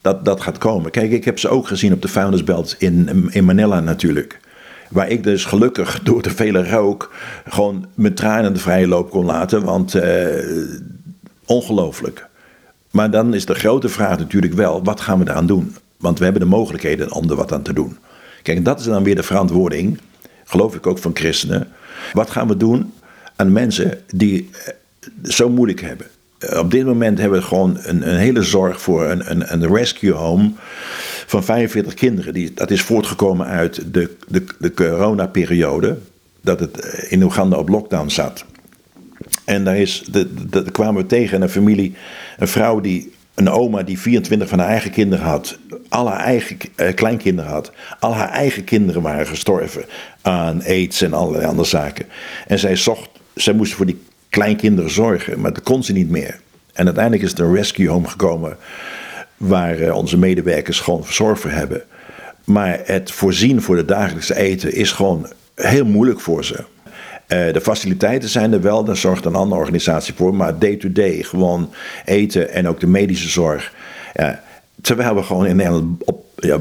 dat, 0.00 0.24
dat 0.24 0.40
gaat 0.40 0.58
komen. 0.58 0.90
Kijk, 0.90 1.10
ik 1.10 1.24
heb 1.24 1.38
ze 1.38 1.48
ook 1.48 1.66
gezien 1.66 1.92
op 1.92 2.02
de 2.02 2.08
vuilnisbelt 2.08 2.74
in, 2.78 3.28
in 3.30 3.44
Manila 3.44 3.80
natuurlijk. 3.80 4.40
Waar 4.94 5.08
ik 5.08 5.22
dus 5.22 5.44
gelukkig 5.44 6.02
door 6.02 6.22
de 6.22 6.30
vele 6.30 6.70
rook 6.70 7.12
gewoon 7.48 7.86
mijn 7.94 8.14
tranen 8.14 8.54
de 8.54 8.60
vrije 8.60 8.88
loop 8.88 9.10
kon 9.10 9.24
laten. 9.24 9.64
Want 9.64 9.94
uh, 9.94 10.02
ongelooflijk. 11.44 12.26
Maar 12.90 13.10
dan 13.10 13.34
is 13.34 13.46
de 13.46 13.54
grote 13.54 13.88
vraag 13.88 14.18
natuurlijk 14.18 14.52
wel, 14.52 14.84
wat 14.84 15.00
gaan 15.00 15.18
we 15.18 15.30
eraan 15.30 15.46
doen? 15.46 15.76
Want 15.96 16.18
we 16.18 16.24
hebben 16.24 16.42
de 16.42 16.48
mogelijkheden 16.48 17.12
om 17.12 17.30
er 17.30 17.36
wat 17.36 17.52
aan 17.52 17.62
te 17.62 17.72
doen. 17.72 17.96
Kijk, 18.42 18.64
dat 18.64 18.80
is 18.80 18.84
dan 18.84 19.02
weer 19.02 19.14
de 19.14 19.22
verantwoording, 19.22 19.98
geloof 20.44 20.74
ik 20.74 20.86
ook 20.86 20.98
van 20.98 21.10
christenen. 21.14 21.68
Wat 22.12 22.30
gaan 22.30 22.48
we 22.48 22.56
doen 22.56 22.92
aan 23.36 23.52
mensen 23.52 23.98
die 24.14 24.50
zo 25.22 25.48
moeilijk 25.48 25.80
hebben? 25.80 26.06
Eh, 26.38 26.58
op 26.58 26.70
dit 26.70 26.86
moment 26.86 27.18
hebben 27.18 27.38
we 27.38 27.44
gewoon 27.44 27.78
een, 27.82 28.08
een 28.08 28.18
hele 28.18 28.42
zorg 28.42 28.80
voor 28.80 29.04
een, 29.04 29.30
een, 29.30 29.52
een 29.52 29.74
rescue 29.74 30.12
home 30.12 30.50
van 31.34 31.44
45 31.44 31.94
kinderen. 31.94 32.34
Die, 32.34 32.54
dat 32.54 32.70
is 32.70 32.82
voortgekomen 32.82 33.46
uit 33.46 33.94
de, 33.94 34.16
de, 34.28 34.44
de 34.58 34.74
coronaperiode, 34.74 35.98
dat 36.40 36.60
het 36.60 36.80
eh, 36.80 37.12
in 37.12 37.22
Oeganda 37.22 37.56
op 37.56 37.68
lockdown 37.68 38.08
zat. 38.08 38.44
En 39.44 39.64
daar, 39.64 39.76
is, 39.76 40.04
de, 40.10 40.64
kwamen 40.72 41.02
we 41.02 41.08
tegen 41.08 41.42
een 41.42 41.48
familie, 41.48 41.94
een 42.38 42.48
vrouw 42.48 42.80
die, 42.80 43.12
een 43.34 43.48
oma 43.48 43.82
die 43.82 43.98
24 43.98 44.48
van 44.48 44.58
haar 44.58 44.68
eigen 44.68 44.90
kinderen 44.90 45.24
had. 45.24 45.58
Al 45.88 46.08
haar 46.08 46.20
eigen 46.20 46.56
eh, 46.74 46.94
kleinkinderen 46.94 47.50
had. 47.50 47.72
Al 48.00 48.14
haar 48.14 48.30
eigen 48.30 48.64
kinderen 48.64 49.02
waren 49.02 49.26
gestorven 49.26 49.84
aan 50.22 50.62
aids 50.62 51.02
en 51.02 51.12
allerlei 51.12 51.46
andere 51.46 51.68
zaken. 51.68 52.06
En 52.46 52.58
zij, 52.58 52.76
zocht, 52.76 53.08
zij 53.34 53.52
moest 53.52 53.74
voor 53.74 53.86
die 53.86 54.02
kleinkinderen 54.28 54.90
zorgen, 54.90 55.40
maar 55.40 55.52
dat 55.52 55.62
kon 55.62 55.82
ze 55.82 55.92
niet 55.92 56.10
meer. 56.10 56.40
En 56.72 56.84
uiteindelijk 56.84 57.24
is 57.24 57.34
er 57.34 57.44
een 57.44 57.54
rescue 57.54 57.88
home 57.88 58.08
gekomen 58.08 58.56
waar 59.46 59.78
eh, 59.78 59.96
onze 59.96 60.18
medewerkers 60.18 60.80
gewoon 60.80 61.04
zorg 61.08 61.40
voor 61.40 61.50
hebben. 61.50 61.82
Maar 62.44 62.80
het 62.84 63.10
voorzien 63.10 63.62
voor 63.62 63.76
de 63.76 63.84
dagelijkse 63.84 64.36
eten 64.36 64.74
is 64.74 64.92
gewoon 64.92 65.32
heel 65.54 65.84
moeilijk 65.84 66.20
voor 66.20 66.44
ze. 66.44 66.64
Uh, 67.28 67.52
de 67.52 67.60
faciliteiten 67.60 68.28
zijn 68.28 68.52
er 68.52 68.60
wel, 68.60 68.84
daar 68.84 68.96
zorgt 68.96 69.24
een 69.24 69.34
andere 69.34 69.60
organisatie 69.60 70.14
voor. 70.14 70.34
Maar 70.34 70.58
day-to-day, 70.58 71.22
gewoon 71.22 71.72
eten 72.04 72.50
en 72.50 72.68
ook 72.68 72.80
de 72.80 72.86
medische 72.86 73.28
zorg. 73.28 73.72
Uh, 74.16 74.28
terwijl 74.80 75.14
we 75.14 75.22
gewoon 75.22 75.46
in 75.46 75.56
Nederland 75.56 76.04
op, 76.04 76.24
ja, 76.36 76.58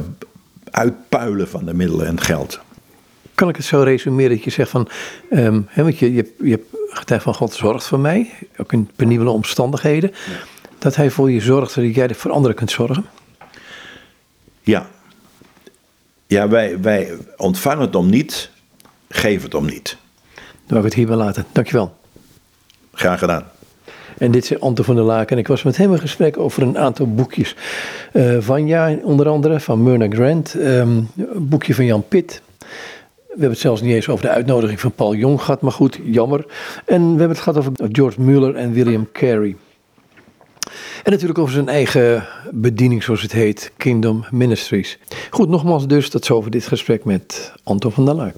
uitpuilen 0.71 1.47
van 1.47 1.65
de 1.65 1.73
middelen 1.73 2.07
en 2.07 2.15
het 2.15 2.23
geld. 2.23 2.59
Kan 3.35 3.49
ik 3.49 3.55
het 3.55 3.65
zo 3.65 3.81
resumeren 3.81 4.35
dat 4.35 4.43
je 4.43 4.49
zegt 4.49 4.69
van, 4.69 4.87
um, 5.31 5.67
hè, 5.69 5.83
want 5.83 5.99
je, 5.99 6.13
je, 6.13 6.33
je 6.43 6.49
hebt 6.49 6.65
getuigd 6.89 7.23
van 7.23 7.33
God 7.33 7.53
zorgt 7.53 7.87
voor 7.87 7.99
mij, 7.99 8.29
ook 8.57 8.73
in 8.73 8.89
penibele 8.95 9.29
omstandigheden. 9.29 10.11
Ja. 10.11 10.52
Dat 10.83 10.95
hij 10.95 11.09
voor 11.09 11.31
je 11.31 11.41
zorgt 11.41 11.71
zodat 11.71 11.95
jij 11.95 12.15
voor 12.15 12.31
anderen 12.31 12.55
kunt 12.55 12.71
zorgen? 12.71 13.05
Ja. 14.61 14.87
Ja, 16.27 16.47
wij, 16.47 16.81
wij 16.81 17.17
ontvangen 17.37 17.85
het 17.85 17.95
om 17.95 18.09
niet, 18.09 18.49
geven 19.09 19.43
het 19.43 19.53
om 19.53 19.65
niet. 19.65 19.97
Dan 20.35 20.43
wil 20.67 20.77
ik 20.77 20.83
het 20.83 20.93
hierbij 20.93 21.15
laten. 21.15 21.45
Dankjewel. 21.51 21.95
Graag 22.93 23.19
gedaan. 23.19 23.43
En 24.17 24.31
dit 24.31 24.43
is 24.43 24.59
Anton 24.59 24.85
van 24.85 24.95
der 24.95 25.03
Laken. 25.03 25.35
En 25.35 25.37
ik 25.37 25.47
was 25.47 25.63
met 25.63 25.77
hem 25.77 25.91
in 25.93 25.99
gesprek 25.99 26.37
over 26.37 26.63
een 26.63 26.77
aantal 26.77 27.13
boekjes. 27.13 27.55
Uh, 28.13 28.37
van 28.39 28.67
ja, 28.67 28.95
onder 29.01 29.29
andere 29.29 29.59
van 29.59 29.83
Myrna 29.83 30.07
Grant. 30.09 30.53
Um, 30.53 31.09
een 31.17 31.47
boekje 31.47 31.75
van 31.75 31.85
Jan 31.85 32.07
Pitt. 32.07 32.41
We 32.57 32.65
hebben 33.29 33.49
het 33.49 33.59
zelfs 33.59 33.81
niet 33.81 33.93
eens 33.93 34.09
over 34.09 34.25
de 34.25 34.31
uitnodiging 34.31 34.79
van 34.79 34.91
Paul 34.91 35.15
Jong 35.15 35.41
gehad, 35.41 35.61
maar 35.61 35.71
goed, 35.71 35.99
jammer. 36.03 36.45
En 36.85 37.01
we 37.01 37.07
hebben 37.07 37.29
het 37.29 37.39
gehad 37.39 37.57
over 37.57 37.71
George 37.91 38.21
Muller 38.21 38.55
en 38.55 38.73
William 38.73 39.09
Carey. 39.11 39.55
En 41.03 41.11
natuurlijk 41.11 41.39
over 41.39 41.53
zijn 41.53 41.67
eigen 41.67 42.27
bediening, 42.51 43.03
zoals 43.03 43.21
het 43.21 43.31
heet, 43.31 43.71
Kingdom 43.77 44.25
Ministries. 44.31 44.99
Goed, 45.29 45.49
nogmaals 45.49 45.87
dus, 45.87 46.09
dat 46.09 46.25
zo 46.25 46.35
over 46.35 46.51
dit 46.51 46.67
gesprek 46.67 47.05
met 47.05 47.53
Anton 47.63 47.91
van 47.91 48.05
der 48.05 48.15
Laak. 48.15 48.35